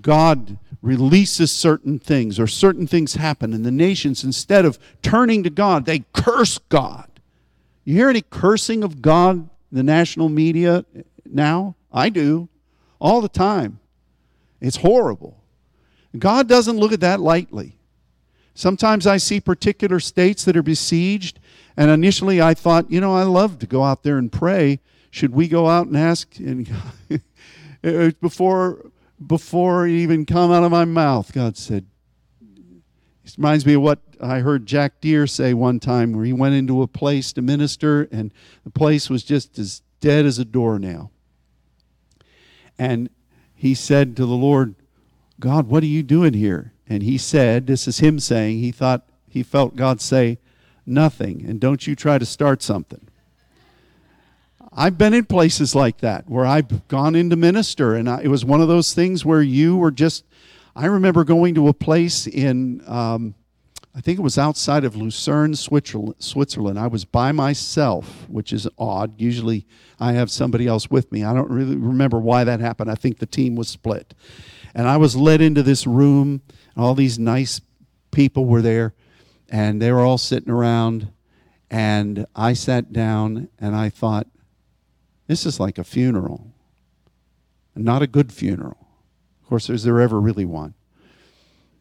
God 0.01 0.59
releases 0.81 1.53
certain 1.53 1.99
things 1.99 2.41
or 2.41 2.47
certain 2.47 2.87
things 2.87 3.15
happen, 3.15 3.53
and 3.53 3.65
the 3.65 3.71
nations, 3.71 4.25
instead 4.25 4.65
of 4.65 4.79
turning 5.03 5.43
to 5.43 5.51
God, 5.51 5.85
they 5.85 6.05
curse 6.13 6.59
God. 6.69 7.09
You 7.85 7.95
hear 7.95 8.09
any 8.09 8.23
cursing 8.23 8.83
of 8.83 9.03
God 9.03 9.37
in 9.37 9.49
the 9.71 9.83
national 9.83 10.29
media 10.29 10.85
now? 11.25 11.77
I 11.93 12.09
do, 12.09 12.49
all 13.01 13.21
the 13.21 13.29
time. 13.29 13.81
It's 14.61 14.77
horrible. 14.77 15.37
God 16.19 16.49
doesn't 16.49 16.77
look 16.77 16.93
at 16.93 17.01
that 17.01 17.21
lightly. 17.21 17.77
Sometimes 18.55 19.07
I 19.07 19.17
see 19.17 19.41
particular 19.41 19.99
states 19.99 20.45
that 20.45 20.57
are 20.57 20.63
besieged, 20.63 21.39
and 21.77 21.91
initially 21.91 22.41
I 22.41 22.55
thought, 22.55 22.91
you 22.91 23.01
know, 23.01 23.15
I 23.15 23.23
love 23.23 23.59
to 23.61 23.67
go 23.67 23.83
out 23.83 24.03
there 24.03 24.19
and 24.19 24.31
pray. 24.31 24.81
Should 25.11 25.33
we 25.33 25.49
go 25.49 25.69
out 25.69 25.87
and 25.87 25.97
ask? 25.97 26.39
And 26.39 26.71
before 28.21 28.92
before 29.27 29.87
it 29.87 29.93
even 29.93 30.27
come 30.27 30.53
out 30.53 30.65
of 30.65 30.71
my 30.71 30.85
mouth, 30.85 31.33
God 31.33 31.57
said, 31.57 31.87
it 33.25 33.35
reminds 33.37 33.65
me 33.65 33.75
of 33.75 33.83
what 33.83 34.01
I 34.21 34.41
heard 34.41 34.67
Jack 34.67 35.01
Deere 35.01 35.27
say 35.27 35.55
one 35.55 35.81
time 35.81 36.13
where 36.13 36.25
he 36.25 36.33
went 36.33 36.55
into 36.55 36.83
a 36.83 36.89
place 36.89 37.33
to 37.35 37.43
minister 37.43 38.09
and 38.11 38.33
the 38.65 38.71
place 38.71 39.09
was 39.09 39.23
just 39.23 39.59
as 39.59 39.83
dead 40.01 40.27
as 40.27 40.39
a 40.39 40.45
doornail. 40.45 41.11
And 42.79 43.11
he 43.55 43.75
said 43.75 44.17
to 44.17 44.27
the 44.27 44.35
Lord, 44.35 44.75
God, 45.39 45.69
what 45.69 45.83
are 45.83 45.87
you 45.87 46.03
doing 46.03 46.35
here? 46.35 46.73
And 46.89 47.03
he 47.03 47.17
said, 47.17 47.67
this 47.67 47.87
is 47.87 48.01
him 48.01 48.19
saying, 48.19 48.59
he 48.59 48.73
thought, 48.73 49.09
he 49.29 49.43
felt 49.43 49.77
God 49.77 50.01
say, 50.01 50.39
nothing. 50.85 51.45
And 51.47 51.61
don't 51.61 51.87
you 51.87 51.95
try 51.95 52.19
to 52.19 52.27
start 52.27 52.63
something. 52.63 53.09
I've 54.75 54.97
been 54.97 55.13
in 55.13 55.27
places 55.27 55.75
like 55.75 55.99
that 55.99 56.29
where 56.29 56.47
I've 56.47 56.89
gone 56.89 57.15
into 57.15 57.37
minister, 57.37 57.95
and 57.95 58.09
I, 58.09 58.23
it 58.23 58.29
was 58.29 58.45
one 58.45 58.61
of 58.61 58.69
those 58.69 58.95
things 58.95 59.25
where 59.25 59.43
you 59.43 59.77
were 59.77 59.91
just. 59.91 60.25
I 60.75 60.87
remember 60.87 61.23
going 61.23 61.55
to 61.57 61.69
a 61.69 61.75
place 61.75 62.27
in, 62.27 62.83
um, 62.87 63.35
I 63.95 64.01
think 64.01 64.19
it 64.19 64.23
was 64.23 64.39
outside 64.39 64.85
of 64.85 64.97
Lucerne, 64.97 65.55
Switzerland. 65.55 66.79
I 66.79 66.87
was 66.87 67.05
by 67.05 67.31
myself, 67.31 68.27
which 68.31 68.55
is 68.55 68.67
odd. 68.79 69.21
Usually 69.21 69.67
I 70.01 70.13
have 70.13 70.31
somebody 70.31 70.67
else 70.67 70.91
with 70.91 71.13
me. 71.13 71.25
I 71.25 71.35
don't 71.35 71.51
really 71.51 71.77
remember 71.77 72.19
why 72.19 72.45
that 72.45 72.61
happened. 72.61 72.91
I 72.91 72.95
think 72.95 73.19
the 73.19 73.27
team 73.27 73.55
was 73.55 73.69
split. 73.69 74.15
And 74.75 74.89
I 74.89 74.97
was 74.97 75.15
led 75.15 75.43
into 75.43 75.63
this 75.63 75.87
room, 75.87 76.41
and 76.75 76.83
all 76.83 76.95
these 76.95 77.19
nice 77.19 77.61
people 78.11 78.47
were 78.47 78.63
there, 78.63 78.95
and 79.51 79.83
they 79.83 79.93
were 79.93 80.01
all 80.01 80.17
sitting 80.17 80.51
around. 80.51 81.13
And 81.71 82.25
I 82.35 82.55
sat 82.55 82.95
down 82.95 83.49
and 83.59 83.77
I 83.77 83.91
thought, 83.91 84.27
this 85.33 85.47
is 85.47 85.59
like 85.59 85.79
a 85.79 85.85
funeral, 85.85 86.53
not 87.75 88.03
a 88.03 88.07
good 88.07 88.31
funeral. 88.31 88.87
Of 89.41 89.49
course, 89.49 89.71
is 89.71 89.83
there 89.83 89.99
ever 89.99 90.21
really 90.21 90.45
one? 90.45 90.75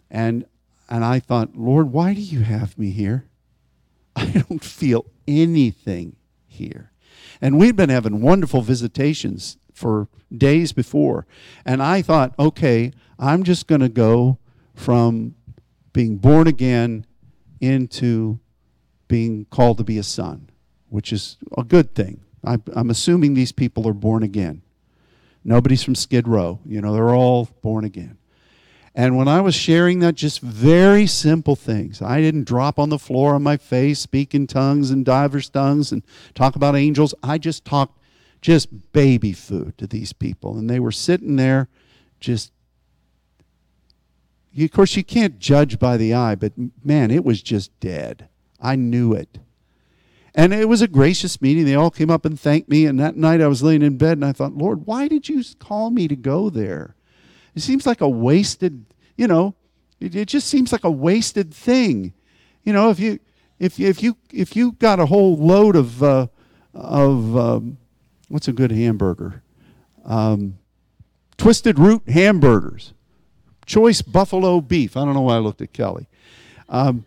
And 0.10 0.45
and 0.88 1.04
I 1.04 1.20
thought, 1.20 1.58
Lord, 1.58 1.91
why 1.91 2.14
do 2.14 2.22
you 2.22 2.43
have 2.43 2.80
me 2.80 2.91
here? 2.91 3.26
I 4.16 4.26
don't 4.47 4.64
feel 4.64 5.06
anything 5.28 6.16
here. 6.47 6.91
And 7.41 7.60
we'd 7.60 7.76
been 7.76 7.89
having 7.89 8.22
wonderful 8.22 8.62
visitations 8.62 9.58
for 9.74 10.08
days 10.34 10.72
before. 10.72 11.28
And 11.66 11.84
I 11.84 12.02
thought, 12.02 12.34
okay, 12.39 12.93
I'm 13.20 13.43
just 13.43 13.68
going 13.68 13.82
to 13.82 13.89
go 13.89 14.38
from 14.76 15.36
being 15.91 16.16
born 16.16 16.47
again 16.47 17.06
into 17.60 18.39
being 19.10 19.43
called 19.45 19.78
to 19.80 19.84
be 19.84 19.97
a 19.97 20.04
son, 20.04 20.49
which 20.88 21.12
is 21.12 21.36
a 21.58 21.66
good 21.66 21.93
thing. 21.95 22.22
I'm 22.43 22.89
assuming 22.89 23.33
these 23.33 23.51
people 23.51 23.87
are 23.87 23.93
born 23.93 24.23
again. 24.23 24.61
Nobody's 25.43 25.83
from 25.83 25.95
Skid 25.95 26.27
Row. 26.27 26.59
You 26.65 26.81
know, 26.81 26.93
they're 26.93 27.15
all 27.15 27.49
born 27.61 27.85
again. 27.85 28.17
And 28.93 29.15
when 29.15 29.27
I 29.27 29.39
was 29.39 29.55
sharing 29.55 29.99
that, 29.99 30.15
just 30.15 30.41
very 30.41 31.07
simple 31.07 31.55
things, 31.55 32.01
I 32.01 32.19
didn't 32.19 32.43
drop 32.43 32.77
on 32.77 32.89
the 32.89 32.99
floor 32.99 33.35
on 33.35 33.43
my 33.43 33.55
face, 33.55 33.99
speak 33.99 34.35
in 34.35 34.47
tongues 34.47 34.91
and 34.91 35.05
divers 35.05 35.49
tongues 35.49 35.93
and 35.93 36.03
talk 36.33 36.55
about 36.57 36.75
angels. 36.75 37.13
I 37.23 37.37
just 37.37 37.63
talked 37.63 37.97
just 38.41 38.91
baby 38.91 39.31
food 39.31 39.77
to 39.77 39.87
these 39.87 40.11
people. 40.11 40.57
And 40.57 40.69
they 40.69 40.79
were 40.79 40.91
sitting 40.91 41.35
there 41.37 41.69
just. 42.19 42.51
Of 44.59 44.71
course, 44.71 44.97
you 44.97 45.03
can't 45.05 45.39
judge 45.39 45.79
by 45.79 45.95
the 45.95 46.13
eye, 46.13 46.35
but 46.35 46.51
man, 46.83 47.09
it 47.09 47.23
was 47.23 47.41
just 47.41 47.71
dead. 47.79 48.27
I 48.59 48.75
knew 48.75 49.13
it. 49.13 49.39
And 50.34 50.53
it 50.53 50.69
was 50.69 50.82
a 50.82 50.88
gracious 50.88 51.41
meeting. 51.41 51.65
They 51.65 51.75
all 51.75 51.91
came 51.91 52.09
up 52.09 52.25
and 52.25 52.39
thanked 52.39 52.69
me. 52.69 52.86
And 52.86 52.99
that 52.99 53.17
night 53.17 53.41
I 53.41 53.47
was 53.47 53.63
laying 53.63 53.82
in 53.82 53.97
bed 53.97 54.13
and 54.13 54.25
I 54.25 54.32
thought, 54.32 54.55
Lord, 54.55 54.86
why 54.86 55.07
did 55.07 55.27
you 55.27 55.43
call 55.59 55.91
me 55.91 56.07
to 56.07 56.15
go 56.15 56.49
there? 56.49 56.95
It 57.53 57.61
seems 57.61 57.86
like 57.86 57.99
a 57.99 58.07
wasted, 58.07 58.86
you 59.17 59.27
know, 59.27 59.55
it, 59.99 60.15
it 60.15 60.27
just 60.27 60.47
seems 60.47 60.71
like 60.71 60.84
a 60.84 60.91
wasted 60.91 61.53
thing. 61.53 62.13
You 62.63 62.73
know, 62.73 62.89
if 62.89 62.99
you 62.99 63.19
if 63.59 63.79
if 63.79 64.01
you 64.01 64.17
if 64.34 64.55
you 64.55 64.73
got 64.73 64.99
a 64.99 65.05
whole 65.05 65.38
load 65.38 65.75
of 65.75 66.01
uh, 66.01 66.27
of 66.73 67.38
um, 67.38 67.77
what's 68.29 68.47
a 68.47 68.53
good 68.53 68.71
hamburger, 68.71 69.43
um, 70.05 70.57
twisted 71.38 71.77
root 71.77 72.07
hamburgers, 72.09 72.93
choice 73.65 74.01
buffalo 74.01 74.61
beef. 74.61 74.97
I 74.97 75.05
don't 75.05 75.13
know 75.13 75.21
why 75.21 75.36
I 75.36 75.39
looked 75.39 75.61
at 75.61 75.73
Kelly. 75.73 76.07
Um, 76.69 77.05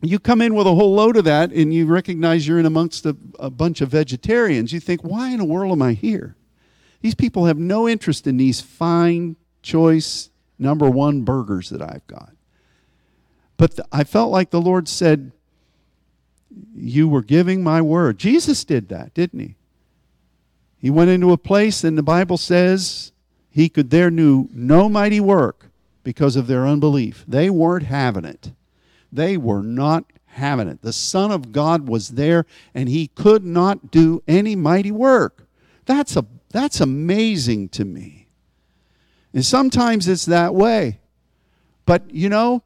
you 0.00 0.18
come 0.18 0.40
in 0.40 0.54
with 0.54 0.66
a 0.66 0.74
whole 0.74 0.94
load 0.94 1.16
of 1.16 1.24
that 1.24 1.50
and 1.52 1.74
you 1.74 1.86
recognize 1.86 2.46
you're 2.46 2.58
in 2.58 2.66
amongst 2.66 3.04
a, 3.04 3.16
a, 3.38 3.50
bunch 3.50 3.80
of 3.80 3.88
vegetarians. 3.88 4.72
You 4.72 4.80
think, 4.80 5.02
why 5.02 5.30
in 5.30 5.38
the 5.38 5.44
world 5.44 5.72
am 5.72 5.82
I 5.82 5.94
here? 5.94 6.36
These 7.00 7.14
people 7.14 7.46
have 7.46 7.58
no 7.58 7.88
interest 7.88 8.26
in 8.26 8.36
these 8.36 8.60
fine, 8.60 9.36
choice, 9.62 10.30
number 10.58 10.88
one 10.88 11.22
burgers 11.22 11.70
that 11.70 11.82
I've 11.82 12.06
got. 12.06 12.32
But 13.56 13.78
I 13.90 14.04
felt 14.04 14.30
like 14.30 14.50
the 14.50 14.60
Lord 14.60 14.88
said, 14.88 15.32
You 16.74 17.08
were 17.08 17.22
giving 17.22 17.62
my 17.62 17.82
word. 17.82 18.18
Jesus 18.18 18.64
did 18.64 18.88
that, 18.88 19.14
didn't 19.14 19.40
he? 19.40 19.54
He 20.78 20.90
went 20.90 21.10
into 21.10 21.32
a 21.32 21.38
place, 21.38 21.82
and 21.82 21.98
the 21.98 22.04
Bible 22.04 22.36
says 22.36 23.10
he 23.50 23.68
could 23.68 23.90
there 23.90 24.10
do 24.10 24.48
no 24.52 24.88
mighty 24.88 25.18
work 25.18 25.70
because 26.04 26.36
of 26.36 26.46
their 26.46 26.66
unbelief. 26.66 27.24
They 27.26 27.50
weren't 27.50 27.86
having 27.86 28.24
it. 28.24 28.52
They 29.12 29.36
were 29.36 29.62
not 29.62 30.04
having 30.26 30.68
it. 30.68 30.82
The 30.82 30.92
Son 30.92 31.30
of 31.30 31.52
God 31.52 31.88
was 31.88 32.10
there, 32.10 32.46
and 32.74 32.88
he 32.88 33.08
could 33.08 33.44
not 33.44 33.90
do 33.90 34.22
any 34.28 34.54
mighty 34.54 34.92
work. 34.92 35.48
That's, 35.86 36.16
a, 36.16 36.24
that's 36.50 36.80
amazing 36.80 37.70
to 37.70 37.84
me. 37.84 38.28
And 39.32 39.44
sometimes 39.44 40.08
it's 40.08 40.26
that 40.26 40.54
way. 40.54 41.00
But, 41.86 42.12
you 42.12 42.28
know, 42.28 42.62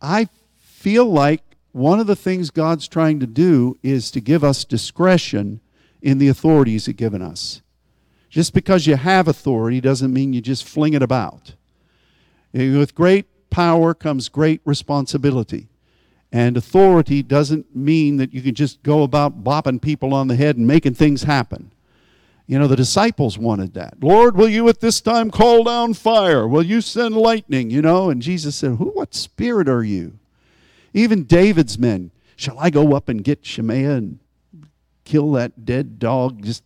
I 0.00 0.28
feel 0.58 1.06
like 1.06 1.42
one 1.72 2.00
of 2.00 2.06
the 2.06 2.16
things 2.16 2.50
God's 2.50 2.86
trying 2.86 3.20
to 3.20 3.26
do 3.26 3.78
is 3.82 4.10
to 4.10 4.20
give 4.20 4.44
us 4.44 4.64
discretion 4.64 5.60
in 6.02 6.18
the 6.18 6.28
authorities 6.28 6.86
He's 6.86 6.96
given 6.96 7.22
us. 7.22 7.62
Just 8.28 8.54
because 8.54 8.86
you 8.86 8.96
have 8.96 9.28
authority 9.28 9.80
doesn't 9.80 10.12
mean 10.12 10.32
you 10.32 10.40
just 10.40 10.66
fling 10.66 10.94
it 10.94 11.02
about. 11.02 11.54
With 12.52 12.94
great 12.94 13.26
power 13.52 13.94
comes 13.94 14.28
great 14.28 14.60
responsibility. 14.64 15.68
And 16.32 16.56
authority 16.56 17.22
doesn't 17.22 17.76
mean 17.76 18.16
that 18.16 18.32
you 18.32 18.40
can 18.40 18.54
just 18.54 18.82
go 18.82 19.02
about 19.02 19.44
bopping 19.44 19.80
people 19.80 20.14
on 20.14 20.28
the 20.28 20.36
head 20.36 20.56
and 20.56 20.66
making 20.66 20.94
things 20.94 21.24
happen. 21.24 21.70
You 22.46 22.58
know, 22.58 22.66
the 22.66 22.74
disciples 22.76 23.38
wanted 23.38 23.74
that. 23.74 24.02
Lord, 24.02 24.34
will 24.34 24.48
you 24.48 24.68
at 24.68 24.80
this 24.80 25.00
time 25.00 25.30
call 25.30 25.64
down 25.64 25.92
fire? 25.94 26.48
Will 26.48 26.62
you 26.62 26.80
send 26.80 27.14
lightning? 27.14 27.70
You 27.70 27.82
know, 27.82 28.08
and 28.10 28.22
Jesus 28.22 28.56
said, 28.56 28.76
Who, 28.76 28.86
what 28.86 29.14
spirit 29.14 29.68
are 29.68 29.84
you? 29.84 30.18
Even 30.94 31.24
David's 31.24 31.78
men, 31.78 32.10
shall 32.34 32.58
I 32.58 32.70
go 32.70 32.94
up 32.94 33.08
and 33.08 33.22
get 33.22 33.46
Shemaiah 33.46 33.96
and 33.96 34.18
kill 35.04 35.32
that 35.32 35.64
dead 35.64 35.98
dog? 35.98 36.42
Just 36.42 36.64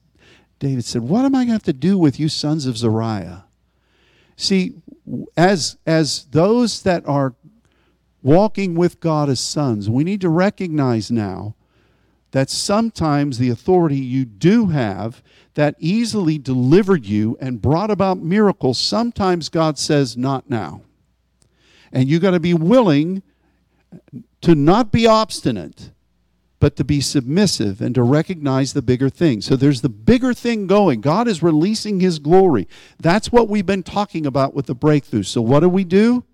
David 0.60 0.84
said, 0.84 1.02
What 1.02 1.24
am 1.24 1.34
I 1.34 1.38
going 1.38 1.48
to 1.48 1.52
have 1.54 1.62
to 1.64 1.72
do 1.72 1.98
with 1.98 2.18
you 2.18 2.28
sons 2.28 2.66
of 2.66 2.78
Zeruiah? 2.78 3.44
See, 4.36 4.74
as, 5.36 5.76
as 5.86 6.24
those 6.30 6.82
that 6.82 7.06
are 7.06 7.34
walking 8.22 8.74
with 8.74 9.00
God 9.00 9.28
as 9.28 9.40
sons, 9.40 9.88
we 9.88 10.04
need 10.04 10.20
to 10.20 10.28
recognize 10.28 11.10
now 11.10 11.54
that 12.32 12.50
sometimes 12.50 13.38
the 13.38 13.50
authority 13.50 13.96
you 13.96 14.24
do 14.24 14.66
have 14.66 15.22
that 15.54 15.74
easily 15.78 16.38
delivered 16.38 17.06
you 17.06 17.36
and 17.40 17.62
brought 17.62 17.90
about 17.90 18.18
miracles, 18.18 18.78
sometimes 18.78 19.48
God 19.48 19.78
says, 19.78 20.16
Not 20.16 20.50
now. 20.50 20.82
And 21.92 22.08
you 22.08 22.18
got 22.18 22.32
to 22.32 22.40
be 22.40 22.52
willing 22.52 23.22
to 24.42 24.54
not 24.54 24.92
be 24.92 25.06
obstinate, 25.06 25.92
but 26.58 26.76
to 26.76 26.84
be 26.84 27.00
submissive 27.00 27.80
and 27.80 27.94
to 27.94 28.02
recognize 28.02 28.72
the 28.72 28.82
bigger 28.82 29.10
thing. 29.10 29.40
So 29.40 29.56
there's 29.56 29.82
the 29.82 29.88
bigger 29.88 30.32
thing 30.32 30.66
going. 30.66 31.00
God 31.00 31.28
is 31.28 31.42
releasing 31.42 32.00
His 32.00 32.18
glory. 32.18 32.66
That's 32.98 33.30
what 33.30 33.48
we've 33.48 33.66
been 33.66 33.82
talking 33.82 34.24
about 34.24 34.54
with 34.54 34.66
the 34.66 34.74
breakthrough. 34.74 35.24
So 35.24 35.42
what 35.42 35.60
do 35.60 35.68
we 35.68 35.84
do? 35.84 36.24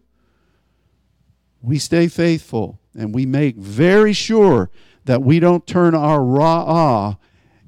We 1.61 1.79
stay 1.79 2.09
faithful 2.09 2.81
and 2.97 3.15
we 3.15 3.27
make 3.27 3.57
very 3.57 4.13
sure 4.13 4.71
that 5.05 5.23
we 5.23 5.41
don't 5.41 5.67
turn 5.67 5.95
our 5.95 6.19
ra'ah 6.19 7.19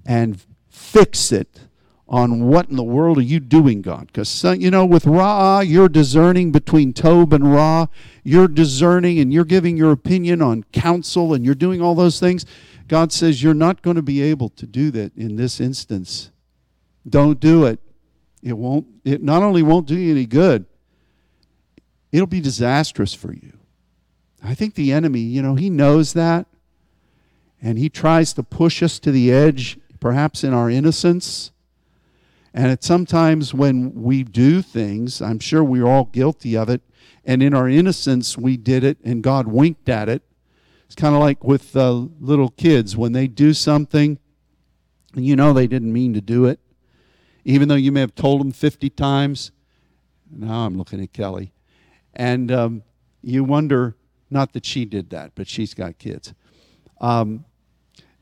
and 0.06 0.40
fix 0.68 1.32
it 1.32 1.60
on 2.06 2.46
what 2.46 2.68
in 2.68 2.76
the 2.76 2.82
world 2.84 3.18
are 3.18 3.22
you 3.22 3.40
doing, 3.40 3.80
God? 3.80 4.08
Because, 4.08 4.44
uh, 4.44 4.52
you 4.52 4.70
know, 4.70 4.84
with 4.84 5.06
Ra, 5.06 5.60
you're 5.60 5.88
discerning 5.88 6.52
between 6.52 6.92
Tob 6.92 7.32
and 7.32 7.52
Ra. 7.52 7.86
You're 8.22 8.48
discerning 8.48 9.18
and 9.18 9.32
you're 9.32 9.44
giving 9.44 9.76
your 9.76 9.92
opinion 9.92 10.42
on 10.42 10.64
counsel 10.64 11.32
and 11.32 11.44
you're 11.44 11.54
doing 11.54 11.80
all 11.80 11.94
those 11.94 12.20
things. 12.20 12.44
God 12.88 13.12
says 13.12 13.42
you're 13.42 13.54
not 13.54 13.80
going 13.80 13.96
to 13.96 14.02
be 14.02 14.20
able 14.20 14.50
to 14.50 14.66
do 14.66 14.90
that 14.90 15.16
in 15.16 15.36
this 15.36 15.60
instance. 15.60 16.30
Don't 17.08 17.40
do 17.40 17.64
it. 17.64 17.80
It 18.42 18.58
won't, 18.58 18.86
it 19.04 19.22
not 19.22 19.42
only 19.42 19.62
won't 19.62 19.86
do 19.86 19.96
you 19.96 20.12
any 20.12 20.26
good, 20.26 20.66
it'll 22.12 22.26
be 22.26 22.40
disastrous 22.40 23.14
for 23.14 23.32
you. 23.32 23.54
I 24.42 24.54
think 24.54 24.74
the 24.74 24.92
enemy, 24.92 25.20
you 25.20 25.40
know, 25.40 25.54
he 25.54 25.70
knows 25.70 26.12
that. 26.12 26.46
And 27.62 27.78
he 27.78 27.88
tries 27.88 28.34
to 28.34 28.42
push 28.42 28.82
us 28.82 28.98
to 28.98 29.10
the 29.10 29.32
edge, 29.32 29.78
perhaps 30.00 30.44
in 30.44 30.52
our 30.52 30.68
innocence. 30.68 31.50
And 32.54 32.70
it's 32.70 32.86
sometimes 32.86 33.52
when 33.52 33.92
we 33.94 34.22
do 34.22 34.62
things, 34.62 35.20
I'm 35.20 35.40
sure 35.40 35.64
we're 35.64 35.88
all 35.88 36.04
guilty 36.04 36.56
of 36.56 36.68
it, 36.68 36.82
and 37.24 37.42
in 37.42 37.52
our 37.52 37.68
innocence 37.68 38.38
we 38.38 38.56
did 38.56 38.84
it 38.84 38.98
and 39.02 39.24
God 39.24 39.48
winked 39.48 39.88
at 39.88 40.08
it. 40.08 40.22
It's 40.86 40.94
kind 40.94 41.16
of 41.16 41.20
like 41.20 41.42
with 41.42 41.74
uh, 41.74 41.90
little 42.20 42.50
kids 42.50 42.96
when 42.96 43.10
they 43.10 43.26
do 43.26 43.54
something, 43.54 44.20
and 45.14 45.26
you 45.26 45.34
know 45.34 45.52
they 45.52 45.66
didn't 45.66 45.92
mean 45.92 46.14
to 46.14 46.20
do 46.20 46.44
it, 46.44 46.60
even 47.44 47.66
though 47.66 47.74
you 47.74 47.90
may 47.90 48.00
have 48.00 48.14
told 48.14 48.40
them 48.40 48.52
50 48.52 48.88
times. 48.90 49.50
Now 50.30 50.66
I'm 50.66 50.78
looking 50.78 51.02
at 51.02 51.12
Kelly. 51.12 51.52
And 52.14 52.52
um, 52.52 52.82
you 53.20 53.42
wonder, 53.42 53.96
not 54.30 54.52
that 54.52 54.64
she 54.64 54.84
did 54.84 55.10
that, 55.10 55.32
but 55.34 55.48
she's 55.48 55.74
got 55.74 55.98
kids. 55.98 56.32
Um, 57.00 57.46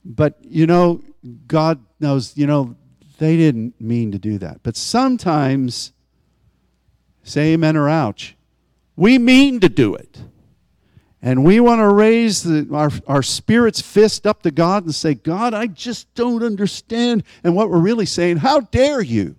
but, 0.03 0.39
you 0.41 0.67
know, 0.67 1.03
God 1.47 1.85
knows, 2.01 2.37
you 2.37 2.47
know, 2.47 2.77
they 3.23 3.37
didn't 3.37 3.81
mean 3.81 4.11
to 4.11 4.19
do 4.19 4.37
that. 4.39 4.65
But 4.65 4.77
sometimes, 4.77 5.93
say 7.23 7.53
amen 7.53 7.77
or 7.77 7.89
ouch, 7.89 8.37
we 8.97 9.17
mean 9.17 9.61
to 9.61 9.69
do 9.69 9.95
it. 9.95 10.21
And 11.23 11.45
we 11.45 11.61
want 11.61 11.79
to 11.79 11.89
raise 11.89 12.43
the, 12.43 12.67
our, 12.73 12.91
our 13.07 13.23
spirit's 13.23 13.81
fist 13.81 14.27
up 14.27 14.43
to 14.43 14.51
God 14.51 14.83
and 14.83 14.93
say, 14.93 15.15
God, 15.15 15.55
I 15.55 15.69
just 15.69 16.13
don't 16.15 16.43
understand. 16.43 17.23
And 17.45 17.55
what 17.55 17.71
we're 17.71 17.79
really 17.79 18.07
saying, 18.07 18.39
how 18.39 18.59
dare 18.59 19.01
you? 19.01 19.37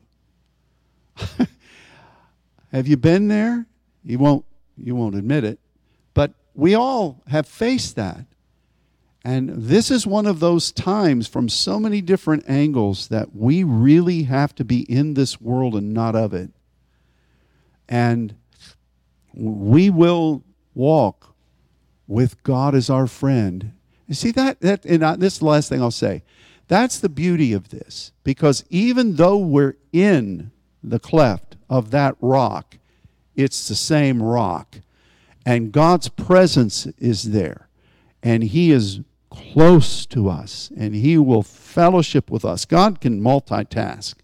have 2.71 2.87
you 2.87 2.95
been 2.95 3.27
there? 3.27 3.65
You 4.05 4.17
won't, 4.17 4.45
you 4.77 4.95
won't 4.95 5.15
admit 5.15 5.43
it. 5.43 5.59
But 6.13 6.31
we 6.55 6.73
all 6.73 7.21
have 7.27 7.49
faced 7.49 7.97
that. 7.97 8.25
And 9.25 9.49
this 9.49 9.89
is 9.89 10.05
one 10.05 10.25
of 10.25 10.41
those 10.41 10.71
times 10.71 11.27
from 11.27 11.47
so 11.47 11.79
many 11.79 12.01
different 12.01 12.43
angles 12.47 13.07
that 13.07 13.33
we 13.33 13.63
really 13.63 14.23
have 14.23 14.53
to 14.55 14.65
be 14.65 14.81
in 14.81 15.13
this 15.13 15.39
world 15.39 15.75
and 15.75 15.93
not 15.93 16.15
of 16.15 16.33
it. 16.33 16.51
And 17.87 18.35
we 19.33 19.89
will 19.89 20.43
walk 20.73 21.35
with 22.07 22.41
God 22.43 22.75
as 22.75 22.89
our 22.89 23.07
friend. 23.07 23.73
You 24.07 24.15
see 24.15 24.31
that 24.31 24.59
that 24.61 24.85
and 24.85 25.21
this 25.21 25.33
is 25.33 25.39
the 25.39 25.45
last 25.45 25.69
thing 25.69 25.81
I'll 25.81 25.91
say. 25.91 26.23
That's 26.67 26.99
the 26.99 27.09
beauty 27.09 27.53
of 27.53 27.69
this 27.69 28.11
because 28.23 28.65
even 28.69 29.15
though 29.15 29.37
we're 29.37 29.75
in 29.91 30.51
the 30.83 30.99
cleft 30.99 31.55
of 31.69 31.91
that 31.91 32.15
rock, 32.19 32.77
it's 33.35 33.67
the 33.67 33.75
same 33.75 34.21
rock 34.21 34.79
and 35.45 35.71
God's 35.71 36.09
presence 36.09 36.85
is 36.97 37.31
there 37.31 37.69
and 38.21 38.43
he 38.43 38.71
is 38.71 39.01
close 39.33 40.05
to 40.07 40.29
us 40.29 40.71
and 40.77 40.95
he 40.95 41.17
will 41.17 41.43
fellowship 41.43 42.29
with 42.29 42.45
us. 42.45 42.65
God 42.65 43.01
can 43.01 43.21
multitask. 43.21 44.15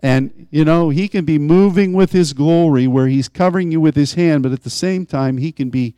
And, 0.00 0.46
you 0.50 0.64
know, 0.64 0.90
he 0.90 1.08
can 1.08 1.24
be 1.24 1.38
moving 1.38 1.92
with 1.92 2.12
his 2.12 2.32
glory 2.32 2.86
where 2.86 3.08
he's 3.08 3.28
covering 3.28 3.70
you 3.70 3.80
with 3.80 3.96
his 3.96 4.14
hand, 4.14 4.42
but 4.42 4.52
at 4.52 4.62
the 4.62 4.70
same 4.70 5.06
time, 5.06 5.38
he 5.38 5.52
can 5.52 5.70
be 5.70 5.94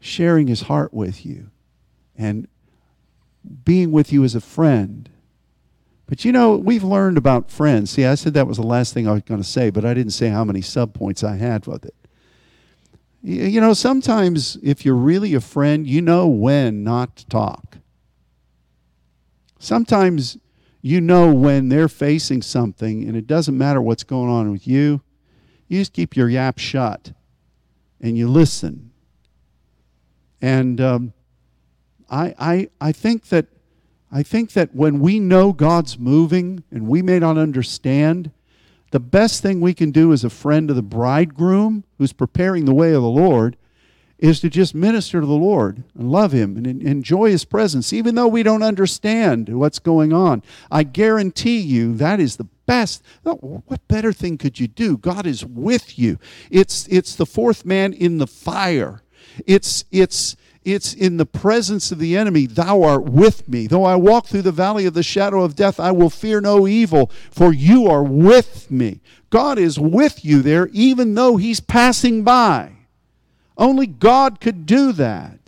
sharing 0.00 0.48
his 0.48 0.62
heart 0.62 0.92
with 0.92 1.24
you 1.24 1.50
and 2.16 2.48
being 3.64 3.92
with 3.92 4.12
you 4.12 4.24
as 4.24 4.34
a 4.34 4.40
friend. 4.40 5.08
But 6.06 6.24
you 6.24 6.32
know, 6.32 6.56
we've 6.56 6.84
learned 6.84 7.16
about 7.16 7.50
friends. 7.50 7.90
See, 7.90 8.04
I 8.04 8.16
said 8.16 8.34
that 8.34 8.46
was 8.46 8.56
the 8.56 8.66
last 8.66 8.92
thing 8.92 9.08
I 9.08 9.12
was 9.12 9.22
going 9.22 9.40
to 9.40 9.48
say, 9.48 9.70
but 9.70 9.84
I 9.84 9.94
didn't 9.94 10.12
say 10.12 10.28
how 10.28 10.44
many 10.44 10.60
subpoints 10.60 11.24
I 11.24 11.36
had 11.36 11.66
with 11.66 11.84
it. 11.84 11.94
You 13.22 13.60
know, 13.60 13.72
sometimes 13.72 14.58
if 14.62 14.84
you're 14.84 14.96
really 14.96 15.34
a 15.34 15.40
friend, 15.40 15.86
you 15.86 16.02
know 16.02 16.26
when 16.26 16.82
not 16.82 17.16
to 17.16 17.26
talk. 17.26 17.78
Sometimes 19.60 20.38
you 20.80 21.00
know 21.00 21.32
when 21.32 21.68
they're 21.68 21.88
facing 21.88 22.42
something 22.42 23.04
and 23.06 23.16
it 23.16 23.28
doesn't 23.28 23.56
matter 23.56 23.80
what's 23.80 24.02
going 24.02 24.28
on 24.28 24.50
with 24.50 24.66
you. 24.66 25.02
You 25.68 25.80
just 25.80 25.92
keep 25.92 26.16
your 26.16 26.28
yap 26.28 26.58
shut 26.58 27.12
and 28.00 28.18
you 28.18 28.28
listen. 28.28 28.90
And 30.40 30.80
um, 30.80 31.12
I, 32.10 32.34
I, 32.38 32.68
I 32.80 32.92
think 32.92 33.28
that 33.28 33.46
I 34.14 34.22
think 34.22 34.52
that 34.52 34.74
when 34.74 35.00
we 35.00 35.18
know 35.18 35.54
God's 35.54 35.98
moving 35.98 36.64
and 36.70 36.86
we 36.86 37.00
may 37.00 37.18
not 37.18 37.38
understand, 37.38 38.30
the 38.92 39.00
best 39.00 39.42
thing 39.42 39.60
we 39.60 39.74
can 39.74 39.90
do 39.90 40.12
as 40.12 40.22
a 40.22 40.30
friend 40.30 40.70
of 40.70 40.76
the 40.76 40.82
bridegroom 40.82 41.84
who's 41.98 42.12
preparing 42.12 42.66
the 42.66 42.74
way 42.74 42.92
of 42.92 43.02
the 43.02 43.08
Lord 43.08 43.56
is 44.18 44.38
to 44.40 44.48
just 44.48 44.74
minister 44.74 45.20
to 45.20 45.26
the 45.26 45.32
Lord 45.32 45.82
and 45.98 46.12
love 46.12 46.32
Him 46.32 46.56
and 46.56 46.66
enjoy 46.66 47.30
His 47.30 47.44
presence, 47.44 47.92
even 47.92 48.14
though 48.14 48.28
we 48.28 48.42
don't 48.44 48.62
understand 48.62 49.48
what's 49.48 49.80
going 49.80 50.12
on. 50.12 50.42
I 50.70 50.84
guarantee 50.84 51.58
you 51.58 51.94
that 51.94 52.20
is 52.20 52.36
the 52.36 52.46
best. 52.66 53.02
Oh, 53.26 53.62
what 53.66 53.88
better 53.88 54.12
thing 54.12 54.38
could 54.38 54.60
you 54.60 54.68
do? 54.68 54.96
God 54.96 55.26
is 55.26 55.44
with 55.44 55.98
you. 55.98 56.18
It's, 56.50 56.86
it's 56.88 57.16
the 57.16 57.26
fourth 57.26 57.64
man 57.64 57.94
in 57.94 58.18
the 58.18 58.28
fire. 58.28 59.02
It's, 59.46 59.86
it's, 59.90 60.36
it's 60.64 60.94
in 60.94 61.16
the 61.16 61.26
presence 61.26 61.90
of 61.90 61.98
the 61.98 62.16
enemy, 62.16 62.46
thou 62.46 62.82
art 62.82 63.04
with 63.04 63.48
me. 63.48 63.66
Though 63.66 63.84
I 63.84 63.96
walk 63.96 64.26
through 64.26 64.42
the 64.42 64.52
valley 64.52 64.86
of 64.86 64.94
the 64.94 65.02
shadow 65.02 65.42
of 65.42 65.56
death, 65.56 65.80
I 65.80 65.90
will 65.90 66.10
fear 66.10 66.40
no 66.40 66.68
evil, 66.68 67.10
for 67.30 67.52
you 67.52 67.88
are 67.88 68.04
with 68.04 68.70
me. 68.70 69.00
God 69.30 69.58
is 69.58 69.78
with 69.78 70.24
you 70.24 70.40
there, 70.40 70.68
even 70.68 71.14
though 71.14 71.36
he's 71.36 71.60
passing 71.60 72.22
by. 72.22 72.72
Only 73.58 73.86
God 73.86 74.40
could 74.40 74.66
do 74.66 74.92
that. 74.92 75.38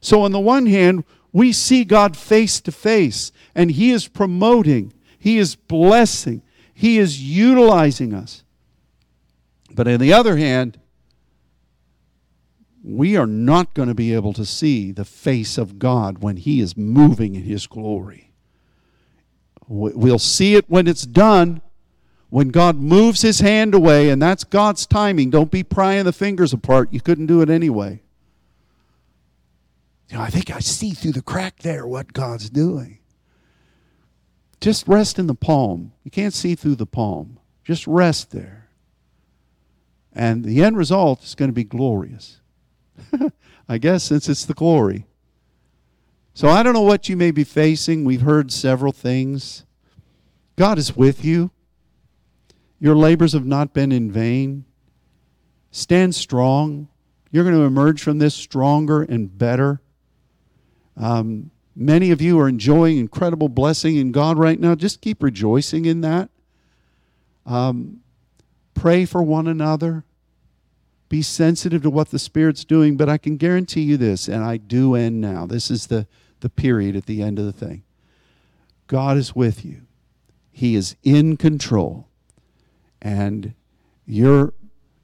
So, 0.00 0.22
on 0.22 0.32
the 0.32 0.40
one 0.40 0.66
hand, 0.66 1.04
we 1.32 1.52
see 1.52 1.84
God 1.84 2.16
face 2.16 2.60
to 2.62 2.72
face, 2.72 3.30
and 3.54 3.70
he 3.70 3.92
is 3.92 4.08
promoting, 4.08 4.92
he 5.18 5.38
is 5.38 5.54
blessing, 5.54 6.42
he 6.74 6.98
is 6.98 7.22
utilizing 7.22 8.12
us. 8.12 8.42
But 9.72 9.86
on 9.86 10.00
the 10.00 10.12
other 10.12 10.36
hand, 10.36 10.79
we 12.82 13.16
are 13.16 13.26
not 13.26 13.74
going 13.74 13.88
to 13.88 13.94
be 13.94 14.14
able 14.14 14.32
to 14.32 14.44
see 14.44 14.90
the 14.92 15.04
face 15.04 15.58
of 15.58 15.78
God 15.78 16.22
when 16.22 16.36
He 16.36 16.60
is 16.60 16.76
moving 16.76 17.34
in 17.34 17.42
His 17.42 17.66
glory. 17.66 18.32
We'll 19.68 20.18
see 20.18 20.56
it 20.56 20.68
when 20.68 20.88
it's 20.88 21.06
done, 21.06 21.60
when 22.28 22.48
God 22.48 22.76
moves 22.76 23.22
His 23.22 23.40
hand 23.40 23.74
away, 23.74 24.08
and 24.08 24.20
that's 24.20 24.44
God's 24.44 24.86
timing. 24.86 25.30
Don't 25.30 25.50
be 25.50 25.62
prying 25.62 26.04
the 26.04 26.12
fingers 26.12 26.52
apart. 26.52 26.92
You 26.92 27.00
couldn't 27.00 27.26
do 27.26 27.40
it 27.40 27.50
anyway. 27.50 28.02
You 30.08 30.16
know, 30.16 30.22
I 30.22 30.30
think 30.30 30.50
I 30.50 30.58
see 30.58 30.90
through 30.90 31.12
the 31.12 31.22
crack 31.22 31.60
there 31.60 31.86
what 31.86 32.12
God's 32.12 32.50
doing. 32.50 32.98
Just 34.60 34.88
rest 34.88 35.18
in 35.18 35.26
the 35.26 35.34
palm. 35.34 35.92
You 36.02 36.10
can't 36.10 36.34
see 36.34 36.54
through 36.54 36.76
the 36.76 36.86
palm. 36.86 37.38
Just 37.64 37.86
rest 37.86 38.32
there. 38.32 38.68
And 40.12 40.44
the 40.44 40.64
end 40.64 40.76
result 40.76 41.22
is 41.22 41.36
going 41.36 41.48
to 41.48 41.54
be 41.54 41.62
glorious. 41.62 42.39
I 43.68 43.78
guess 43.78 44.04
since 44.04 44.28
it's 44.28 44.44
the 44.44 44.54
glory. 44.54 45.06
So 46.34 46.48
I 46.48 46.62
don't 46.62 46.74
know 46.74 46.80
what 46.82 47.08
you 47.08 47.16
may 47.16 47.30
be 47.30 47.44
facing. 47.44 48.04
We've 48.04 48.22
heard 48.22 48.52
several 48.52 48.92
things. 48.92 49.64
God 50.56 50.78
is 50.78 50.96
with 50.96 51.24
you. 51.24 51.50
Your 52.78 52.94
labors 52.94 53.32
have 53.34 53.46
not 53.46 53.74
been 53.74 53.92
in 53.92 54.10
vain. 54.10 54.64
Stand 55.70 56.14
strong. 56.14 56.88
You're 57.30 57.44
going 57.44 57.56
to 57.56 57.62
emerge 57.62 58.02
from 58.02 58.18
this 58.18 58.34
stronger 58.34 59.02
and 59.02 59.36
better. 59.36 59.80
Um, 60.96 61.50
many 61.76 62.10
of 62.10 62.20
you 62.20 62.38
are 62.40 62.48
enjoying 62.48 62.98
incredible 62.98 63.48
blessing 63.48 63.96
in 63.96 64.12
God 64.12 64.38
right 64.38 64.58
now. 64.58 64.74
Just 64.74 65.00
keep 65.00 65.22
rejoicing 65.22 65.84
in 65.84 66.00
that. 66.00 66.30
Um, 67.46 68.00
pray 68.74 69.04
for 69.04 69.22
one 69.22 69.46
another. 69.46 70.04
Be 71.10 71.20
sensitive 71.22 71.82
to 71.82 71.90
what 71.90 72.10
the 72.10 72.20
Spirit's 72.20 72.64
doing, 72.64 72.96
but 72.96 73.08
I 73.08 73.18
can 73.18 73.36
guarantee 73.36 73.82
you 73.82 73.96
this, 73.98 74.28
and 74.28 74.44
I 74.44 74.56
do 74.56 74.94
end 74.94 75.20
now. 75.20 75.44
This 75.44 75.68
is 75.70 75.88
the, 75.88 76.06
the 76.38 76.48
period 76.48 76.94
at 76.94 77.06
the 77.06 77.20
end 77.20 77.38
of 77.38 77.44
the 77.44 77.52
thing. 77.52 77.82
God 78.86 79.18
is 79.18 79.34
with 79.34 79.64
you. 79.64 79.82
He 80.52 80.76
is 80.76 80.96
in 81.02 81.36
control. 81.36 82.06
And 83.02 83.54
you're 84.06 84.52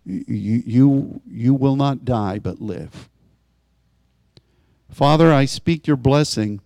you 0.05 0.63
you 0.65 1.21
you 1.27 1.55
will 1.55 1.77
not 1.77 2.05
die 2.05 2.39
but 2.39 2.61
live. 2.61 3.09
Father, 4.91 5.33
I 5.33 5.45
speak 5.45 5.87
your 5.87 5.97
blessing 5.97 6.61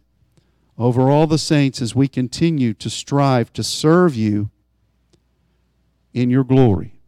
over 0.76 1.11
all 1.11 1.26
the 1.26 1.38
saints 1.38 1.80
as 1.80 1.95
we 1.95 2.09
continue 2.09 2.74
to 2.74 2.91
strive 2.91 3.53
to 3.55 3.62
serve 3.62 4.14
you 4.14 4.51
in 6.12 6.30
your 6.30 6.45
glory. 6.45 6.99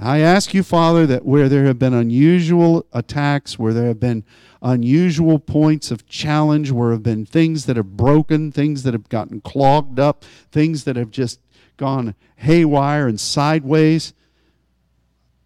I 0.00 0.20
ask 0.20 0.54
you, 0.54 0.62
Father, 0.62 1.06
that 1.06 1.24
where 1.24 1.48
there 1.48 1.64
have 1.64 1.78
been 1.78 1.94
unusual 1.94 2.86
attacks, 2.92 3.58
where 3.58 3.72
there 3.72 3.86
have 3.86 3.98
been 3.98 4.24
unusual 4.62 5.40
points 5.40 5.90
of 5.90 6.06
challenge, 6.06 6.70
where 6.70 6.92
have 6.92 7.02
been 7.02 7.26
things 7.26 7.66
that 7.66 7.76
have 7.76 7.96
broken, 7.96 8.52
things 8.52 8.84
that 8.84 8.94
have 8.94 9.08
gotten 9.08 9.40
clogged 9.40 9.98
up, 9.98 10.24
things 10.52 10.84
that 10.84 10.94
have 10.94 11.10
just 11.10 11.40
gone 11.76 12.14
haywire 12.36 13.08
and 13.08 13.18
sideways, 13.18 14.14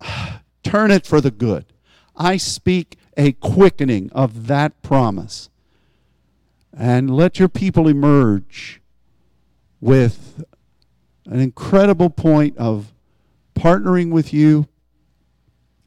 turn 0.63 0.91
it 0.91 1.07
for 1.07 1.21
the 1.21 1.31
good. 1.31 1.65
I 2.15 2.37
speak 2.37 2.99
a 3.17 3.33
quickening 3.33 4.11
of 4.13 4.49
that 4.49 4.83
promise. 4.83 5.49
And 6.77 7.15
let 7.15 7.39
your 7.39 7.49
people 7.49 7.89
emerge 7.89 8.81
with 9.81 10.45
an 11.27 11.41
incredible 11.41 12.11
point 12.11 12.57
of 12.57 12.93
partnering 13.55 14.11
with 14.11 14.33
you, 14.33 14.69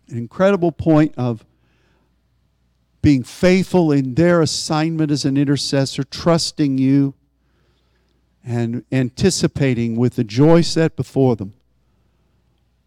an 0.10 0.18
incredible 0.18 0.72
point 0.72 1.14
of 1.18 1.46
being 3.02 3.24
faithful 3.24 3.92
in 3.92 4.16
their 4.16 4.42
assignment 4.42 5.12
as 5.12 5.26
an 5.26 5.38
intercessor, 5.38 6.04
trusting 6.04 6.78
you, 6.78 7.14
and 8.44 8.84
anticipating 8.92 9.96
with 9.96 10.16
the 10.16 10.24
joy 10.24 10.62
set 10.62 10.96
before 10.96 11.36
them 11.36 11.54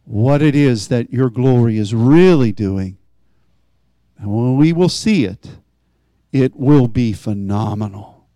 what 0.09 0.41
it 0.41 0.55
is 0.55 0.89
that 0.89 1.12
your 1.12 1.29
glory 1.29 1.76
is 1.76 1.95
really 1.95 2.51
doing. 2.51 2.97
And 4.16 4.33
when 4.33 4.57
we 4.57 4.72
will 4.72 4.89
see 4.89 5.24
it, 5.24 5.59
it 6.33 6.57
will 6.57 6.89
be 6.89 7.12
phenomenal. 7.12 8.26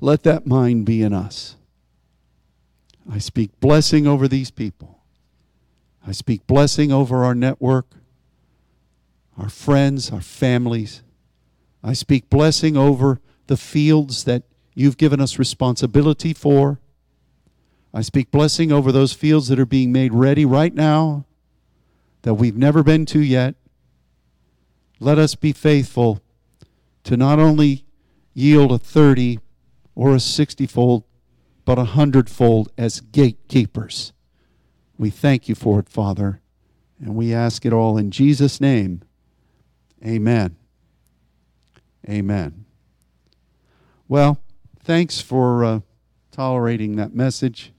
Let 0.00 0.22
that 0.24 0.46
mind 0.46 0.84
be 0.84 1.02
in 1.02 1.14
us. 1.14 1.56
I 3.10 3.18
speak 3.18 3.58
blessing 3.60 4.06
over 4.06 4.26
these 4.28 4.50
people. 4.50 5.00
I 6.06 6.12
speak 6.12 6.46
blessing 6.46 6.92
over 6.92 7.24
our 7.24 7.34
network, 7.34 7.86
our 9.38 9.48
friends, 9.48 10.10
our 10.10 10.20
families. 10.20 11.02
I 11.82 11.92
speak 11.92 12.30
blessing 12.30 12.76
over 12.76 13.20
the 13.46 13.56
fields 13.56 14.24
that 14.24 14.44
you've 14.74 14.96
given 14.96 15.20
us 15.20 15.38
responsibility 15.38 16.32
for. 16.32 16.80
I 17.92 18.02
speak 18.02 18.30
blessing 18.30 18.72
over 18.72 18.90
those 18.90 19.12
fields 19.12 19.48
that 19.48 19.58
are 19.58 19.66
being 19.66 19.92
made 19.92 20.12
ready 20.12 20.44
right 20.44 20.74
now 20.74 21.26
that 22.22 22.34
we've 22.34 22.56
never 22.56 22.82
been 22.82 23.06
to 23.06 23.20
yet. 23.20 23.54
Let 24.98 25.18
us 25.18 25.34
be 25.34 25.52
faithful 25.52 26.20
to 27.04 27.16
not 27.16 27.38
only 27.38 27.84
yield 28.32 28.72
a 28.72 28.78
30 28.78 29.38
or 29.94 30.14
a 30.14 30.20
60 30.20 30.66
fold 30.66 31.04
but 31.64 31.78
a 31.78 31.84
hundredfold 31.84 32.70
as 32.76 33.00
gatekeepers. 33.00 34.12
We 34.98 35.10
thank 35.10 35.48
you 35.48 35.54
for 35.54 35.78
it, 35.80 35.88
Father, 35.88 36.40
and 37.00 37.14
we 37.14 37.34
ask 37.34 37.64
it 37.66 37.72
all 37.72 37.98
in 37.98 38.10
Jesus' 38.10 38.60
name. 38.60 39.02
Amen. 40.04 40.56
Amen. 42.08 42.64
Well, 44.06 44.38
thanks 44.82 45.20
for 45.20 45.64
uh, 45.64 45.80
tolerating 46.30 46.96
that 46.96 47.14
message. 47.14 47.72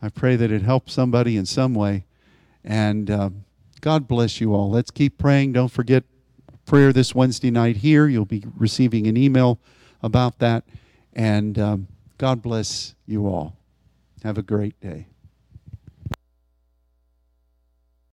I 0.00 0.08
pray 0.08 0.36
that 0.36 0.50
it 0.50 0.62
helps 0.62 0.92
somebody 0.92 1.36
in 1.36 1.46
some 1.46 1.74
way. 1.74 2.06
And 2.64 3.10
uh, 3.10 3.30
God 3.80 4.08
bless 4.08 4.40
you 4.40 4.54
all. 4.54 4.70
Let's 4.70 4.90
keep 4.90 5.18
praying. 5.18 5.52
Don't 5.52 5.68
forget 5.68 6.04
prayer 6.64 6.92
this 6.92 7.14
Wednesday 7.14 7.50
night 7.50 7.78
here. 7.78 8.08
You'll 8.08 8.24
be 8.24 8.44
receiving 8.56 9.06
an 9.06 9.16
email 9.16 9.60
about 10.02 10.38
that. 10.38 10.64
And 11.12 11.58
um, 11.58 11.88
God 12.22 12.40
bless 12.40 12.94
you 13.04 13.26
all. 13.26 13.56
Have 14.22 14.38
a 14.38 14.42
great 14.42 14.80
day. 14.80 15.08